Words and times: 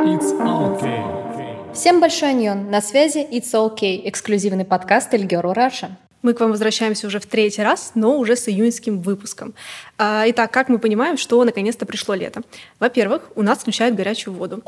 It's 0.00 0.32
okay. 0.32 1.74
Всем 1.74 2.00
большой 2.00 2.30
аньон. 2.30 2.70
На 2.70 2.80
связи 2.80 3.18
It's 3.18 3.52
Okay, 3.52 4.00
эксклюзивный 4.08 4.64
подкаст 4.64 5.12
Эльгеру 5.12 5.52
Раша. 5.52 5.98
Мы 6.22 6.32
к 6.32 6.40
вам 6.40 6.52
возвращаемся 6.52 7.06
уже 7.06 7.20
в 7.20 7.26
третий 7.26 7.62
раз, 7.62 7.92
но 7.94 8.16
уже 8.16 8.34
с 8.34 8.48
июньским 8.48 9.02
выпуском. 9.02 9.52
А, 9.98 10.24
итак, 10.26 10.50
как 10.52 10.70
мы 10.70 10.78
понимаем, 10.78 11.18
что 11.18 11.44
наконец-то 11.44 11.84
пришло 11.84 12.14
лето? 12.14 12.40
Во-первых, 12.78 13.30
у 13.34 13.42
нас 13.42 13.58
включают 13.58 13.94
горячую 13.94 14.32
воду. 14.32 14.62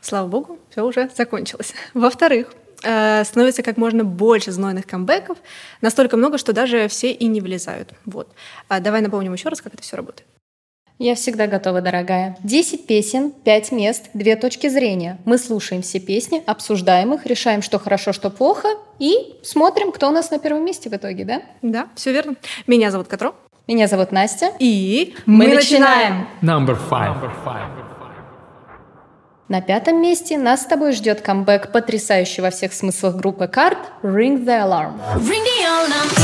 Слава 0.00 0.26
богу, 0.26 0.58
все 0.70 0.82
уже 0.82 1.10
закончилось. 1.14 1.74
Во-вторых, 1.92 2.54
э, 2.82 3.24
становится 3.24 3.62
как 3.62 3.76
можно 3.76 4.04
больше 4.04 4.52
знойных 4.52 4.86
камбэков, 4.86 5.36
настолько 5.82 6.16
много, 6.16 6.38
что 6.38 6.54
даже 6.54 6.88
все 6.88 7.12
и 7.12 7.26
не 7.26 7.42
влезают. 7.42 7.92
Вот. 8.06 8.28
А 8.68 8.80
давай 8.80 9.02
напомним 9.02 9.34
еще 9.34 9.50
раз, 9.50 9.60
как 9.60 9.74
это 9.74 9.82
все 9.82 9.98
работает. 9.98 10.26
Я 10.98 11.14
всегда 11.14 11.46
готова, 11.46 11.80
дорогая. 11.80 12.36
10 12.42 12.86
песен, 12.86 13.30
5 13.30 13.70
мест, 13.70 14.10
2 14.14 14.34
точки 14.34 14.68
зрения. 14.68 15.18
Мы 15.24 15.38
слушаем 15.38 15.82
все 15.82 16.00
песни, 16.00 16.42
обсуждаем 16.44 17.14
их, 17.14 17.24
решаем, 17.24 17.62
что 17.62 17.78
хорошо, 17.78 18.12
что 18.12 18.30
плохо, 18.30 18.66
и 18.98 19.36
смотрим, 19.44 19.92
кто 19.92 20.08
у 20.08 20.10
нас 20.10 20.32
на 20.32 20.40
первом 20.40 20.64
месте 20.64 20.90
в 20.90 20.94
итоге, 20.94 21.24
да? 21.24 21.42
Да, 21.62 21.86
все 21.94 22.12
верно. 22.12 22.34
Меня 22.66 22.90
зовут 22.90 23.06
Катро. 23.06 23.36
Меня 23.68 23.86
зовут 23.86 24.10
Настя. 24.10 24.50
И 24.58 25.14
мы 25.24 25.46
начинаем. 25.46 26.26
Number 26.42 26.76
five. 26.90 27.14
На 29.46 29.60
пятом 29.60 30.02
месте 30.02 30.36
нас 30.36 30.62
с 30.62 30.66
тобой 30.66 30.92
ждет 30.92 31.20
камбэк 31.20 31.70
потрясающий 31.70 32.42
во 32.42 32.50
всех 32.50 32.72
смыслах 32.72 33.14
группы 33.14 33.46
карт 33.46 33.78
Ring 34.02 34.44
the 34.44 34.64
Alarm. 34.64 34.94
Ring 35.16 35.44
the 35.44 35.62
alarm, 35.64 36.18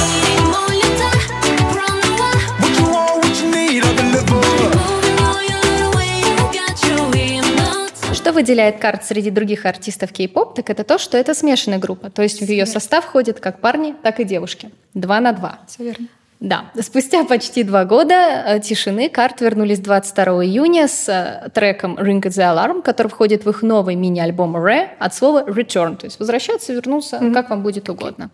Что 8.25 8.33
выделяет 8.33 8.79
карт 8.79 9.05
среди 9.05 9.29
других 9.29 9.67
артистов 9.67 10.11
кей-поп, 10.11 10.55
так 10.55 10.71
это 10.71 10.83
то, 10.83 10.97
что 10.97 11.19
это 11.19 11.35
смешанная 11.35 11.77
группа. 11.79 12.09
То 12.09 12.23
есть 12.23 12.41
в 12.41 12.49
ее 12.49 12.65
состав 12.65 13.05
входят 13.05 13.39
как 13.39 13.61
парни, 13.61 13.95
так 14.03 14.19
и 14.19 14.25
девушки. 14.25 14.71
Два 14.95 15.21
на 15.21 15.33
два. 15.33 15.59
Все 15.69 15.85
верно. 15.85 16.07
Да, 16.41 16.71
спустя 16.81 17.25
почти 17.25 17.65
два 17.65 17.85
года 17.85 18.15
э, 18.15 18.61
тишины 18.61 19.11
карт 19.11 19.43
вернулись 19.43 19.79
22 19.79 20.25
июня 20.47 20.89
с 20.89 21.07
э, 21.07 21.51
треком 21.51 21.99
Ring 21.99 22.23
the 22.23 22.31
Alarm, 22.31 22.81
который 22.81 23.09
входит 23.09 23.45
в 23.45 23.51
их 23.51 23.61
новый 23.61 23.95
мини-альбом 23.95 24.57
Re 24.57 24.89
от 24.99 25.15
слова 25.15 25.45
Return, 25.45 25.97
то 25.97 26.07
есть 26.07 26.19
возвращаться, 26.19 26.73
вернуться, 26.73 27.21
как 27.35 27.51
вам 27.51 27.63
будет 27.63 27.91
угодно. 27.91 28.31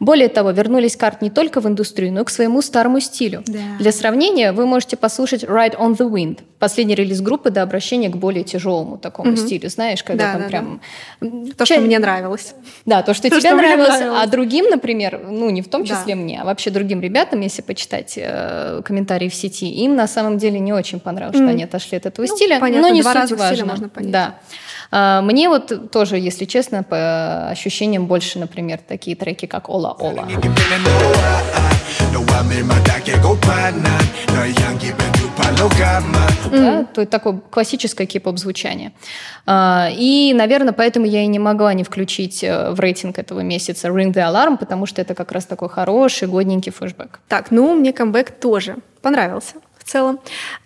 Более 0.00 0.28
того, 0.28 0.50
вернулись 0.50 0.96
карт 0.96 1.22
не 1.22 1.30
только 1.30 1.60
в 1.60 1.66
индустрию, 1.68 2.12
но 2.12 2.22
и 2.22 2.24
к 2.24 2.30
своему 2.30 2.62
старому 2.62 3.00
стилю. 3.00 3.42
Да. 3.46 3.58
Для 3.78 3.92
сравнения, 3.92 4.52
вы 4.52 4.66
можете 4.66 4.96
послушать 4.96 5.44
Ride 5.44 5.76
on 5.78 5.96
the 5.96 6.10
Wind, 6.10 6.40
последний 6.58 6.94
релиз 6.94 7.20
группы 7.20 7.50
до 7.50 7.62
обращения 7.62 8.08
к 8.08 8.16
более 8.16 8.42
тяжелому 8.44 8.98
такому 8.98 9.36
стилю, 9.36 9.68
знаешь, 9.68 10.02
когда 10.02 10.24
Да, 10.26 10.32
там 10.32 10.42
да, 10.42 10.48
прям... 10.48 10.80
То, 11.56 11.64
Ча- 11.64 11.74
что 11.74 11.80
мне 11.80 11.98
нравилось. 11.98 12.54
да, 12.86 13.02
то, 13.02 13.14
что 13.14 13.24
То, 13.28 13.30
тебе 13.40 13.48
что 13.48 13.56
нравилось, 13.56 13.88
нравилось. 13.88 14.20
а 14.22 14.26
другим, 14.26 14.66
например, 14.70 15.20
ну, 15.30 15.50
не 15.50 15.62
в 15.62 15.68
том 15.68 15.84
Да. 15.84 15.88
числе 15.94 16.14
мне, 16.14 16.40
а 16.40 16.44
вообще 16.44 16.70
другим 16.70 17.00
ребятам, 17.00 17.40
если 17.40 17.62
почитать 17.62 18.14
э, 18.16 18.82
комментарии 18.84 19.28
в 19.28 19.34
сети, 19.34 19.68
им 19.70 19.94
на 19.94 20.06
самом 20.08 20.38
деле 20.38 20.58
не 20.58 20.72
очень 20.72 21.00
понравилось, 21.00 21.36
что 21.36 21.44
М. 21.44 21.50
они 21.50 21.64
отошли 21.64 21.98
от 21.98 22.06
этого 22.06 22.26
Ну, 22.26 22.36
стиля, 22.36 22.58
понятно, 22.60 22.88
но 22.88 22.94
не 22.94 23.02
два 23.02 23.12
суть 23.12 23.24
стиля 23.24 23.38
важно. 23.38 23.66
можно 23.66 23.88
понять. 23.88 24.10
Да. 24.10 24.34
А, 24.90 25.22
Мне 25.22 25.48
вот 25.48 25.90
тоже, 25.90 26.18
если 26.18 26.44
честно, 26.44 26.82
по 26.82 27.48
ощущениям 27.48 28.06
больше, 28.06 28.38
например, 28.38 28.80
такие 28.86 29.16
треки, 29.16 29.46
как 29.46 29.68
palo, 35.36 35.68
gamma. 35.70 36.24
да, 36.50 36.84
то 36.84 37.00
есть 37.00 37.10
такое 37.10 37.40
классическое 37.50 38.06
кей-поп 38.06 38.38
звучание. 38.38 38.92
А, 39.46 39.88
И, 39.92 40.32
наверное, 40.34 40.72
поэтому 40.72 41.06
я 41.06 41.22
и 41.22 41.26
не 41.26 41.38
могла 41.38 41.74
не 41.74 41.84
включить 41.84 42.44
э, 42.44 42.70
в 42.70 42.80
рейтинг 42.80 43.18
этого 43.18 43.40
месяца 43.40 43.88
Ring 43.88 44.12
the 44.12 44.22
Alarm, 44.22 44.56
потому 44.58 44.86
что 44.86 45.02
это 45.02 45.14
как 45.14 45.32
раз 45.32 45.46
такой 45.46 45.68
хороший, 45.68 46.28
годненький 46.28 46.72
флешбэк. 46.72 47.20
Так, 47.28 47.50
ну, 47.50 47.74
мне 47.74 47.92
камбэк 47.92 48.30
тоже 48.32 48.76
понравился 49.02 49.56
в 49.84 49.90
целом. 49.90 50.18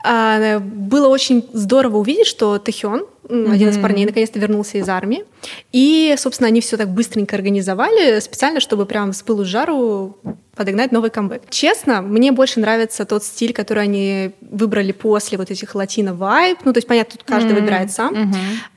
А, 0.04 0.58
было 0.60 1.08
очень 1.08 1.48
здорово 1.52 1.98
увидеть, 1.98 2.26
что 2.26 2.58
Тэхён, 2.58 3.04
м, 3.28 3.50
один 3.50 3.68
из 3.68 3.78
парней, 3.78 4.06
наконец-то 4.06 4.38
вернулся 4.38 4.78
из 4.78 4.88
армии. 4.88 5.24
И, 5.72 6.14
собственно, 6.16 6.48
они 6.48 6.60
все 6.60 6.76
так 6.76 6.88
быстренько 6.88 7.36
организовали, 7.36 8.20
специально, 8.20 8.60
чтобы 8.60 8.86
прям 8.86 9.12
с 9.12 9.22
пылу 9.22 9.44
с 9.44 9.48
жару 9.48 10.16
подогнать 10.56 10.90
новый 10.90 11.10
камбэк. 11.10 11.42
Честно, 11.50 12.02
мне 12.02 12.32
больше 12.32 12.58
нравится 12.58 13.04
тот 13.04 13.22
стиль, 13.22 13.52
который 13.52 13.84
они 13.84 14.30
выбрали 14.40 14.90
после 14.92 15.38
вот 15.38 15.50
этих 15.50 15.74
латино-вайб. 15.74 16.58
Ну, 16.64 16.72
то 16.72 16.78
есть, 16.78 16.88
понятно, 16.88 17.18
тут 17.18 17.26
каждый 17.26 17.54
выбирает 17.54 17.92
сам. 17.92 18.14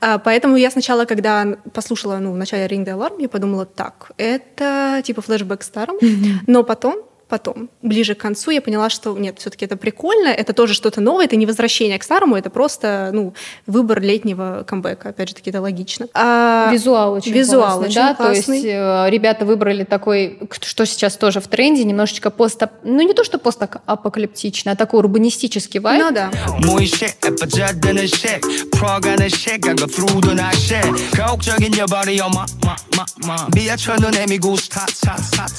А, 0.00 0.18
поэтому 0.18 0.56
я 0.56 0.70
сначала, 0.70 1.06
когда 1.06 1.56
послушала, 1.72 2.18
ну, 2.18 2.32
в 2.32 2.36
начале 2.36 2.66
Ring 2.66 2.84
the 2.84 2.96
Alarm, 2.96 3.20
я 3.20 3.28
подумала, 3.28 3.64
так, 3.66 4.12
это 4.16 5.02
типа 5.04 5.22
флешбэк 5.22 5.60
к 5.60 5.62
старому. 5.64 5.98
Но 6.46 6.62
потом 6.62 7.02
потом, 7.32 7.70
ближе 7.80 8.14
к 8.14 8.18
концу, 8.18 8.50
я 8.50 8.60
поняла, 8.60 8.90
что 8.90 9.16
нет, 9.16 9.38
все-таки 9.38 9.64
это 9.64 9.78
прикольно, 9.78 10.28
это 10.28 10.52
тоже 10.52 10.74
что-то 10.74 11.00
новое, 11.00 11.24
это 11.24 11.36
не 11.36 11.46
возвращение 11.46 11.98
к 11.98 12.02
старому, 12.02 12.36
это 12.36 12.50
просто 12.50 13.08
ну, 13.14 13.32
выбор 13.66 14.02
летнего 14.02 14.64
камбэка. 14.66 15.08
Опять 15.08 15.30
же, 15.30 15.34
таки 15.36 15.48
это 15.48 15.62
логично. 15.62 16.08
А... 16.12 16.68
Визуал 16.70 17.14
очень 17.14 17.32
визуал 17.32 17.78
классный, 17.78 17.86
очень 17.86 17.94
да? 17.94 18.14
классный. 18.14 18.44
То 18.44 18.52
есть 18.52 18.66
э, 18.66 19.06
ребята 19.08 19.46
выбрали 19.46 19.84
такой, 19.84 20.40
что 20.60 20.84
сейчас 20.84 21.16
тоже 21.16 21.40
в 21.40 21.48
тренде, 21.48 21.84
немножечко 21.84 22.28
пост... 22.28 22.62
Ну, 22.84 23.00
не 23.00 23.14
то, 23.14 23.24
что 23.24 23.38
пост 23.38 23.60
постапокалиптично, 23.60 24.72
а 24.72 24.76
такой 24.76 25.00
урбанистический 25.00 25.80
вайб. 25.80 26.02
Ну, 26.02 26.10
да. 26.12 26.30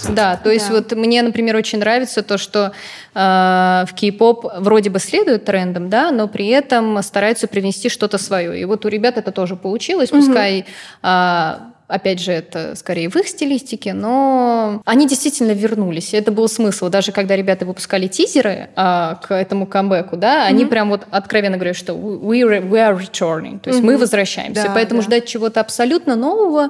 Да, 0.10 0.38
то 0.38 0.52
есть 0.52 0.68
да. 0.68 0.76
вот 0.76 0.92
мне, 0.94 1.22
например, 1.22 1.56
очень 1.64 1.80
нравится 1.80 2.24
то, 2.24 2.38
что 2.38 2.74
э, 3.16 3.20
в 3.88 3.94
кей-поп 3.96 4.46
вроде 4.60 4.90
бы 4.90 5.00
следует 5.00 5.46
трендам, 5.46 5.90
да, 5.90 6.12
но 6.12 6.28
при 6.28 6.48
этом 6.48 7.02
стараются 7.02 7.48
привнести 7.48 7.88
что-то 7.88 8.18
свое. 8.18 8.60
И 8.60 8.66
вот 8.66 8.86
у 8.86 8.90
ребят 8.90 9.18
это 9.18 9.32
тоже 9.32 9.56
получилось, 9.56 10.10
пускай 10.10 10.66
э, 11.02 11.54
Опять 11.94 12.22
же, 12.22 12.32
это 12.32 12.76
скорее 12.76 13.08
в 13.08 13.16
их 13.18 13.28
стилистике, 13.28 13.94
но 13.94 14.82
они 14.86 15.08
действительно 15.08 15.52
вернулись. 15.52 16.14
Это 16.14 16.32
был 16.32 16.48
смысл. 16.48 16.90
Даже 16.90 17.12
когда 17.12 17.36
ребята 17.36 17.66
выпускали 17.66 18.08
тизеры 18.08 18.70
а, 18.76 19.20
к 19.22 19.32
этому 19.32 19.68
камбэку, 19.68 20.18
да, 20.18 20.46
они 20.46 20.66
прям 20.66 20.90
вот 20.90 21.06
откровенно 21.12 21.58
говорят, 21.58 21.76
что 21.76 21.94
we, 21.94 22.42
we 22.42 22.72
are 22.72 22.98
returning, 22.98 23.60
то 23.60 23.70
есть 23.70 23.84
мы 23.84 23.98
возвращаемся. 23.98 24.64
Да, 24.64 24.72
Поэтому 24.74 25.02
да. 25.02 25.08
ждать 25.08 25.28
чего-то 25.28 25.60
абсолютно 25.60 26.16
нового 26.16 26.70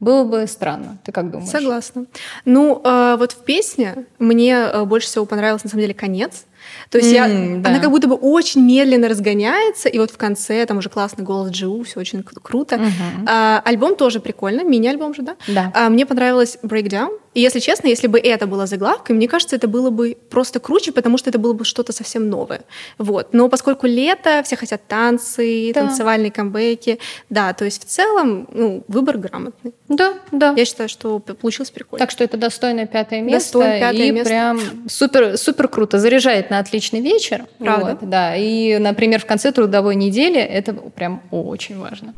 было 0.00 0.24
бы 0.24 0.46
странно. 0.46 0.98
Ты 1.04 1.12
как 1.12 1.30
думаешь? 1.30 1.50
Согласна. 1.50 2.06
Ну, 2.44 2.80
э, 2.84 3.16
вот 3.18 3.32
в 3.32 3.44
песне 3.44 4.06
мне 4.18 4.54
э, 4.54 4.84
больше 4.84 5.06
всего 5.08 5.26
понравился, 5.26 5.66
на 5.66 5.70
самом 5.70 5.82
деле, 5.82 5.94
конец. 5.94 6.46
То 6.90 6.98
есть 6.98 7.10
я, 7.12 7.26
М, 7.28 7.62
да. 7.62 7.70
она 7.70 7.78
как 7.80 7.90
будто 7.90 8.06
бы 8.06 8.14
очень 8.16 8.62
медленно 8.64 9.08
разгоняется, 9.08 9.88
и 9.88 9.98
вот 9.98 10.10
в 10.10 10.16
конце 10.18 10.64
там 10.66 10.78
уже 10.78 10.88
классный 10.90 11.24
голос 11.24 11.50
Джиу, 11.50 11.82
все 11.84 12.00
очень 12.00 12.20
кру- 12.20 12.40
круто. 12.42 12.78
А, 13.26 13.60
альбом 13.64 13.96
тоже 13.96 14.20
прикольно, 14.20 14.62
мини-альбом 14.62 15.14
же, 15.14 15.22
да? 15.22 15.36
Да. 15.48 15.72
А, 15.74 15.88
мне 15.88 16.04
понравилось 16.06 16.58
Breakdown. 16.62 17.10
И 17.32 17.40
если 17.40 17.60
честно, 17.60 17.86
если 17.86 18.08
бы 18.08 18.18
это 18.18 18.46
было 18.48 18.66
заглавкой, 18.66 19.14
мне 19.14 19.28
кажется, 19.28 19.54
это 19.54 19.68
было 19.68 19.90
бы 19.90 20.16
просто 20.30 20.58
круче, 20.58 20.90
потому 20.90 21.16
что 21.16 21.30
это 21.30 21.38
было 21.38 21.52
бы 21.52 21.64
что-то 21.64 21.92
совсем 21.92 22.28
новое. 22.28 22.62
Вот. 22.98 23.28
Но 23.32 23.48
поскольку 23.48 23.86
лето, 23.86 24.42
все 24.44 24.56
хотят 24.56 24.82
танцы, 24.88 25.70
Да. 25.72 25.82
танцевальные 25.82 26.32
камбэки, 26.32 26.98
да, 27.28 27.52
то 27.52 27.64
есть 27.64 27.84
в 27.84 27.86
целом 27.86 28.48
ну, 28.52 28.82
выбор 28.88 29.18
грамотный. 29.18 29.72
Да, 29.88 30.14
да. 30.32 30.54
Я 30.56 30.64
считаю, 30.64 30.88
что 30.88 31.20
получилось 31.20 31.70
прикольно. 31.70 32.00
Так 32.04 32.10
что 32.10 32.24
это 32.24 32.36
достойное 32.36 32.86
пятое 32.86 33.20
место. 33.20 33.58
Достойное 33.58 33.80
пятое 33.80 34.06
и 34.06 34.10
место. 34.10 34.28
прям 34.28 34.60
супер, 34.88 35.36
супер 35.38 35.68
круто. 35.68 35.98
Заряжает 36.00 36.50
на 36.50 36.58
отличный 36.58 37.00
вечер. 37.00 37.46
Правда? 37.58 37.96
Вот, 38.00 38.10
да. 38.10 38.34
И, 38.34 38.78
например, 38.78 39.20
в 39.20 39.26
конце 39.26 39.52
трудовой 39.52 39.94
недели 39.94 40.40
это 40.40 40.72
прям 40.72 41.22
очень 41.30 41.78
важно. 41.78 42.12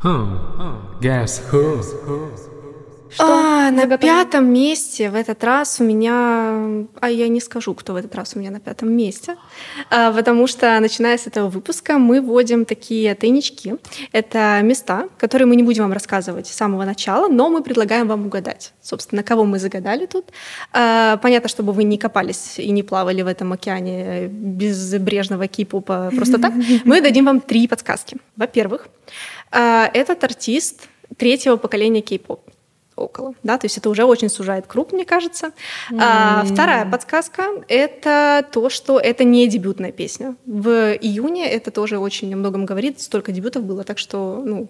Guess 1.01 1.41
who? 1.51 2.52
А, 3.19 3.71
на 3.71 3.85
готовы? 3.85 3.97
пятом 3.97 4.45
месте 4.45 5.09
в 5.09 5.15
этот 5.15 5.43
раз 5.43 5.79
у 5.79 5.83
меня... 5.83 6.85
А 6.99 7.09
я 7.09 7.27
не 7.27 7.39
скажу, 7.39 7.73
кто 7.73 7.93
в 7.93 7.95
этот 7.95 8.15
раз 8.15 8.35
у 8.35 8.39
меня 8.39 8.51
на 8.51 8.59
пятом 8.59 8.91
месте. 8.91 9.35
А, 9.89 10.11
потому 10.11 10.47
что, 10.47 10.79
начиная 10.79 11.17
с 11.17 11.27
этого 11.27 11.49
выпуска, 11.49 11.97
мы 11.97 12.21
вводим 12.21 12.65
такие 12.65 13.13
тайнички. 13.15 13.75
Это 14.11 14.59
места, 14.63 15.07
которые 15.17 15.47
мы 15.47 15.55
не 15.55 15.63
будем 15.63 15.83
вам 15.83 15.93
рассказывать 15.93 16.47
с 16.47 16.53
самого 16.53 16.85
начала, 16.85 17.27
но 17.27 17.49
мы 17.49 17.61
предлагаем 17.61 18.07
вам 18.07 18.25
угадать. 18.25 18.73
Собственно, 18.81 19.23
кого 19.23 19.45
мы 19.45 19.59
загадали 19.59 20.05
тут. 20.05 20.25
А, 20.71 21.17
понятно, 21.17 21.49
чтобы 21.49 21.73
вы 21.73 21.83
не 21.83 21.97
копались 21.97 22.59
и 22.59 22.71
не 22.71 22.83
плавали 22.83 23.21
в 23.21 23.27
этом 23.27 23.53
океане 23.53 24.27
безбрежного 24.27 25.47
кипопа 25.47 26.11
просто 26.15 26.39
так. 26.39 26.53
Мы 26.85 27.01
дадим 27.01 27.25
вам 27.25 27.41
три 27.41 27.67
подсказки. 27.67 28.17
Во-первых, 28.35 28.87
а, 29.51 29.89
этот 29.93 30.23
артист 30.23 30.87
третьего 31.17 31.57
поколения 31.57 32.01
кей-поп 32.01 32.41
около, 32.95 33.33
да, 33.43 33.57
то 33.57 33.65
есть 33.65 33.77
это 33.77 33.89
уже 33.89 34.03
очень 34.05 34.29
сужает 34.29 34.67
круг, 34.67 34.91
мне 34.93 35.05
кажется. 35.05 35.51
А, 35.97 36.43
вторая 36.45 36.85
подсказка— 36.89 37.47
это 37.67 38.45
то, 38.51 38.69
что 38.69 38.99
это 38.99 39.23
не 39.23 39.47
дебютная 39.47 39.91
песня. 39.91 40.35
В 40.45 40.95
июне 40.95 41.49
это 41.49 41.71
тоже 41.71 41.97
очень 41.97 42.33
о 42.33 42.37
многом 42.37 42.65
говорит, 42.65 43.01
столько 43.01 43.31
дебютов 43.31 43.63
было, 43.63 43.83
так 43.83 43.97
что, 43.97 44.41
ну, 44.43 44.69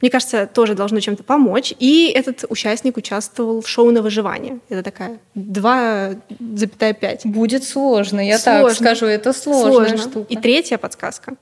мне 0.00 0.10
кажется, 0.10 0.46
тоже 0.46 0.74
должно 0.74 1.00
чем-то 1.00 1.22
помочь. 1.22 1.72
И 1.78 2.12
этот 2.14 2.44
участник 2.48 2.96
участвовал 2.96 3.60
в 3.60 3.68
шоу 3.68 3.90
на 3.90 4.02
выживание. 4.02 4.58
Это 4.68 4.82
такая 4.82 5.18
2,5. 5.34 7.20
Будет 7.24 7.64
сложно, 7.64 8.20
я 8.20 8.38
так 8.38 8.60
Сложно. 8.60 8.74
скажу, 8.86 9.06
это 9.06 9.32
сложная 9.32 9.96
штука. 9.96 10.26
И 10.28 10.36
третья 10.36 10.78
подсказка. 10.78 11.34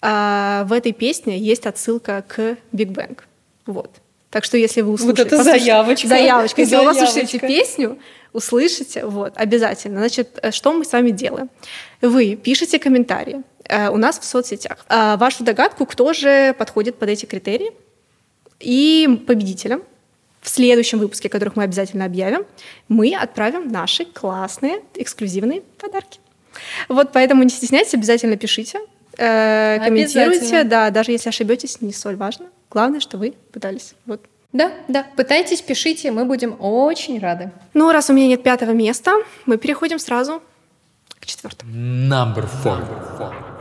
А, 0.00 0.64
в 0.64 0.72
этой 0.72 0.92
песне 0.92 1.38
есть 1.38 1.66
отсылка 1.66 2.24
к 2.26 2.56
Биг 2.72 2.90
Бэнг. 2.90 3.26
Вот. 3.66 3.90
Так 4.30 4.44
что 4.44 4.56
если 4.58 4.82
вы 4.82 4.92
услышите... 4.92 5.22
это 5.22 5.36
послушайте- 5.36 5.64
заявочка. 5.64 6.08
Заявочка. 6.08 6.60
Если 6.60 6.76
вы 6.76 6.84
послушаете 6.84 7.38
Заявочка. 7.38 7.46
песню, 7.46 7.98
услышите, 8.32 9.04
вот, 9.06 9.32
обязательно. 9.36 10.00
Значит, 10.00 10.38
э, 10.42 10.50
что 10.50 10.72
мы 10.72 10.84
с 10.84 10.92
вами 10.92 11.10
делаем? 11.10 11.48
Вы 12.02 12.36
пишете 12.36 12.78
комментарии 12.78 13.42
э, 13.64 13.88
у 13.88 13.96
нас 13.96 14.18
в 14.18 14.24
соцсетях. 14.24 14.84
э, 14.88 15.16
вашу 15.16 15.44
догадку, 15.44 15.86
кто 15.86 16.12
же 16.12 16.54
подходит 16.58 16.96
под 16.96 17.08
эти 17.08 17.24
критерии. 17.24 17.72
И 18.60 19.22
победителям 19.26 19.82
в 20.42 20.50
следующем 20.50 20.98
выпуске, 20.98 21.28
которых 21.28 21.56
мы 21.56 21.62
обязательно 21.64 22.04
объявим, 22.04 22.44
мы 22.88 23.14
отправим 23.14 23.68
наши 23.68 24.04
классные 24.04 24.82
эксклюзивные 24.94 25.62
подарки. 25.80 26.20
Вот 26.88 27.12
поэтому 27.12 27.42
не 27.44 27.50
стесняйтесь, 27.50 27.94
обязательно 27.94 28.36
пишите, 28.36 28.80
э, 29.18 29.78
комментируйте. 29.84 30.64
Да, 30.64 30.90
даже 30.90 31.12
если 31.12 31.28
ошибетесь, 31.28 31.80
не 31.80 31.92
столь 31.92 32.16
важно. 32.16 32.46
Главное, 32.70 33.00
что 33.00 33.18
вы 33.18 33.34
пытались. 33.52 33.94
Вот. 34.06 34.24
Да, 34.52 34.72
да, 34.88 35.06
пытайтесь, 35.16 35.60
пишите, 35.60 36.10
мы 36.10 36.24
будем 36.24 36.56
очень 36.58 37.18
рады. 37.18 37.50
Ну, 37.74 37.92
раз 37.92 38.08
у 38.08 38.14
меня 38.14 38.28
нет 38.28 38.42
пятого 38.42 38.70
места, 38.70 39.12
мы 39.44 39.58
переходим 39.58 39.98
сразу 39.98 40.42
к 41.20 41.26
четвертому. 41.26 41.70
Number 41.72 42.48
four. 42.64 43.57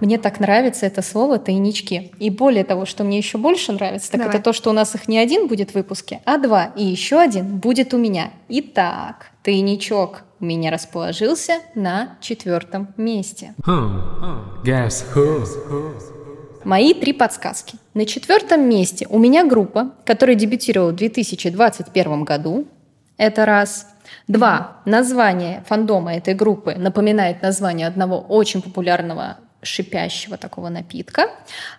Мне 0.00 0.18
так 0.18 0.40
нравится 0.40 0.86
это 0.86 1.02
слово 1.02 1.38
«тайнички». 1.38 2.12
И 2.18 2.30
более 2.30 2.64
того, 2.64 2.84
что 2.84 3.04
мне 3.04 3.18
еще 3.18 3.38
больше 3.38 3.72
нравится, 3.72 4.10
так 4.10 4.20
Давай. 4.20 4.34
это 4.34 4.44
то, 4.44 4.52
что 4.52 4.70
у 4.70 4.72
нас 4.72 4.94
их 4.94 5.08
не 5.08 5.18
один 5.18 5.46
будет 5.46 5.70
в 5.70 5.74
выпуске, 5.74 6.20
а 6.24 6.38
два. 6.38 6.72
И 6.76 6.84
еще 6.84 7.18
один 7.18 7.58
будет 7.58 7.94
у 7.94 7.98
меня. 7.98 8.30
Итак, 8.48 9.30
тайничок 9.42 10.24
у 10.40 10.44
меня 10.44 10.70
расположился 10.70 11.60
на 11.74 12.16
четвертом 12.20 12.88
месте. 12.96 13.54
Hmm. 13.66 14.62
Guess 14.64 15.04
who? 15.14 15.46
Мои 16.64 16.94
три 16.94 17.12
подсказки. 17.12 17.78
На 17.94 18.04
четвертом 18.04 18.68
месте 18.68 19.06
у 19.08 19.18
меня 19.18 19.44
группа, 19.44 19.92
которая 20.04 20.36
дебютировала 20.36 20.90
в 20.90 20.96
2021 20.96 22.24
году. 22.24 22.66
Это 23.16 23.46
раз. 23.46 23.86
Два. 24.28 24.78
Название 24.84 25.64
фандома 25.66 26.16
этой 26.16 26.34
группы 26.34 26.74
напоминает 26.74 27.40
название 27.40 27.86
одного 27.86 28.20
очень 28.20 28.62
популярного 28.62 29.38
шипящего 29.66 30.36
такого 30.36 30.68
напитка. 30.68 31.30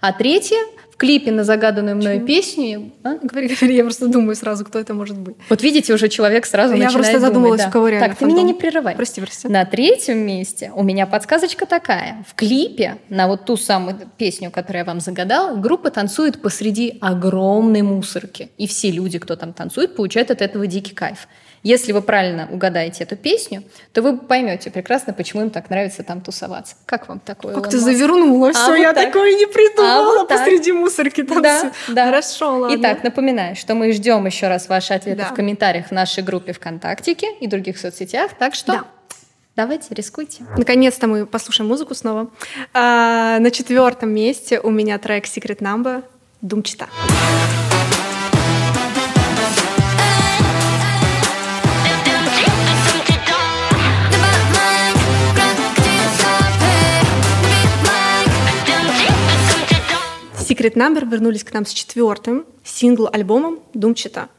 А 0.01 0.13
третье. 0.13 0.57
В 0.91 0.99
клипе 0.99 1.31
на 1.31 1.43
загаданную 1.43 1.95
мною 1.95 2.25
песню... 2.25 2.91
а? 3.03 3.19
Говори, 3.21 3.49
говори, 3.49 3.75
я 3.75 3.83
просто 3.83 4.07
думаю 4.07 4.35
сразу, 4.35 4.65
кто 4.65 4.79
это 4.79 4.95
может 4.95 5.15
быть. 5.15 5.35
Вот 5.47 5.61
видите, 5.61 5.93
уже 5.93 6.09
человек 6.09 6.47
сразу 6.47 6.73
Я 6.73 6.85
начинает 6.85 7.05
просто 7.05 7.19
задумалась, 7.19 7.61
думать, 7.61 7.61
да. 7.61 7.69
у 7.69 7.71
кого 7.71 7.87
реально 7.87 8.07
Так, 8.07 8.17
ты 8.17 8.25
меня 8.25 8.41
не 8.41 8.55
прерывай. 8.55 8.95
Прости, 8.95 9.21
прости. 9.21 9.47
На 9.47 9.63
третьем 9.65 10.17
месте 10.17 10.71
у 10.75 10.81
меня 10.81 11.05
подсказочка 11.05 11.67
такая. 11.67 12.25
В 12.27 12.33
клипе 12.33 12.97
на 13.09 13.27
вот 13.27 13.45
ту 13.45 13.57
самую 13.57 13.95
песню, 14.17 14.49
которую 14.49 14.79
я 14.79 14.85
вам 14.85 14.99
загадала, 14.99 15.55
группа 15.55 15.91
танцует 15.91 16.41
посреди 16.41 16.97
огромной 16.99 17.83
мусорки. 17.83 18.49
И 18.57 18.65
все 18.65 18.89
люди, 18.89 19.19
кто 19.19 19.35
там 19.35 19.53
танцует, 19.53 19.95
получают 19.95 20.31
от 20.31 20.41
этого 20.41 20.65
дикий 20.65 20.95
кайф. 20.95 21.27
Если 21.63 21.91
вы 21.91 22.01
правильно 22.01 22.47
угадаете 22.51 23.03
эту 23.03 23.15
песню, 23.17 23.63
то 23.93 24.01
вы 24.01 24.17
поймете 24.17 24.69
прекрасно, 24.71 25.11
почему 25.13 25.41
им 25.41 25.49
так 25.49 25.69
нравится 25.69 26.03
там 26.03 26.21
тусоваться. 26.21 26.75
Как 26.85 27.09
вам 27.09 27.19
такое? 27.19 27.53
Как 27.53 27.63
Илон 27.63 27.69
ты 27.71 27.77
Маск? 27.77 27.85
завернула 27.91 28.53
все, 28.53 28.67
вот 28.67 28.75
я 28.75 28.93
так. 28.93 29.05
такое 29.07 29.35
не 29.35 29.45
придумала 29.47 29.99
А 29.99 30.03
вот 30.03 30.27
так. 30.27 30.37
посреди 30.39 30.71
мусорки 30.71 31.23
там 31.23 31.41
Да, 31.41 31.57
всё. 31.57 31.93
да. 31.93 32.05
Хорошо, 32.05 32.57
ладно. 32.59 32.75
Итак, 32.79 33.03
напоминаю, 33.03 33.55
что 33.55 33.73
мы 33.75 33.91
ждем 33.91 34.25
еще 34.25 34.47
раз 34.47 34.69
ваши 34.69 34.93
ответы 34.93 35.23
Да. 35.23 35.29
в 35.29 35.33
комментариях 35.33 35.87
в 35.87 35.91
нашей 35.91 36.23
группе 36.23 36.53
ВКонтактике 36.53 37.27
и 37.41 37.47
других 37.47 37.77
соцсетях. 37.79 38.31
Так 38.37 38.53
что 38.55 38.71
Да. 38.73 38.83
давайте, 39.55 39.93
рискуйте. 39.95 40.43
Наконец-то 40.57 41.07
мы 41.07 41.25
послушаем 41.25 41.67
музыку 41.69 41.95
снова. 41.95 42.29
А, 42.73 43.39
на 43.39 43.51
четвертом 43.51 44.11
месте 44.11 44.59
у 44.59 44.69
меня 44.69 44.97
трек 44.99 45.25
Secret 45.25 45.59
Number 45.59 46.03
Думчата. 46.41 46.85
Secret 60.57 60.73
Number 60.73 61.07
вернулись 61.07 61.43
к 61.43 61.53
нам 61.53 61.65
с 61.65 61.71
четвертым 61.71 62.45
сингл-альбомом 62.63 63.59
Doomchita. 63.73 64.29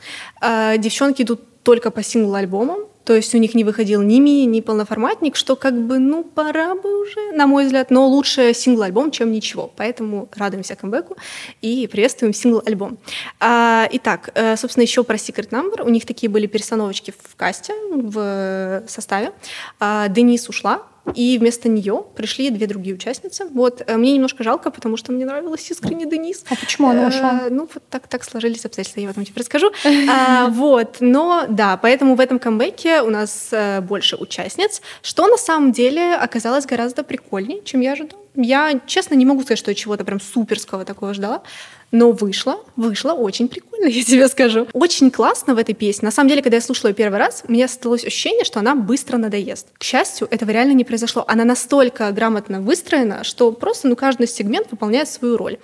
А, 0.40 0.76
девчонки 0.76 1.22
идут 1.22 1.62
только 1.62 1.90
по 1.90 2.02
сингл-альбомам, 2.02 2.86
то 3.04 3.14
есть 3.14 3.34
у 3.34 3.38
них 3.38 3.54
не 3.54 3.64
выходил 3.64 4.02
ни 4.02 4.18
мини, 4.18 4.46
ни 4.46 4.60
полноформатник, 4.60 5.36
что 5.36 5.56
как 5.56 5.74
бы, 5.80 5.98
ну, 5.98 6.24
пора 6.24 6.74
бы 6.74 7.02
уже, 7.02 7.32
на 7.32 7.46
мой 7.46 7.66
взгляд, 7.66 7.90
но 7.90 8.06
лучше 8.06 8.52
сингл-альбом, 8.52 9.10
чем 9.10 9.30
ничего. 9.32 9.70
Поэтому 9.76 10.28
радуемся 10.34 10.74
камбэку 10.74 11.16
и 11.62 11.86
приветствуем 11.86 12.34
сингл-альбом. 12.34 12.98
А, 13.40 13.88
итак, 13.92 14.30
э, 14.34 14.56
собственно, 14.56 14.82
еще 14.82 15.04
про 15.04 15.16
Secret 15.16 15.50
Number. 15.50 15.84
У 15.84 15.88
них 15.88 16.04
такие 16.04 16.28
были 16.28 16.46
перестановочки 16.46 17.12
в 17.12 17.36
касте, 17.36 17.72
в 17.90 18.82
составе. 18.88 19.32
А, 19.78 20.08
Денис 20.08 20.48
ушла, 20.48 20.82
и 21.14 21.38
вместо 21.38 21.68
нее 21.68 22.04
пришли 22.14 22.50
две 22.50 22.66
другие 22.66 22.94
участницы. 22.94 23.46
Вот, 23.46 23.82
э, 23.86 23.96
мне 23.96 24.12
немножко 24.12 24.44
жалко, 24.44 24.70
потому 24.70 24.96
что 24.96 25.12
мне 25.12 25.24
нравилась 25.24 25.70
искренне 25.70 26.06
Денис. 26.06 26.44
А 26.50 26.56
почему 26.56 26.88
она 26.88 27.08
ушла? 27.08 27.42
Э, 27.44 27.48
Ну, 27.50 27.68
вот 27.72 27.82
так, 27.90 28.06
так 28.08 28.24
сложились 28.24 28.64
обстоятельства, 28.64 29.00
я 29.00 29.10
этом 29.10 29.24
тебе 29.24 29.36
расскажу. 29.36 29.70
А, 30.10 30.48
Вот, 30.58 30.96
но 31.00 31.44
да, 31.48 31.76
поэтому 31.76 32.14
в 32.14 32.20
этом 32.20 32.38
камбэке 32.38 33.02
у 33.02 33.10
нас 33.10 33.48
э, 33.52 33.80
больше 33.80 34.16
участниц, 34.16 34.82
что 35.02 35.26
на 35.26 35.36
самом 35.36 35.72
деле 35.72 36.14
оказалось 36.14 36.66
гораздо 36.66 37.02
прикольнее, 37.02 37.62
чем 37.64 37.80
я 37.80 37.92
ожидала. 37.92 38.22
Я, 38.40 38.80
честно, 38.86 39.16
не 39.16 39.26
могу 39.26 39.42
сказать, 39.42 39.58
что 39.58 39.72
я 39.72 39.74
чего-то 39.74 40.04
прям 40.04 40.20
суперского 40.20 40.84
такого 40.84 41.12
ждала, 41.12 41.42
но 41.90 42.12
вышло, 42.12 42.60
вышло 42.76 43.12
очень 43.12 43.48
прикольно, 43.48 43.86
я 43.88 44.02
тебе 44.04 44.28
скажу. 44.28 44.66
Очень 44.72 45.10
классно 45.10 45.54
в 45.54 45.58
этой 45.58 45.74
песне. 45.74 46.06
На 46.06 46.12
самом 46.12 46.28
деле, 46.28 46.42
когда 46.42 46.56
я 46.56 46.60
слушала 46.60 46.90
ее 46.90 46.94
первый 46.94 47.18
раз, 47.18 47.44
у 47.48 47.52
меня 47.52 47.64
осталось 47.64 48.04
ощущение, 48.04 48.44
что 48.44 48.60
она 48.60 48.74
быстро 48.74 49.16
надоест. 49.16 49.68
К 49.78 49.82
счастью, 49.82 50.28
этого 50.30 50.50
реально 50.50 50.72
не 50.72 50.84
произошло. 50.84 51.24
Она 51.26 51.44
настолько 51.44 52.10
грамотно 52.12 52.60
выстроена, 52.60 53.24
что 53.24 53.52
просто 53.52 53.88
ну, 53.88 53.96
каждый 53.96 54.28
сегмент 54.28 54.68
выполняет 54.70 55.08
свою 55.08 55.36
роль. 55.36 55.58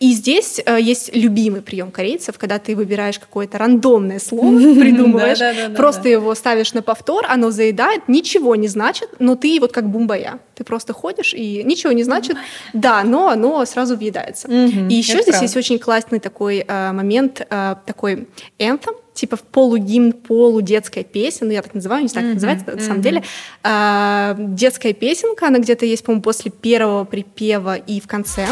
И 0.00 0.12
здесь 0.12 0.60
э, 0.64 0.78
есть 0.80 1.14
любимый 1.14 1.60
прием 1.60 1.90
корейцев, 1.90 2.38
когда 2.38 2.58
ты 2.58 2.74
выбираешь 2.74 3.18
какое-то 3.18 3.58
рандомное 3.58 4.18
слово, 4.18 4.58
придумываешь, 4.80 5.76
просто 5.76 6.08
его 6.08 6.34
ставишь 6.34 6.72
на 6.72 6.82
повтор, 6.82 7.26
оно 7.28 7.50
заедает, 7.50 8.08
ничего 8.08 8.56
не 8.56 8.68
значит, 8.68 9.10
но 9.18 9.36
ты 9.36 9.58
вот 9.60 9.72
как 9.72 9.88
бумбая. 9.88 10.40
Ты 10.54 10.64
просто 10.64 10.94
ходишь 10.94 11.34
и 11.34 11.62
ничего 11.64 11.92
не 11.92 12.02
значит, 12.02 12.15
да, 12.72 13.02
но 13.04 13.28
оно 13.28 13.64
сразу 13.64 13.96
въедается. 13.96 14.48
Мгм, 14.48 14.88
И 14.88 14.94
еще 14.94 15.14
здесь 15.14 15.26
правда. 15.26 15.44
есть 15.44 15.56
очень 15.56 15.78
классный 15.78 16.20
такой 16.20 16.64
э, 16.66 16.92
момент, 16.92 17.46
э, 17.48 17.74
такой 17.86 18.28
энтом, 18.58 18.94
типа 19.14 19.36
в 19.36 19.42
полугимн, 19.42 20.12
полудетская 20.12 21.04
песня, 21.04 21.46
ну 21.46 21.52
я 21.52 21.62
так 21.62 21.74
называю, 21.74 22.02
не 22.02 22.08
знаю, 22.08 22.26
как 22.28 22.34
называется 22.34 22.72
на 22.72 22.80
самом 22.80 23.02
деле. 23.02 23.22
Э, 23.62 24.34
детская 24.38 24.92
песенка, 24.92 25.48
она 25.48 25.58
где-то 25.58 25.86
есть, 25.86 26.04
по-моему, 26.04 26.22
после 26.22 26.50
первого 26.50 27.04
припева 27.04 27.76
и 27.76 28.00
в 28.00 28.06
конце. 28.06 28.46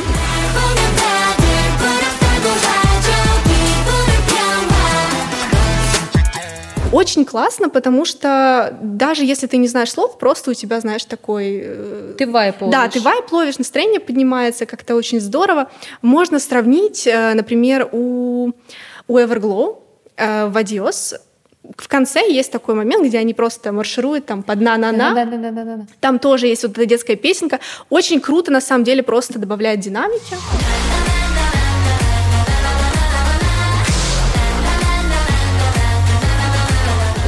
Очень 6.95 7.25
классно, 7.25 7.69
потому 7.69 8.05
что 8.05 8.77
даже 8.81 9.25
если 9.25 9.47
ты 9.49 9.57
не 9.57 9.69
знаешь 9.69 9.91
слов, 9.91 10.17
просто 10.19 10.53
у 10.53 10.55
тебя, 10.55 10.81
знаешь, 10.81 11.05
такой... 11.05 11.61
э, 11.65 12.15
Ты 12.17 12.27
вайп 12.27 12.57
да, 12.61 12.79
ловишь. 12.81 12.93
ты 12.93 13.01
вайп 13.01 13.33
ловишь, 13.33 13.59
настроение 13.59 14.01
поднимается, 14.01 14.65
как-то 14.65 14.95
очень 14.95 15.21
здорово. 15.21 15.71
Можно 16.03 16.39
сравнить, 16.39 17.07
э, 17.07 17.35
например, 17.35 17.89
у, 17.93 18.53
у 19.09 19.19
Everglow 19.19 19.79
э, 20.17 20.47
в 20.47 20.57
Adios. 20.57 21.15
В 21.79 21.89
конце 21.89 22.21
есть 22.31 22.53
такой 22.53 22.75
момент, 22.75 23.05
где 23.07 23.19
они 23.19 23.35
просто 23.35 23.73
маршируют 23.73 24.27
там 24.27 24.43
под 24.43 24.61
на-на-на. 24.61 25.87
Там 26.01 26.19
тоже 26.19 26.47
есть 26.47 26.63
вот 26.63 26.73
эта 26.73 26.87
детская 26.87 27.17
песенка. 27.17 27.59
Очень 27.91 28.21
круто, 28.21 28.53
на 28.53 28.61
самом 28.61 28.85
деле, 28.85 29.03
просто 29.03 29.39
добавляет 29.39 29.81
динамики. 29.81 30.37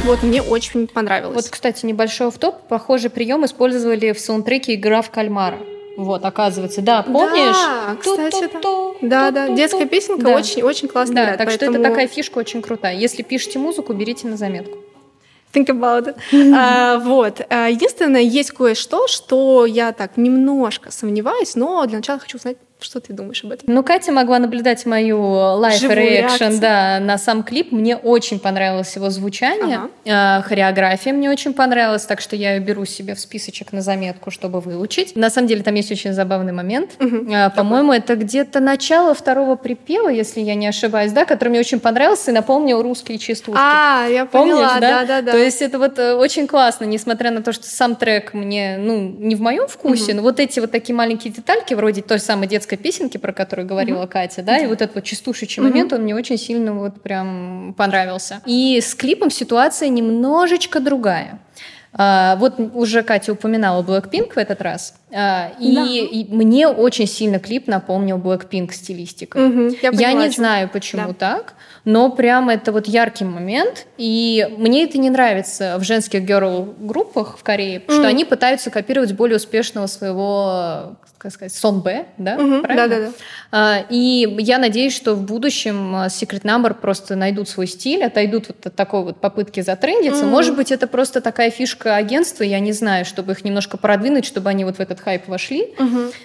Вот, 0.07 0.23
мне 0.23 0.41
очень 0.41 0.87
понравилось. 0.87 1.35
Вот, 1.35 1.49
кстати, 1.49 1.85
небольшой 1.85 2.31
топ. 2.31 2.61
Похожий 2.69 3.09
прием 3.09 3.43
использовали 3.43 4.13
в 4.13 4.19
саундтреке 4.21 4.75
«Игра 4.75 5.01
в 5.01 5.11
кальмара». 5.11 5.57
Вот, 5.97 6.23
оказывается, 6.23 6.81
да, 6.81 7.03
помнишь? 7.03 7.57
Да, 7.57 7.97
кстати, 7.99 8.49
да. 8.53 8.91
Да, 9.01 9.31
да, 9.31 9.49
детская 9.49 9.85
песенка 9.85 10.23
Да. 10.27 10.35
очень, 10.37 10.61
очень 10.63 10.87
классно 10.87 11.15
Да, 11.15 11.21
играет, 11.23 11.37
так 11.39 11.49
что 11.49 11.65
это 11.65 11.73
поэтому 11.73 11.83
такая 11.83 12.07
фишка 12.07 12.37
очень 12.37 12.61
крутая. 12.61 12.95
Если 12.95 13.21
пишете 13.21 13.59
музыку, 13.59 13.91
берите 13.91 14.27
на 14.27 14.37
заметку. 14.37 14.77
Think 15.53 15.67
about 15.67 16.15
it. 16.15 16.53
А, 16.55 16.99
вот. 16.99 17.41
А, 17.49 17.67
Единственное, 17.67 18.21
есть 18.21 18.51
кое-что, 18.51 19.07
что 19.07 19.65
я 19.65 19.91
так 19.91 20.15
немножко 20.15 20.89
сомневаюсь, 20.89 21.55
но 21.55 21.85
для 21.85 21.97
начала 21.97 22.19
хочу 22.19 22.37
узнать 22.37 22.55
Что 22.79 22.99
ты 22.99 23.11
думаешь 23.11 23.43
об 23.43 23.51
этом? 23.51 23.73
Ну, 23.73 23.83
Катя 23.83 24.11
могла 24.11 24.37
наблюдать 24.37 24.85
мою 24.85 25.59
реакцию. 25.59 26.59
да, 26.59 26.99
на 26.99 27.17
сам 27.17 27.41
клип. 27.43 27.71
Мне 27.71 27.97
очень 27.97 28.39
понравилось 28.39 28.95
его 28.95 29.09
звучание, 29.09 29.89
э, 30.05 30.41
хореография 30.43 31.11
мне 31.11 31.31
очень 31.31 31.53
понравилась, 31.53 32.03
так 32.05 32.21
что 32.21 32.35
я 32.35 32.53
ее 32.55 32.59
беру 32.59 32.85
себе 32.85 33.15
в 33.15 33.19
списочек 33.19 33.71
на 33.73 33.81
заметку, 33.81 34.29
чтобы 34.29 34.59
выучить. 34.61 35.15
На 35.15 35.31
самом 35.31 35.47
деле 35.47 35.63
там 35.63 35.73
есть 35.73 35.91
очень 35.91 36.13
забавный 36.13 36.53
момент. 36.53 36.91
Э, 36.99 37.49
По-моему, 37.49 37.93
это 37.93 38.15
где-то 38.15 38.59
начало 38.59 39.15
второго 39.15 39.55
припева, 39.55 40.09
если 40.09 40.41
я 40.41 40.53
не 40.53 40.67
ошибаюсь, 40.67 41.11
да, 41.11 41.25
который 41.25 41.49
мне 41.49 41.59
очень 41.59 41.79
понравился 41.79 42.29
и 42.29 42.33
напомнил 42.33 42.83
русские 42.83 43.17
частушки. 43.17 43.59
А, 43.59 44.05
я 44.07 44.25
Помнишь, 44.27 44.53
поняла, 44.55 44.79
да? 44.79 44.99
да, 44.99 45.05
да, 45.05 45.21
да. 45.23 45.31
То 45.31 45.37
есть 45.39 45.63
это 45.63 45.79
вот 45.79 45.97
э, 45.97 46.13
очень 46.13 46.45
классно, 46.45 46.85
несмотря 46.85 47.31
на 47.31 47.41
то, 47.41 47.53
что 47.53 47.65
сам 47.65 47.95
трек 47.95 48.35
мне, 48.35 48.77
ну, 48.79 48.99
не 49.17 49.33
в 49.35 49.41
моем 49.41 49.67
вкусе, 49.67 50.13
но 50.13 50.21
вот 50.21 50.39
эти 50.39 50.59
вот 50.59 50.69
такие 50.71 50.95
маленькие 50.95 51.33
детальки, 51.33 51.73
вроде 51.73 52.01
той 52.03 52.19
самой 52.19 52.47
детской 52.47 52.66
песенки, 52.75 53.17
про 53.17 53.31
которую 53.31 53.67
говорила 53.67 54.05
Катя, 54.07 54.43
да, 54.43 54.57
и 54.57 54.67
вот 54.67 54.81
этот 54.81 54.95
вот 54.95 55.03
частушечий 55.05 55.63
момент, 55.63 55.93
он 55.93 56.01
мне 56.01 56.15
очень 56.15 56.37
сильно 56.37 56.73
вот 56.73 57.01
прям 57.01 57.73
понравился. 57.77 58.41
И 58.45 58.79
с 58.81 58.95
клипом 58.95 59.29
ситуация 59.29 59.89
немножечко 59.89 60.79
другая. 60.79 61.39
А, 61.99 62.35
вот 62.37 62.53
уже 62.75 63.01
Катя 63.01 63.33
упоминала 63.33 63.81
Blackpink 63.81 64.33
в 64.33 64.37
этот 64.37 64.61
раз, 64.61 64.93
А, 65.11 65.51
и, 65.59 65.75
Да. 65.75 65.83
и 65.85 66.25
мне 66.29 66.67
очень 66.67 67.07
сильно 67.07 67.39
клип 67.39 67.67
напомнил 67.67 68.17
Blackpink 68.17 68.71
стилистикой. 68.73 69.41
Мгм, 69.47 69.75
я 69.81 69.91
поняла, 69.91 70.25
не 70.25 70.29
знаю, 70.29 70.69
почему 70.69 71.07
Да. 71.09 71.13
так, 71.13 71.53
но 71.85 72.11
прям 72.11 72.49
это 72.49 72.71
вот 72.73 72.87
яркий 72.87 73.23
момент, 73.25 73.85
и 73.97 74.47
мне 74.57 74.83
это 74.83 74.97
не 74.97 75.09
нравится 75.09 75.77
в 75.79 75.83
женских 75.83 76.21
герл-группах 76.23 77.37
в 77.39 77.43
Корее, 77.43 77.79
потому 77.79 77.99
что 78.01 78.07
они 78.09 78.25
пытаются 78.25 78.69
копировать 78.69 79.13
более 79.13 79.37
успешного 79.37 79.87
своего, 79.87 80.97
как 81.17 81.31
сказать, 81.31 81.53
Сон 81.53 81.79
Б, 81.81 82.05
да? 82.17 82.35
Мгм, 82.37 82.61
Правильно? 82.63 82.87
да-да-да. 82.89 83.11
А, 83.51 83.85
И 83.89 84.35
я 84.39 84.57
надеюсь, 84.57 84.93
что 84.95 85.15
в 85.15 85.23
будущем 85.23 85.95
а, 85.95 86.07
Secret 86.07 86.41
Number 86.43 86.73
просто 86.73 87.15
найдут 87.15 87.47
свой 87.47 87.65
стиль, 87.67 88.03
отойдут 88.03 88.49
вот 88.49 88.65
от 88.67 88.75
такой 88.75 89.03
вот 89.03 89.21
попытки 89.21 89.61
затрендиться. 89.61 90.25
Может 90.25 90.55
быть, 90.57 90.71
это 90.73 90.85
просто 90.85 91.21
такая 91.21 91.49
фишка 91.49 91.86
агентства, 91.95 92.43
я 92.43 92.59
не 92.59 92.71
знаю, 92.71 93.05
чтобы 93.05 93.33
их 93.33 93.43
немножко 93.43 93.77
продвинуть, 93.77 94.25
чтобы 94.25 94.49
они 94.49 94.65
вот 94.65 94.77
в 94.77 94.79
этот 94.79 94.99
хайп 94.99 95.27
вошли. 95.27 95.73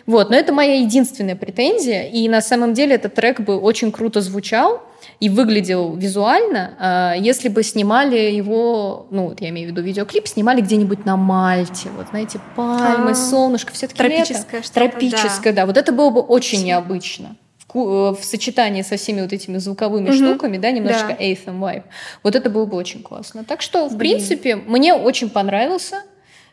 Вот, 0.07 0.31
но 0.31 0.37
это 0.37 0.53
моя 0.53 0.81
единственная 0.81 1.37
претензия, 1.37 2.09
и 2.09 2.29
на 2.29 2.41
самом 2.41 2.75
деле 2.75 2.95
этот 2.97 3.15
трек 3.15 3.41
бы 3.41 3.59
очень 3.59 3.93
круто 3.93 4.21
звучал 4.21 4.83
и 5.21 5.29
выглядел 5.29 5.95
визуально, 5.97 6.75
а, 6.79 7.15
если 7.17 7.49
бы 7.49 7.63
снимали 7.63 8.17
его, 8.17 9.07
ну, 9.11 9.29
вот 9.29 9.41
я 9.41 9.49
имею 9.51 9.69
в 9.69 9.71
виду 9.73 9.83
видеоклип, 9.83 10.27
снимали 10.29 10.61
где-нибудь 10.61 11.05
на 11.05 11.17
Мальте, 11.17 11.89
вот, 11.97 12.09
знаете, 12.11 12.41
пальмы, 12.57 13.11
А, 13.11 13.15
солнышко, 13.15 13.73
все-таки 13.73 13.99
тропическое 13.99 14.63
что-то, 14.63 14.91
Тропическое, 14.91 15.53
да. 15.53 15.67
Вот 15.67 15.77
это 15.77 15.93
было 15.93 16.11
бы 16.11 16.21
очень 16.21 16.65
необычно. 16.65 17.37
В, 17.75 17.79
э, 17.79 18.21
в 18.21 18.25
сочетании 18.25 18.83
со 18.83 18.97
всеми 18.97 19.23
вот 19.23 19.33
этими 19.33 19.59
звуковыми 19.59 20.11
штуками, 20.11 20.59
да, 20.59 20.71
немножко 20.71 21.09
Да. 21.19 21.25
Anthem 21.25 21.59
vibe. 21.61 21.83
Вот 22.23 22.37
это 22.37 22.51
было 22.51 22.67
бы 22.67 22.77
очень 22.77 23.03
классно. 23.03 23.45
Так 23.45 23.63
что, 23.63 23.89
в 23.89 23.97
принципе, 23.99 24.57
мне 24.57 24.95
очень 24.95 25.31
понравился 25.31 26.03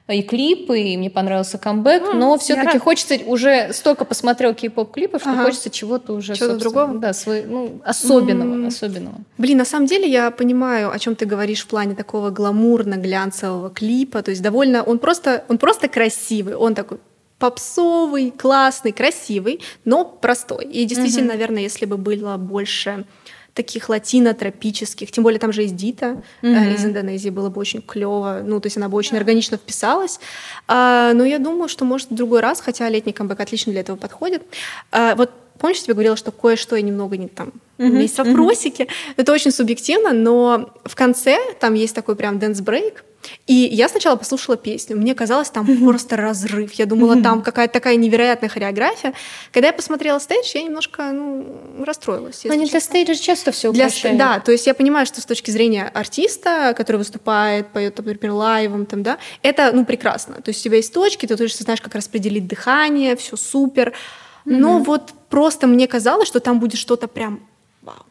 и 0.07 0.23
клип, 0.23 0.71
и 0.71 0.97
мне 0.97 1.09
понравился 1.11 1.59
камбэк, 1.59 2.15
но 2.15 2.35
все-таки 2.39 2.79
хочется 2.79 3.15
уже 3.27 3.71
столько 3.73 4.05
посмотрел 4.05 4.55
кей-поп 4.55 4.91
клипов, 4.91 5.21
что 5.21 5.31
Ага. 5.31 5.43
хочется 5.43 5.69
чего-то 5.69 6.13
уже 6.13 6.33
Чего-то 6.35 6.57
другого? 6.57 6.97
да, 6.97 7.13
свой, 7.13 7.43
ну, 7.45 7.79
особенного, 7.85 8.55
М. 8.55 8.65
особенного. 8.67 9.17
Блин, 9.37 9.57
на 9.59 9.65
самом 9.65 9.85
деле 9.85 10.09
я 10.09 10.31
понимаю, 10.31 10.91
о 10.91 10.97
чем 10.97 11.15
ты 11.15 11.25
говоришь 11.27 11.61
в 11.61 11.67
плане 11.67 11.93
такого 11.93 12.31
гламурно-глянцевого 12.31 13.69
клипа. 13.71 14.21
То 14.23 14.31
есть 14.31 14.41
довольно... 14.41 14.81
Он 14.83 14.97
просто, 14.99 15.43
он 15.47 15.57
просто 15.57 15.87
красивый. 15.87 16.55
Он 16.55 16.73
такой 16.73 16.97
попсовый, 17.39 18.31
классный, 18.31 18.91
красивый, 18.91 19.61
но 19.85 20.05
простой. 20.05 20.65
И 20.65 20.85
действительно, 20.85 21.29
наверное, 21.29 21.63
если 21.63 21.85
бы 21.85 21.97
было 21.97 22.37
больше 22.37 23.05
таких 23.53 23.89
латино-тропических, 23.89 25.11
тем 25.11 25.23
более 25.23 25.39
там 25.39 25.51
же 25.51 25.63
есть 25.63 25.75
Дита 25.75 26.21
э, 26.41 26.73
из 26.73 26.85
Индонезии, 26.85 27.29
было 27.29 27.49
бы 27.49 27.59
очень 27.59 27.81
клево, 27.81 28.41
ну, 28.45 28.59
то 28.59 28.67
есть 28.67 28.77
она 28.77 28.87
бы 28.89 28.97
очень 28.97 29.17
органично 29.17 29.57
вписалась. 29.57 30.19
А, 30.67 31.13
но 31.13 31.25
я 31.25 31.39
думаю, 31.39 31.67
что, 31.67 31.83
может, 31.83 32.09
в 32.09 32.15
другой 32.15 32.41
раз, 32.41 32.61
хотя 32.61 32.87
летний 32.87 33.11
камбэк 33.11 33.39
отлично 33.39 33.71
для 33.71 33.81
этого 33.81 33.97
подходит. 33.97 34.43
А, 34.91 35.15
вот 35.15 35.31
помнишь, 35.59 35.77
я 35.77 35.83
тебе 35.83 35.93
говорила, 35.93 36.15
что 36.15 36.31
кое-что 36.31 36.75
я 36.75 36.81
немного 36.81 37.17
не 37.17 37.27
там, 37.27 37.53
меня 37.77 38.01
есть 38.01 38.17
вопросики. 38.17 38.87
Это 39.17 39.31
очень 39.31 39.51
субъективно, 39.51 40.13
но 40.13 40.73
в 40.83 40.95
конце 40.95 41.37
там 41.59 41.73
есть 41.73 41.95
такой 41.95 42.15
прям 42.15 42.39
dance 42.39 42.68
break, 42.68 43.03
и 43.47 43.53
я 43.53 43.89
сначала 43.89 44.15
послушала 44.15 44.57
песню, 44.57 44.95
мне 44.95 45.13
казалось, 45.13 45.49
там 45.49 45.65
просто 45.83 46.15
разрыв. 46.15 46.73
Я 46.73 46.85
думала, 46.85 47.21
там 47.21 47.41
какая-то 47.41 47.73
такая 47.73 47.95
невероятная 47.95 48.49
хореография. 48.49 49.13
Когда 49.51 49.67
я 49.67 49.73
посмотрела 49.73 50.19
stage, 50.19 50.51
я 50.53 50.63
немножко 50.63 51.11
ну, 51.11 51.83
расстроилась. 51.83 52.45
Они 52.45 52.57
для 52.57 52.65
честно. 52.65 52.79
stage 52.79 53.05
'а 53.05 53.15
часто 53.15 53.51
все 53.51 53.71
Для, 53.71 53.87
упрощают. 53.87 54.17
да, 54.17 54.39
то 54.39 54.51
есть 54.51 54.67
я 54.67 54.73
понимаю, 54.73 55.05
что 55.05 55.21
с 55.21 55.25
точки 55.25 55.51
зрения 55.51 55.91
артиста, 55.93 56.73
который 56.75 56.97
выступает, 56.97 57.67
поет, 57.69 57.97
например, 57.97 58.35
live 58.35 58.60
'ом, 58.60 58.85
там, 58.85 59.03
да, 59.03 59.17
это, 59.41 59.71
ну, 59.73 59.85
прекрасно. 59.85 60.35
То 60.35 60.49
есть 60.49 60.61
у 60.61 60.63
тебя 60.63 60.77
есть 60.77 60.93
точки, 60.93 61.25
ты 61.25 61.35
точно 61.35 61.63
знаешь, 61.63 61.81
как 61.81 61.95
распределить 61.95 62.47
дыхание, 62.47 63.15
все 63.15 63.35
супер. 63.35 63.93
Но 64.45 64.79
вот 64.79 65.13
просто 65.29 65.67
мне 65.67 65.87
казалось, 65.87 66.27
что 66.27 66.39
там 66.39 66.59
будет 66.59 66.79
что-то 66.79 67.07
прям 67.07 67.39
вау. 67.81 68.05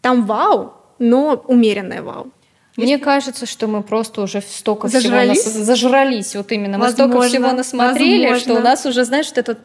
Там 0.00 0.26
вау, 0.26 0.74
но 0.98 1.42
умеренное 1.46 2.02
вау. 2.02 2.28
Мне 2.76 2.98
кажется, 2.98 3.46
что 3.46 3.66
мы 3.68 3.82
просто 3.82 4.20
уже 4.22 4.42
столько 4.42 4.88
Зажрались? 4.88 5.40
всего 5.40 5.58
нас... 5.58 5.66
зажрались. 5.66 6.36
Вот 6.36 6.52
именно. 6.52 6.76
Мы 6.78 6.90
столько 6.90 7.16
Возможно, 7.16 7.28
всего 7.38 7.52
насмотрели, 7.56 8.24
возможно. 8.24 8.40
что 8.40 8.54
у 8.54 8.62
нас 8.62 8.86
уже, 8.86 9.04
знаешь, 9.04 9.26
вот 9.28 9.38
этот... 9.38 9.58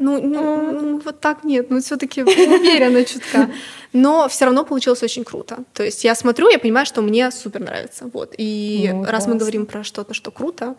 «М, 0.00 0.04
Ну, 0.06 0.20
ну, 0.22 0.80
ну, 0.80 1.00
вот 1.04 1.20
так 1.20 1.44
нет, 1.44 1.70
ну 1.70 1.80
все-таки 1.80 2.22
уверенно 2.22 3.04
чутка. 3.04 3.50
Но 3.92 4.28
все 4.28 4.44
равно 4.44 4.64
получилось 4.64 5.02
очень 5.02 5.24
круто. 5.24 5.58
То 5.74 5.82
есть 5.82 6.04
я 6.04 6.14
смотрю, 6.14 6.48
я 6.48 6.58
понимаю, 6.60 6.86
что 6.86 7.02
мне 7.02 7.30
супер 7.32 7.60
нравится. 7.60 8.08
Вот. 8.12 8.34
И 8.38 8.88
Ну, 8.92 9.00
раз 9.04 9.04
мы 9.04 9.10
классно. 9.10 9.34
говорим 9.34 9.66
про 9.66 9.82
что-то, 9.84 10.14
что 10.14 10.30
круто, 10.30 10.74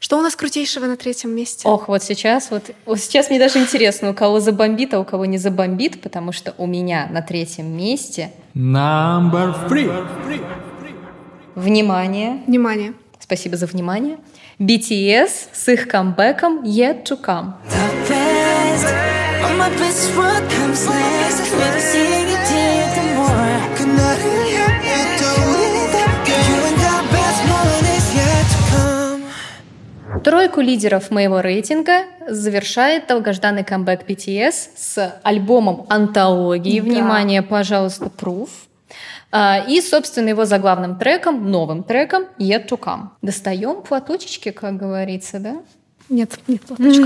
что 0.00 0.18
у 0.18 0.20
нас 0.20 0.34
крутейшего 0.36 0.86
на 0.86 0.96
третьем 0.96 1.30
месте? 1.30 1.68
Ох, 1.68 1.86
вот 1.88 2.02
сейчас, 2.02 2.50
вот, 2.50 2.64
вот 2.84 2.98
сейчас 2.98 3.30
мне 3.30 3.38
даже 3.38 3.58
интересно, 3.60 4.10
у 4.10 4.14
кого 4.14 4.40
забомбит, 4.40 4.92
а 4.94 4.98
у 5.00 5.04
кого 5.04 5.26
не 5.26 5.38
забомбит, 5.38 6.00
потому 6.02 6.32
что 6.32 6.54
у 6.58 6.66
меня 6.66 7.08
на 7.12 7.22
третьем 7.22 7.66
месте, 7.76 8.30
Number 8.54 9.54
three. 9.68 9.88
внимание, 11.54 12.42
Внимание. 12.46 12.92
спасибо 13.20 13.56
за 13.56 13.66
внимание, 13.66 14.18
BTS 14.58 15.30
с 15.52 15.68
их 15.68 15.86
камбэком 15.88 16.64
Yet 16.64 17.04
to 17.04 17.16
Come. 17.24 17.52
Тройку 30.22 30.60
лидеров 30.60 31.10
моего 31.10 31.40
рейтинга 31.40 32.04
завершает 32.28 33.06
долгожданный 33.06 33.64
камбэк 33.64 34.08
BTS 34.08 34.54
с 34.76 35.20
альбомом 35.22 35.86
антологии. 35.88 36.80
Да. 36.80 36.86
Внимание, 36.86 37.42
пожалуйста, 37.42 38.06
Proof. 38.06 38.48
А, 39.32 39.64
И, 39.68 39.80
собственно, 39.80 40.28
его 40.28 40.44
заглавным 40.44 40.96
треком, 40.96 41.50
новым 41.50 41.82
треком 41.82 42.26
Yet 42.38 42.68
to 42.68 42.78
Come. 42.78 43.08
Достаем 43.22 43.82
платочечки, 43.82 44.50
как 44.50 44.76
говорится, 44.76 45.38
да? 45.40 45.56
Нет, 46.08 46.38
нет, 46.46 46.62
платочка. 46.62 47.04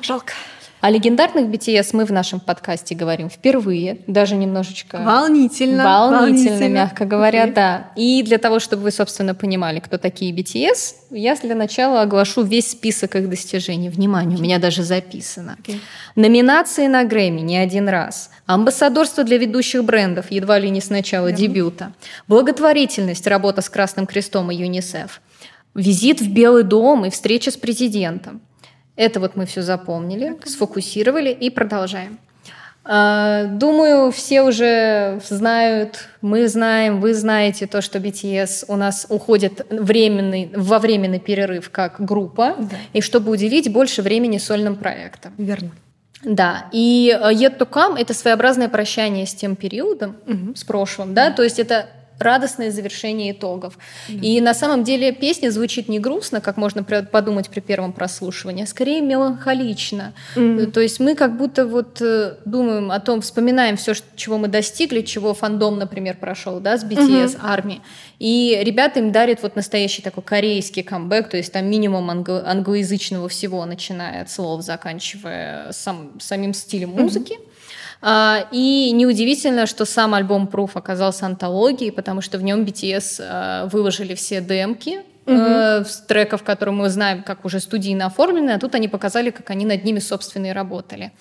Жалко. 0.02 0.32
О 0.80 0.88
легендарных 0.88 1.46
BTS 1.46 1.90
мы 1.92 2.06
в 2.06 2.10
нашем 2.12 2.40
подкасте 2.40 2.94
говорим 2.94 3.28
впервые, 3.28 3.98
даже 4.06 4.34
немножечко 4.34 5.02
Волнительно. 5.04 5.84
волнительно, 5.84 6.68
мягко 6.68 7.04
говоря, 7.04 7.42
Окей. 7.42 7.54
да. 7.54 7.90
И 7.96 8.22
для 8.22 8.38
того, 8.38 8.60
чтобы 8.60 8.84
вы, 8.84 8.90
собственно, 8.90 9.34
понимали, 9.34 9.80
кто 9.80 9.98
такие 9.98 10.32
BTS, 10.32 10.94
я 11.10 11.36
для 11.36 11.54
начала 11.54 12.00
оглашу 12.00 12.42
весь 12.42 12.70
список 12.70 13.16
их 13.16 13.28
достижений. 13.28 13.90
Внимание, 13.90 14.38
у 14.38 14.40
меня 14.40 14.58
даже 14.58 14.82
записано. 14.82 15.56
Окей. 15.60 15.82
Номинации 16.16 16.86
на 16.86 17.04
Грэмми 17.04 17.42
не 17.42 17.58
один 17.58 17.86
раз. 17.86 18.30
Амбассадорство 18.46 19.22
для 19.22 19.36
ведущих 19.36 19.84
брендов 19.84 20.30
едва 20.30 20.58
ли 20.58 20.70
не 20.70 20.80
с 20.80 20.88
начала 20.88 21.30
дебюта. 21.30 21.92
Благотворительность, 22.26 23.26
работа 23.26 23.60
с 23.60 23.68
Красным 23.68 24.06
Крестом 24.06 24.50
и 24.50 24.56
ЮНИСЕФ. 24.56 25.20
Визит 25.74 26.22
в 26.22 26.32
Белый 26.32 26.62
дом 26.62 27.04
и 27.04 27.10
встреча 27.10 27.50
с 27.50 27.56
президентом. 27.58 28.40
Это 28.96 29.20
вот 29.20 29.36
мы 29.36 29.46
все 29.46 29.62
запомнили, 29.62 30.36
сфокусировали 30.44 31.30
и 31.30 31.50
продолжаем. 31.50 32.18
А, 32.82 33.44
Думаю, 33.44 34.10
все 34.10 34.42
уже 34.42 35.20
знают, 35.28 36.08
мы 36.22 36.48
знаем, 36.48 37.00
вы 37.00 37.14
знаете 37.14 37.66
то, 37.66 37.82
что 37.82 37.98
BTS 37.98 38.64
у 38.68 38.76
нас 38.76 39.06
уходит 39.08 39.66
временный, 39.70 40.50
во 40.54 40.78
временный 40.78 41.20
перерыв 41.20 41.70
как 41.70 42.04
группа, 42.04 42.56
и 42.92 43.00
чтобы 43.00 43.32
уделить 43.32 43.70
больше 43.70 44.02
времени 44.02 44.38
сольным 44.38 44.76
проектам. 44.76 45.34
Верно. 45.36 45.70
Да, 46.22 46.66
и 46.72 47.16
э, 47.18 47.32
Yet 47.32 47.58
to 47.58 47.68
Come— 47.68 47.96
это 47.98 48.12
своеобразное 48.12 48.68
прощание 48.68 49.26
с 49.26 49.34
тем 49.34 49.56
периодом, 49.56 50.16
с 50.54 50.64
прошлым, 50.64 51.14
да, 51.14 51.30
то 51.30 51.42
есть 51.42 51.58
это 51.58 51.86
радостное 52.20 52.70
завершение 52.70 53.32
итогов. 53.32 53.78
И 54.08 54.40
на 54.40 54.54
самом 54.54 54.84
деле 54.84 55.10
песня 55.12 55.50
звучит 55.50 55.88
не 55.88 55.98
грустно, 55.98 56.40
как 56.40 56.56
можно 56.56 56.84
подумать 56.84 57.48
при 57.48 57.60
первом 57.60 57.92
прослушивании, 57.92 58.64
а 58.64 58.66
скорее 58.66 59.00
меланхолично. 59.00 60.12
То 60.72 60.80
есть 60.80 61.00
мы 61.00 61.14
как 61.14 61.36
будто 61.36 61.66
вот 61.66 62.00
э, 62.02 62.34
думаем 62.44 62.90
о 62.90 63.00
том, 63.00 63.20
вспоминаем 63.22 63.76
все, 63.76 63.94
чего 64.16 64.38
мы 64.38 64.48
достигли, 64.48 65.00
чего 65.00 65.34
фандом, 65.34 65.78
например, 65.78 66.16
прошел, 66.18 66.60
да, 66.60 66.76
с 66.76 66.84
BTS, 66.84 67.38
армии. 67.42 67.80
И 68.18 68.58
ребята 68.62 69.00
им 69.00 69.12
дарят 69.12 69.42
вот 69.42 69.56
настоящий 69.56 70.02
такой 70.02 70.22
корейский 70.22 70.82
камбэк, 70.82 71.30
то 71.30 71.36
есть 71.38 71.52
там 71.52 71.66
минимум 71.66 72.10
англо- 72.10 72.44
англоязычного 72.46 73.28
всего, 73.28 73.64
начиная 73.64 74.22
от 74.22 74.30
слов, 74.30 74.62
заканчивая 74.62 75.72
сам, 75.72 76.20
самим 76.20 76.52
стилем 76.52 76.90
музыки. 76.90 77.34
А, 77.34 77.49
И 78.02 78.90
неудивительно, 78.94 79.66
что 79.66 79.84
сам 79.84 80.14
альбом 80.14 80.48
Proof 80.50 80.70
оказался 80.74 81.26
антологией, 81.26 81.92
потому 81.92 82.22
что 82.22 82.38
в 82.38 82.42
нем 82.42 82.64
BTS 82.64 83.20
а, 83.20 83.66
выложили 83.66 84.14
все 84.14 84.40
демки 84.40 85.00
э, 85.26 85.84
с 85.84 85.98
треков, 86.06 86.42
которые 86.42 86.74
мы 86.74 86.88
знаем, 86.88 87.22
как 87.22 87.44
уже 87.44 87.60
студийно 87.60 88.06
оформлены, 88.06 88.52
а 88.52 88.58
тут 88.58 88.74
они 88.74 88.88
показали, 88.88 89.30
как 89.30 89.50
они 89.50 89.66
над 89.66 89.84
ними, 89.84 89.98
собственно, 89.98 90.46
и 90.46 90.50
работали. 90.50 91.12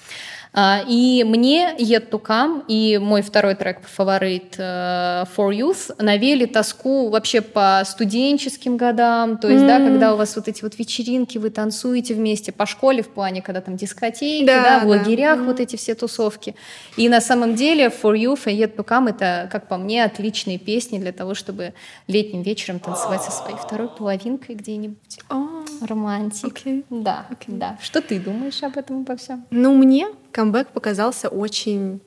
А, 0.51 0.83
И 0.87 1.23
мне 1.23 1.75
Yet 1.77 2.09
to 2.09 2.19
Come 2.21 2.63
и 2.67 2.97
мой 2.97 3.21
второй 3.21 3.53
трек 3.55 3.81
фаворит 3.87 4.55
э, 4.57 5.25
For 5.35 5.51
Youth 5.55 5.93
навели 6.01 6.47
тоску 6.47 7.09
вообще 7.09 7.41
по 7.41 7.83
студенческим 7.85 8.75
годам, 8.75 9.37
то 9.37 9.47
есть, 9.47 9.65
да, 9.65 9.77
когда 9.77 10.13
у 10.13 10.17
вас 10.17 10.35
вот 10.35 10.47
эти 10.47 10.63
вот 10.63 10.77
вечеринки, 10.79 11.37
вы 11.37 11.51
танцуете 11.51 12.15
вместе 12.15 12.51
по 12.51 12.65
школе 12.65 13.03
в 13.03 13.09
плане, 13.09 13.41
когда 13.43 13.61
там 13.61 13.75
дискотеки, 13.77 14.45
Да, 14.45 14.63
да, 14.63 14.79
в 14.79 14.81
да. 14.83 14.87
лагерях 14.87 15.39
вот 15.41 15.59
эти 15.59 15.75
все 15.75 15.93
тусовки. 15.93 16.55
И 16.97 17.07
на 17.09 17.21
самом 17.21 17.53
деле 17.53 17.85
For 17.87 18.17
Youth 18.17 18.51
и 18.51 18.57
Yet 18.59 18.75
to 18.75 18.83
Come 18.83 19.11
это, 19.11 19.47
как 19.51 19.67
по 19.67 19.77
мне, 19.77 20.03
отличные 20.03 20.57
песни 20.57 20.97
для 20.97 21.11
того, 21.11 21.35
чтобы 21.35 21.73
летним 22.07 22.41
вечером 22.41 22.79
танцевать 22.79 23.21
со 23.21 23.31
своей 23.31 23.55
второй 23.57 23.87
половинкой 23.89 24.55
где-нибудь. 24.55 25.19
А, 25.29 25.58
Романтик. 25.81 26.45
Окей. 26.45 26.85
Да, 26.89 27.27
да. 27.47 27.77
Что 27.81 28.01
ты 28.01 28.19
думаешь 28.19 28.61
об 28.63 28.77
этом 28.77 29.01
обо 29.01 29.15
всем? 29.15 29.45
Ну, 29.51 29.75
мне 29.75 30.07
камбэк 30.31 30.69
показался 30.69 31.29
очень 31.29 32.01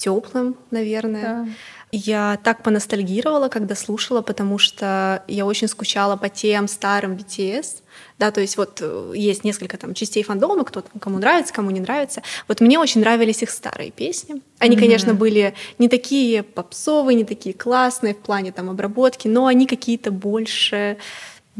теплым, 0.00 0.56
наверное. 0.70 1.44
Да. 1.44 1.48
Я 1.92 2.38
так 2.44 2.62
поностальгировала, 2.62 3.48
когда 3.48 3.74
слушала, 3.74 4.22
потому 4.22 4.58
что 4.58 5.24
я 5.26 5.44
очень 5.44 5.66
скучала 5.66 6.16
по 6.16 6.28
тем 6.28 6.68
старым 6.68 7.12
BTS. 7.14 7.82
Да, 8.16 8.30
то 8.30 8.40
есть 8.40 8.56
вот 8.56 8.78
э, 8.80 9.12
есть 9.16 9.44
несколько 9.44 9.76
там 9.76 9.94
частей 9.94 10.22
фандома, 10.22 10.64
кто 10.64 10.82
там, 10.82 11.00
кому 11.00 11.18
нравится, 11.18 11.52
кому 11.52 11.70
не 11.70 11.80
нравится. 11.80 12.22
Вот 12.48 12.60
мне 12.60 12.78
очень 12.78 13.00
нравились 13.00 13.42
их 13.42 13.50
старые 13.50 13.90
песни. 13.90 14.40
Они, 14.58 14.76
конечно, 14.76 15.14
были 15.14 15.54
не 15.78 15.88
такие 15.88 16.44
попсовые, 16.44 17.16
не 17.16 17.24
такие 17.24 17.54
классные 17.54 18.14
в 18.14 18.18
плане 18.18 18.52
там 18.52 18.70
обработки, 18.70 19.26
но 19.26 19.46
они 19.46 19.66
какие-то 19.66 20.12
больше 20.12 20.96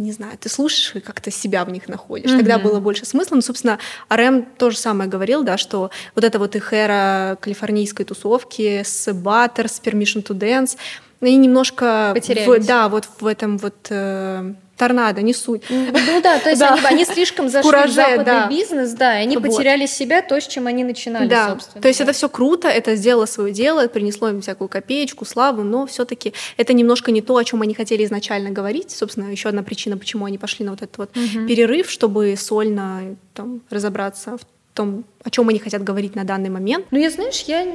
не 0.00 0.12
знаю, 0.12 0.36
ты 0.38 0.48
слушаешь 0.48 0.96
и 0.96 1.00
как-то 1.00 1.30
себя 1.30 1.64
в 1.64 1.70
них 1.70 1.88
находишь. 1.88 2.30
Тогда 2.30 2.58
было 2.58 2.80
больше 2.80 3.04
смысла. 3.04 3.36
Ну, 3.36 3.42
собственно, 3.42 3.78
Рэм 4.08 4.46
то 4.58 4.70
же 4.70 4.78
самое 4.78 5.08
говорил, 5.08 5.42
да, 5.44 5.56
что 5.56 5.90
вот 6.14 6.24
эта 6.24 6.38
вот 6.38 6.56
их 6.56 6.72
эра 6.72 7.36
калифорнийской 7.40 8.04
тусовки 8.04 8.82
с 8.84 9.08
Butter, 9.08 9.68
с 9.68 9.80
Permission 9.80 10.22
to 10.24 10.36
Dance, 10.36 10.76
они 11.20 11.36
немножко... 11.36 12.12
Потерялись. 12.14 12.64
в- 12.64 12.66
да, 12.66 12.88
вот 12.88 13.06
в 13.20 13.26
этом 13.26 13.58
вот 13.58 13.86
э, 13.90 14.54
торнадо, 14.80 15.20
не 15.20 15.34
суть. 15.34 15.64
Ну 15.68 16.20
да, 16.22 16.38
то 16.38 16.48
есть 16.48 16.60
Да. 16.70 16.74
Они, 16.74 16.86
они 16.86 17.04
слишком 17.04 17.48
зашли 17.48 17.70
Кураже, 17.70 17.92
в 17.92 17.94
западный 17.94 18.24
да. 18.24 18.48
бизнес, 18.48 18.92
да, 18.92 19.18
и 19.18 19.22
они 19.22 19.36
Вот. 19.36 19.44
потеряли 19.44 19.86
себя, 19.86 20.22
то, 20.22 20.40
с 20.40 20.46
чем 20.46 20.66
они 20.66 20.84
начинали, 20.84 21.28
да, 21.28 21.50
собственно. 21.50 21.82
то 21.82 21.88
есть 21.88 22.00
да. 22.00 22.04
это 22.04 22.12
все 22.14 22.28
круто, 22.28 22.68
это 22.68 22.96
сделало 22.96 23.26
свое 23.26 23.52
дело, 23.52 23.86
принесло 23.88 24.30
им 24.30 24.40
всякую 24.40 24.68
копеечку, 24.68 25.24
славу, 25.24 25.62
но 25.62 25.86
все-таки 25.86 26.32
это 26.56 26.72
немножко 26.72 27.10
не 27.10 27.20
то, 27.20 27.36
о 27.36 27.44
чем 27.44 27.62
они 27.62 27.74
хотели 27.74 28.04
изначально 28.04 28.50
говорить. 28.50 28.90
Собственно, 28.90 29.30
еще 29.30 29.48
одна 29.50 29.62
причина, 29.62 29.98
почему 29.98 30.24
они 30.24 30.38
пошли 30.38 30.64
на 30.64 30.70
вот 30.70 30.82
этот 30.82 30.96
вот 30.98 31.10
перерыв, 31.46 31.90
чтобы 31.90 32.34
сольно 32.38 33.16
там, 33.34 33.60
разобраться 33.70 34.38
в 34.38 34.40
том, 34.74 35.04
о 35.24 35.30
чем 35.30 35.48
они 35.48 35.58
хотят 35.58 35.84
говорить 35.84 36.14
на 36.16 36.24
данный 36.24 36.48
момент. 36.48 36.86
Ну, 36.90 36.98
я, 36.98 37.10
знаешь, 37.10 37.44
я 37.46 37.66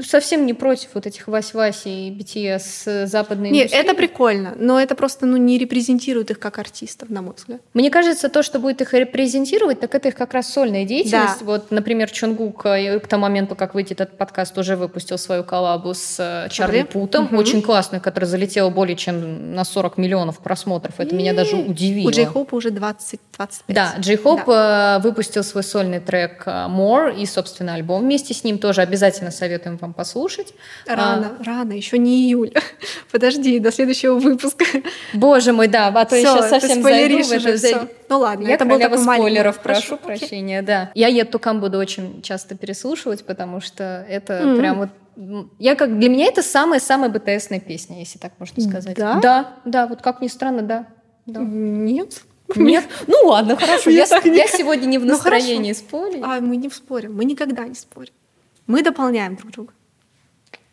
совсем 0.00 0.46
не 0.46 0.54
против 0.54 0.90
вот 0.94 1.06
этих 1.06 1.28
Вась-Васи 1.28 2.08
и 2.08 2.10
BTS 2.10 2.58
с 2.60 3.06
западной 3.06 3.50
Нет, 3.50 3.64
индустрии. 3.66 3.84
это 3.84 3.94
прикольно, 3.94 4.54
но 4.58 4.80
это 4.80 4.94
просто 4.94 5.26
ну, 5.26 5.36
не 5.36 5.58
репрезентирует 5.58 6.30
их 6.30 6.38
как 6.38 6.58
артистов, 6.58 7.10
на 7.10 7.20
мой 7.20 7.34
взгляд. 7.36 7.60
Мне 7.74 7.90
кажется, 7.90 8.28
то, 8.28 8.42
что 8.42 8.58
будет 8.58 8.80
их 8.80 8.94
репрезентировать, 8.94 9.80
так 9.80 9.94
это 9.94 10.08
их 10.08 10.14
как 10.14 10.32
раз 10.32 10.52
сольная 10.52 10.84
деятельность. 10.84 11.40
Да. 11.40 11.44
Вот, 11.44 11.70
например, 11.70 12.10
Чонгук 12.10 12.64
э, 12.66 13.00
к 13.00 13.06
тому 13.06 13.22
моменту, 13.22 13.54
как 13.54 13.74
выйдет 13.74 14.00
этот 14.00 14.16
подкаст, 14.16 14.56
уже 14.56 14.76
выпустил 14.76 15.18
свою 15.18 15.44
коллабу 15.44 15.92
с 15.94 16.16
э, 16.18 16.48
Чарли 16.50 16.78
Чарли? 16.78 16.82
Путом, 16.84 17.24
Мгм. 17.26 17.36
очень 17.38 17.62
классную, 17.62 18.00
которая 18.00 18.28
залетела 18.30 18.70
более 18.70 18.96
чем 18.96 19.54
на 19.54 19.64
40 19.64 19.98
миллионов 19.98 20.38
просмотров. 20.38 20.98
Это 20.98 21.14
меня 21.14 21.34
даже 21.34 21.56
удивило. 21.56 22.08
У 22.08 22.12
Джей 22.12 22.24
Хоупа 22.24 22.54
уже 22.54 22.70
20-25. 22.70 23.18
Да, 23.68 23.94
Джей 23.98 24.16
Хоп 24.16 24.48
э, 24.48 25.00
выпустил 25.02 25.44
свой 25.44 25.62
сольный 25.62 26.00
трек 26.00 26.44
э, 26.46 26.50
More 26.50 27.14
и, 27.20 27.26
собственно, 27.26 27.74
альбом 27.74 28.02
вместе 28.02 28.32
с 28.34 28.42
ним. 28.44 28.58
Тоже 28.58 28.80
обязательно 28.80 29.30
советуем 29.30 29.78
вам 29.82 29.92
послушать. 29.92 30.54
Рано, 30.86 31.36
рано, 31.44 31.72
еще 31.72 31.98
не 31.98 32.24
июль. 32.26 32.52
Подожди, 33.12 33.58
до 33.58 33.70
следующего 33.70 34.14
выпуска. 34.18 34.64
А, 34.74 35.16
боже 35.16 35.52
мой, 35.52 35.68
да, 35.68 35.88
а 35.88 36.04
то 36.04 36.16
я 36.16 36.22
Всё, 36.28 36.36
сейчас 36.38 36.50
совсем 36.50 36.82
зайду 36.82 37.22
в 37.22 37.32
это. 37.32 37.56
всё. 37.58 37.88
Ну 38.08 38.18
ладно, 38.20 38.46
я 38.48 38.54
это 38.54 38.64
был 38.64 38.78
такой 38.78 38.98
спойлеров, 38.98 39.60
прошу 39.60 39.94
окей. 39.94 40.06
прощения, 40.06 40.62
да. 40.62 40.90
Я 40.94 41.08
to 41.10 41.38
Come 41.40 41.60
буду 41.60 41.78
очень 41.78 42.22
часто 42.22 42.56
переслушивать, 42.56 43.24
потому 43.24 43.60
что 43.60 44.06
это 44.08 44.40
Мгм. 44.44 44.56
прям 44.58 44.78
вот 44.78 44.88
я 45.58 45.74
как 45.74 45.98
для 45.98 46.08
меня 46.08 46.26
это 46.26 46.42
самая-самая 46.42 47.10
БТСная 47.10 47.60
песня, 47.60 47.98
если 47.98 48.18
так 48.18 48.32
можно 48.38 48.62
сказать. 48.62 48.96
Да? 48.96 49.20
Да, 49.20 49.52
да, 49.66 49.86
вот 49.86 50.00
как 50.00 50.22
ни 50.22 50.28
странно, 50.28 50.62
да. 50.62 50.86
да. 51.26 51.40
Нет. 51.40 52.22
Нет? 52.56 52.84
Ну 53.06 53.16
ладно, 53.28 53.56
хорошо. 53.56 53.90
Я 53.90 54.00
Я, 54.00 54.06
так 54.06 54.24
не- 54.24 54.36
я 54.36 54.46
сегодня 54.46 54.86
не 54.86 54.98
в 54.98 55.04
Ну, 55.04 55.12
настроении 55.12 55.72
спорить. 55.72 56.22
А 56.22 56.40
мы 56.40 56.56
не 56.56 56.68
спорим, 56.70 57.14
мы 57.14 57.24
никогда 57.24 57.64
не 57.64 57.74
спорим. 57.74 58.12
Мы 58.72 58.82
дополняем 58.82 59.36
друг 59.36 59.52
друга. 59.52 59.74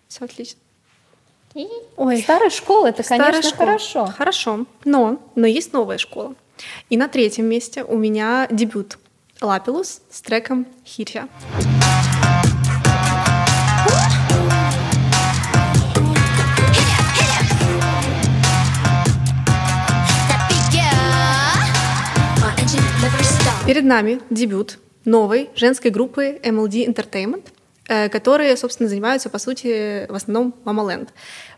Все 0.08 0.24
отлично. 0.24 0.58
Ой. 1.98 2.22
Старая 2.22 2.50
школа, 2.50 2.88
это, 2.88 3.04
Старая 3.04 3.32
конечно, 3.34 3.50
школа. 3.50 3.66
хорошо. 3.66 4.06
Хорошо. 4.06 4.66
Но, 4.86 5.22
но 5.36 5.46
есть 5.46 5.74
новая 5.74 5.98
школа. 5.98 6.34
И 6.90 6.96
на 6.96 7.10
третьем 7.10 7.48
месте 7.48 7.84
у 7.84 7.98
меня 7.98 8.48
дебют 8.50 9.00
Лапилус 9.42 10.02
с 10.10 10.22
треком 10.22 10.66
Хиря. 10.86 11.28
Перед 23.68 23.84
нами 23.84 24.22
дебют 24.30 24.80
новой 25.04 25.50
женской 25.54 25.92
группы 25.92 26.40
MLD 26.42 26.88
Entertainment, 26.88 27.44
которые, 28.12 28.56
собственно, 28.56 28.88
занимаются, 28.88 29.30
по 29.30 29.39
сути, 29.39 30.06
в 30.10 30.15
основном 30.15 30.54
Мамаленд. 30.63 31.10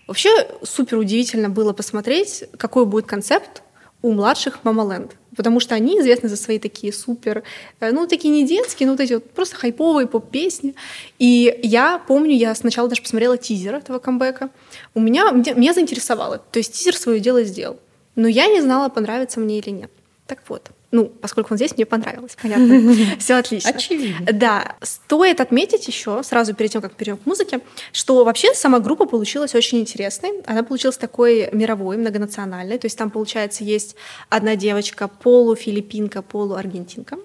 Вообще 0.08 0.30
супер 0.64 0.98
удивительно 0.98 1.50
было 1.50 1.74
посмотреть, 1.74 2.46
какой 2.58 2.86
будет 2.86 3.06
концепт 3.06 3.64
у 4.02 4.12
младших 4.12 4.64
Мамаленд. 4.64 5.16
Потому 5.36 5.60
что 5.60 5.76
они 5.76 6.00
известны 6.00 6.28
за 6.28 6.36
свои 6.36 6.60
такие 6.60 6.92
супер, 6.92 7.44
э, 7.80 7.92
ну, 7.92 8.06
такие 8.08 8.34
не 8.34 8.46
детские, 8.46 8.88
но 8.88 8.94
вот 8.94 9.00
эти 9.00 9.14
вот 9.14 9.32
просто 9.32 9.56
хайповые 9.56 10.08
поп-песни. 10.08 10.76
И 11.20 11.58
я 11.64 12.00
помню, 12.06 12.36
я 12.36 12.54
сначала 12.56 12.90
даже 12.90 13.02
посмотрела 13.02 13.38
тизер 13.38 13.76
этого 13.76 14.00
камбэка. 14.00 14.50
У 14.94 15.00
меня, 15.00 15.32
меня 15.32 15.74
заинтересовало. 15.74 16.40
То 16.40 16.60
есть 16.60 16.74
тизер 16.74 16.96
свое 16.98 17.20
дело 17.20 17.44
сделал. 17.44 17.80
Но 18.16 18.28
я 18.28 18.48
не 18.48 18.62
знала, 18.62 18.90
понравится 18.90 19.40
мне 19.40 19.60
или 19.60 19.70
нет. 19.70 19.92
Так 20.28 20.40
вот, 20.50 20.72
ну, 20.92 21.06
поскольку 21.06 21.54
он 21.54 21.58
здесь, 21.58 21.76
мне 21.76 21.86
понравилось, 21.86 22.38
понятно. 22.42 22.96
Все 23.20 23.36
отлично. 23.36 23.70
Очевидно. 23.70 24.28
Да, 24.34 24.76
стоит 24.82 25.40
отметить 25.40 25.88
еще, 25.88 26.22
сразу 26.24 26.54
перед 26.54 26.72
тем, 26.72 26.82
как 26.82 26.94
перейдем 26.94 27.18
к 27.18 27.26
музыке, 27.26 27.62
что 27.94 28.26
вообще 28.26 28.54
сама 28.54 28.80
группа 28.80 29.06
получилась 29.06 29.56
очень 29.56 29.80
интересной. 29.80 30.42
Она 30.46 30.64
получилась 30.64 30.98
такой 30.98 31.50
мировой, 31.54 31.96
многонациональной. 31.96 32.78
То 32.78 32.86
есть 32.86 32.98
там, 32.98 33.10
получается, 33.10 33.64
есть 33.64 33.96
одна 34.30 34.58
девочка 34.58 35.08
полуфилиппинка, 35.08 36.22
полуаргентинка. 36.22 37.18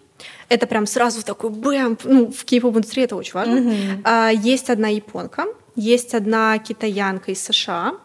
Это 0.48 0.66
прям 0.66 0.87
сразу 0.87 1.24
такой 1.24 1.50
бэм, 1.50 1.98
ну, 2.05 2.31
в 2.31 2.44
кей-поп-индустрии 2.44 3.05
это 3.05 3.16
очень 3.16 3.35
важно. 3.35 3.74
А, 4.05 4.31
есть 4.31 4.70
одна 4.70 4.88
японка, 4.88 5.46
есть 5.74 6.14
одна 6.14 6.59
китаянка 6.59 7.33
из 7.33 7.42
США, 7.42 7.96